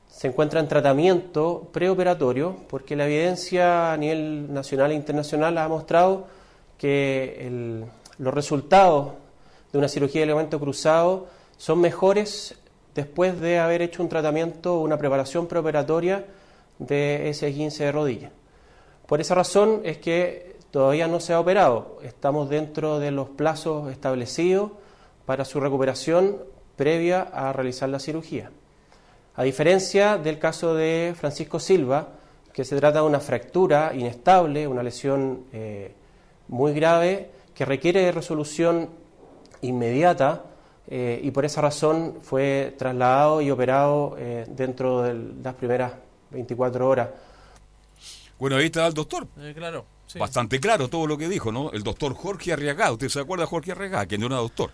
Se 0.08 0.26
encuentra 0.26 0.58
en 0.58 0.66
tratamiento 0.66 1.68
preoperatorio 1.72 2.56
porque 2.68 2.96
la 2.96 3.06
evidencia 3.06 3.92
a 3.92 3.96
nivel 3.96 4.52
nacional 4.52 4.90
e 4.90 4.94
internacional 4.94 5.56
ha 5.58 5.68
mostrado 5.68 6.26
que 6.76 7.84
los 8.18 8.34
resultados 8.34 9.12
de 9.72 9.78
una 9.78 9.86
cirugía 9.86 10.22
de 10.22 10.26
ligamento 10.26 10.58
cruzado 10.58 11.28
son 11.56 11.80
mejores 11.80 12.56
después 12.96 13.40
de 13.40 13.60
haber 13.60 13.80
hecho 13.80 14.02
un 14.02 14.08
tratamiento 14.08 14.74
o 14.74 14.82
una 14.82 14.98
preparación 14.98 15.46
preoperatoria 15.46 16.26
de 16.80 17.28
ese 17.28 17.54
15 17.54 17.84
de 17.84 17.92
rodilla. 17.92 18.30
Por 19.06 19.20
esa 19.20 19.36
razón 19.36 19.82
es 19.84 19.98
que 19.98 20.54
todavía 20.74 21.06
no 21.06 21.20
se 21.20 21.32
ha 21.32 21.38
operado. 21.38 22.00
Estamos 22.02 22.48
dentro 22.48 22.98
de 22.98 23.12
los 23.12 23.28
plazos 23.28 23.92
establecidos 23.92 24.72
para 25.24 25.44
su 25.44 25.60
recuperación 25.60 26.38
previa 26.74 27.22
a 27.22 27.52
realizar 27.52 27.88
la 27.88 28.00
cirugía. 28.00 28.50
A 29.36 29.44
diferencia 29.44 30.18
del 30.18 30.40
caso 30.40 30.74
de 30.74 31.14
Francisco 31.16 31.60
Silva, 31.60 32.08
que 32.52 32.64
se 32.64 32.76
trata 32.76 32.98
de 32.98 33.06
una 33.06 33.20
fractura 33.20 33.92
inestable, 33.94 34.66
una 34.66 34.82
lesión 34.82 35.44
eh, 35.52 35.94
muy 36.48 36.74
grave 36.74 37.30
que 37.54 37.64
requiere 37.64 38.00
de 38.00 38.10
resolución 38.10 38.90
inmediata 39.60 40.42
eh, 40.88 41.20
y 41.22 41.30
por 41.30 41.44
esa 41.44 41.60
razón 41.60 42.16
fue 42.20 42.74
trasladado 42.76 43.40
y 43.40 43.48
operado 43.52 44.16
eh, 44.18 44.44
dentro 44.48 45.02
de 45.02 45.14
las 45.40 45.54
primeras 45.54 45.92
24 46.32 46.88
horas. 46.88 47.10
Bueno, 48.40 48.56
ahí 48.56 48.64
está 48.64 48.88
el 48.88 48.94
doctor. 48.94 49.28
claro. 49.54 49.93
Sí. 50.14 50.18
Bastante 50.18 50.58
claro 50.60 50.88
todo 50.88 51.06
lo 51.06 51.18
que 51.18 51.28
dijo, 51.28 51.52
¿no? 51.52 51.70
El 51.72 51.82
doctor 51.82 52.14
Jorge 52.14 52.52
Arriagada. 52.54 52.92
¿Usted 52.92 53.08
se 53.10 53.20
acuerda 53.20 53.44
de 53.44 53.48
Jorge 53.48 53.72
Arriagada? 53.72 54.06
Que 54.06 54.16
no 54.16 54.26
era 54.26 54.36
doctor. 54.36 54.70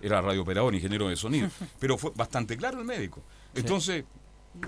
Era 0.00 0.20
radiooperador, 0.22 0.74
ingeniero 0.74 1.08
de 1.08 1.16
sonido. 1.16 1.48
Pero 1.78 1.98
fue 1.98 2.10
bastante 2.14 2.56
claro 2.56 2.78
el 2.78 2.84
médico. 2.84 3.22
Entonces, 3.54 4.04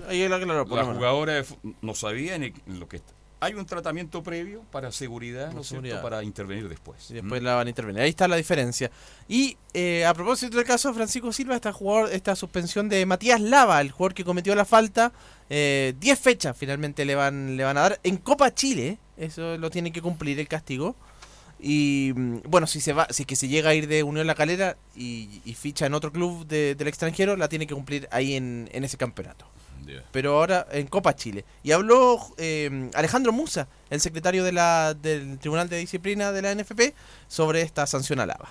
Ahí 0.07 0.21
él 0.21 0.33
aclaró, 0.33 0.65
por 0.65 0.77
la 0.77 0.83
menos. 0.83 0.97
jugadora 0.97 1.43
no 1.81 1.95
sabía 1.95 2.37
ni 2.37 2.53
lo 2.67 2.87
que... 2.87 3.01
Hay 3.39 3.53
un 3.53 3.67
tratamiento 3.67 4.23
previo 4.23 4.63
para 4.71 4.91
seguridad, 4.91 5.51
¿no 5.53 5.61
es 5.61 5.67
cierto? 5.67 5.83
seguridad. 5.85 6.01
Para 6.01 6.23
intervenir 6.23 6.67
después. 6.67 7.11
Y 7.11 7.13
después 7.13 7.43
la 7.43 7.53
van 7.53 7.67
a 7.67 7.69
intervenir. 7.69 8.01
Ahí 8.01 8.09
está 8.09 8.27
la 8.27 8.35
diferencia. 8.35 8.89
Y 9.27 9.55
eh, 9.75 10.05
a 10.05 10.13
propósito 10.15 10.57
del 10.57 10.65
caso 10.65 10.87
de 10.87 10.95
Francisco 10.95 11.31
Silva, 11.31 11.53
esta, 11.55 11.71
jugador, 11.71 12.09
esta 12.11 12.35
suspensión 12.35 12.89
de 12.89 13.05
Matías 13.05 13.39
Lava, 13.39 13.79
el 13.79 13.91
jugador 13.91 14.15
que 14.15 14.25
cometió 14.25 14.55
la 14.55 14.65
falta, 14.65 15.13
eh, 15.51 15.93
10 15.99 16.19
fechas 16.19 16.57
finalmente 16.57 17.05
le 17.05 17.13
van, 17.13 17.55
le 17.55 17.63
van 17.63 17.77
a 17.77 17.81
dar 17.81 17.99
en 18.03 18.17
Copa 18.17 18.53
Chile. 18.55 18.97
Eso 19.17 19.57
lo 19.57 19.69
tiene 19.69 19.91
que 19.91 20.01
cumplir 20.01 20.39
el 20.39 20.47
castigo. 20.47 20.95
Y 21.59 22.13
mm, 22.15 22.37
bueno, 22.47 22.67
si 22.67 22.79
se 22.81 22.93
va, 22.93 23.07
si 23.09 23.23
es 23.23 23.27
que 23.27 23.35
se 23.35 23.47
llega 23.47 23.71
a 23.71 23.73
ir 23.73 23.87
de 23.87 24.03
Unión 24.03 24.27
La 24.27 24.35
Calera 24.35 24.77
y, 24.95 25.41
y 25.43 25.53
ficha 25.55 25.85
en 25.87 25.93
otro 25.95 26.11
club 26.11 26.45
de- 26.45 26.75
del 26.75 26.87
extranjero, 26.87 27.35
la 27.35 27.49
tiene 27.49 27.65
que 27.65 27.73
cumplir 27.73 28.07
ahí 28.11 28.35
en, 28.35 28.69
en 28.71 28.83
ese 28.83 28.97
campeonato. 28.97 29.45
Pero 30.11 30.33
ahora 30.33 30.67
en 30.71 30.85
Copa 30.87 31.15
Chile. 31.15 31.45
Y 31.63 31.71
habló 31.71 32.17
eh, 32.37 32.89
Alejandro 32.93 33.31
Musa, 33.31 33.69
el 33.89 34.01
secretario 34.01 34.43
de 34.43 34.51
la, 34.51 34.93
del 34.93 35.39
Tribunal 35.39 35.69
de 35.69 35.77
Disciplina 35.77 36.33
de 36.33 36.41
la 36.41 36.53
NFP, 36.53 36.93
sobre 37.29 37.61
esta 37.61 37.87
sanción 37.87 38.19
a 38.19 38.25
Lava. 38.25 38.49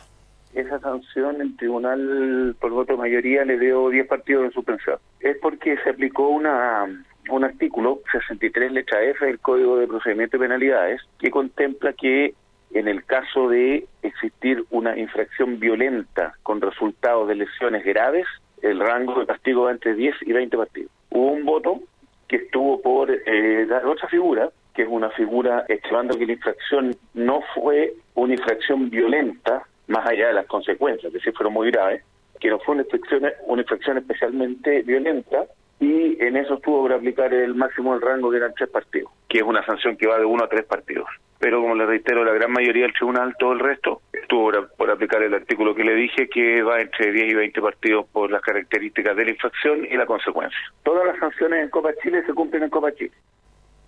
esa 0.55 0.81
sanción 0.81 1.43
el 1.43 1.55
tribunal 1.59 2.57
por 2.59 2.71
voto 2.71 2.93
de 2.95 2.99
mayoría 2.99 3.45
le 3.45 3.59
dio 3.59 3.91
10 3.91 4.09
partidos 4.09 4.45
de 4.45 4.51
suspensión. 4.53 4.97
Es 5.21 5.37
porque 5.43 5.77
se 5.85 5.91
aplicó 5.91 6.27
una 6.31 7.05
un 7.29 7.45
artículo 7.45 8.01
63 8.13 8.73
letra 8.73 9.03
F 9.03 9.25
del 9.25 9.39
Código 9.39 9.79
de 9.79 9.87
Procedimiento 9.87 10.37
y 10.37 10.41
Penalidades 10.41 11.01
que 11.19 11.31
contempla 11.31 11.93
que 11.93 12.35
en 12.73 12.89
el 12.89 13.05
caso 13.05 13.49
de 13.49 13.87
existir 14.03 14.65
una 14.71 14.99
infracción 14.99 15.59
violenta 15.59 16.35
con 16.43 16.61
resultados 16.61 17.29
de 17.29 17.37
lesiones 17.37 17.85
graves, 17.85 18.27
el 18.63 18.81
rango 18.81 19.21
de 19.21 19.27
castigo 19.27 19.63
va 19.63 19.71
entre 19.71 19.95
10 19.95 20.15
y 20.23 20.33
20 20.33 20.57
partidos. 20.57 20.91
Hubo 21.11 21.33
un 21.33 21.45
voto 21.45 21.81
que 22.29 22.37
estuvo 22.37 22.81
por 22.83 23.11
eh, 23.11 23.67
dar 23.67 23.87
otra 23.87 24.09
figura, 24.09 24.51
que 24.75 24.83
es 24.83 24.89
una 24.89 25.11
figura 25.11 25.65
estimando 25.69 26.19
que 26.19 26.27
la 26.27 26.33
infracción 26.33 26.97
no 27.15 27.41
fue 27.55 27.95
una 28.15 28.35
infracción 28.35 28.91
violenta, 28.91 29.63
más 29.87 30.07
allá 30.07 30.29
de 30.29 30.35
las 30.35 30.47
consecuencias, 30.47 31.13
que 31.13 31.21
sí 31.21 31.31
fueron 31.33 31.55
muy 31.55 31.71
graves, 31.71 32.03
que 32.41 32.51
no 32.51 32.59
fue 32.59 32.75
una 32.75 32.83
infracción, 32.83 33.23
una 33.47 33.63
infracción 33.63 33.99
especialmente 33.99 34.83
violenta, 34.83 35.47
y 35.81 36.23
en 36.23 36.37
eso 36.37 36.55
estuvo 36.55 36.83
por 36.83 36.93
aplicar 36.93 37.33
el 37.35 37.55
máximo 37.55 37.93
del 37.93 38.03
rango 38.03 38.31
que 38.31 38.39
eran 38.39 38.55
tres 38.55 38.71
partidos, 38.71 39.13
que 39.29 39.39
es 39.39 39.45
una 39.45 39.65
sanción 39.65 39.97
que 39.97 40.07
va 40.07 40.19
de 40.19 40.25
uno 40.25 40.45
a 40.45 40.49
tres 40.49 40.65
partidos. 40.65 41.07
Pero 41.39 41.61
como 41.61 41.75
le 41.75 41.85
reitero, 41.85 42.25
la 42.25 42.33
gran 42.33 42.51
mayoría 42.51 42.85
del 42.85 42.95
tribunal, 42.95 43.35
todo 43.39 43.53
el 43.53 43.59
resto, 43.59 44.01
estuvo 44.13 44.51
por, 44.51 44.71
por 44.75 44.91
aplicar 44.91 45.23
el 45.23 45.35
artículo 45.35 45.75
que 45.75 45.85
le 45.85 45.95
dije, 45.95 46.29
que 46.29 46.63
va 46.63 46.81
entre 46.81 47.13
10 47.13 47.33
y 47.33 47.35
20 47.35 47.61
partidos 47.61 48.07
por 48.07 48.31
las 48.31 48.41
características 48.41 49.15
de 49.15 49.25
la 49.27 49.31
infracción 49.33 49.85
y 49.85 49.97
la 49.97 50.07
consecuencia. 50.07 50.59
Todas 50.83 51.07
las 51.07 51.19
sanciones 51.19 51.63
en 51.63 51.69
Copa 51.69 51.91
Chile 52.03 52.25
se 52.25 52.33
cumplen 52.33 52.63
en 52.63 52.71
Copa 52.71 52.91
Chile. 52.93 53.13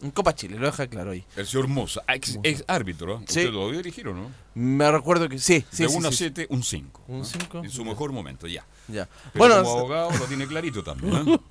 En 0.01 0.13
Copa 0.13 0.35
Chile, 0.35 0.59
lo 0.59 0.67
deja 0.67 0.87
claro 0.87 1.11
ahí. 1.11 1.25
El 1.37 1.47
señor 1.47 1.67
Mosa, 1.67 2.03
ex, 2.09 2.39
ex 2.43 2.63
árbitro, 2.69 3.17
¿eh? 3.17 3.25
Sí. 3.27 3.41
Usted 3.41 3.53
lo 3.53 3.67
debió 3.67 3.79
dirigir, 3.79 4.07
¿o 4.09 4.15
no? 4.15 4.31
Me 4.55 4.91
recuerdo 4.93 5.29
que 5.29 5.39
sí. 5.39 5.65
sí 5.71 5.83
de 5.83 5.89
sí, 5.89 5.97
1 5.97 6.09
a 6.09 6.11
sí, 6.13 6.17
sí. 6.19 6.25
7, 6.35 6.47
un 6.51 6.63
5. 6.63 7.03
Un 7.09 7.25
5. 7.25 7.59
En 7.65 7.71
su 7.71 7.85
mejor 7.85 8.13
momento, 8.13 8.47
ya. 8.47 8.65
Ya. 8.87 9.09
Pero 9.33 9.39
Bueno, 9.47 9.63
como 9.65 9.79
abogado 9.79 10.11
lo 10.19 10.25
tiene 10.27 10.47
clarito 10.47 10.83
también. 10.83 11.29
¿eh? 11.29 11.39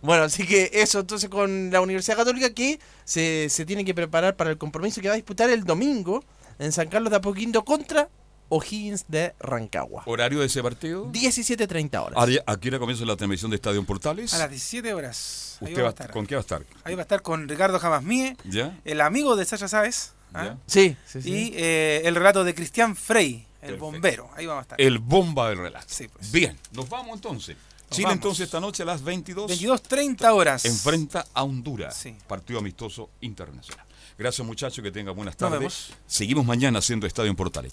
Bueno, 0.00 0.24
así 0.24 0.46
que 0.46 0.70
eso 0.72 1.00
entonces 1.00 1.28
con 1.28 1.70
la 1.70 1.82
Universidad 1.82 2.16
Católica 2.16 2.48
que 2.54 2.80
se, 3.04 3.48
se 3.50 3.66
tiene 3.66 3.84
que 3.84 3.92
preparar 3.92 4.34
para 4.34 4.48
el 4.50 4.56
compromiso 4.56 5.02
que 5.02 5.08
va 5.08 5.14
a 5.14 5.16
disputar 5.16 5.50
el 5.50 5.64
domingo 5.64 6.24
en 6.58 6.72
San 6.72 6.88
Carlos 6.88 7.10
de 7.10 7.16
Apoquindo 7.16 7.62
contra 7.62 8.08
O'Higgins 8.48 9.04
de 9.08 9.34
Rancagua. 9.40 10.02
¿Horario 10.06 10.40
de 10.40 10.46
ese 10.46 10.62
partido? 10.62 11.06
17.30 11.12 12.02
horas. 12.04 12.14
¿A 12.22 12.26
di- 12.26 12.38
¿A 12.46 12.56
qué 12.58 12.68
hora 12.68 12.78
comienza 12.78 13.04
la 13.04 13.16
transmisión 13.16 13.50
de 13.50 13.56
Estadio 13.56 13.78
en 13.80 13.86
Portales? 13.86 14.32
A 14.34 14.38
las 14.38 14.50
17 14.50 14.94
horas. 14.94 15.58
Ahí 15.60 15.68
¿Usted 15.68 15.82
va 15.82 15.86
a 15.86 15.90
estar. 15.90 16.10
¿Con 16.10 16.26
qué 16.26 16.34
va 16.34 16.40
a 16.40 16.42
estar? 16.42 16.62
Ahí 16.84 16.94
va 16.94 17.00
a 17.00 17.04
estar 17.04 17.22
con 17.22 17.48
Ricardo 17.48 17.78
Jamasmie, 17.78 18.36
¿Ya? 18.44 18.78
el 18.84 19.00
amigo 19.00 19.36
de 19.36 19.44
Sacha 19.44 19.68
Sáez. 19.68 20.12
¿ah? 20.34 20.44
Ya. 20.44 20.58
Sí, 20.66 20.96
sí, 21.06 21.22
sí. 21.22 21.30
Y 21.32 21.52
eh, 21.56 22.02
el 22.04 22.14
relato 22.14 22.44
de 22.44 22.54
Cristian 22.54 22.94
Frey, 22.94 23.34
el 23.36 23.60
Perfecto. 23.60 23.84
bombero. 23.84 24.30
Ahí 24.36 24.46
vamos 24.46 24.60
a 24.60 24.62
estar. 24.62 24.80
El 24.80 24.98
bomba 24.98 25.48
del 25.48 25.58
relato. 25.58 25.86
Sí, 25.88 26.08
pues. 26.08 26.30
Bien, 26.30 26.56
nos 26.72 26.88
vamos 26.88 27.14
entonces. 27.14 27.56
Nos 27.56 27.90
Chile 27.96 28.04
vamos. 28.06 28.16
entonces 28.16 28.44
esta 28.46 28.60
noche 28.60 28.82
a 28.82 28.86
las 28.86 29.02
22. 29.02 29.50
22.30 29.50 30.32
horas. 30.34 30.64
Enfrenta 30.64 31.24
a 31.32 31.42
Honduras. 31.44 31.96
Sí. 31.96 32.16
Partido 32.26 32.58
amistoso 32.58 33.10
internacional. 33.20 33.86
Gracias 34.18 34.46
muchachos, 34.46 34.82
que 34.82 34.90
tengan 34.90 35.14
buenas 35.14 35.34
Nos 35.34 35.38
tardes. 35.50 35.58
vemos. 35.60 35.92
Seguimos 36.06 36.44
mañana 36.46 36.78
haciendo 36.80 37.06
Estadio 37.06 37.30
en 37.30 37.36
Portales. 37.36 37.72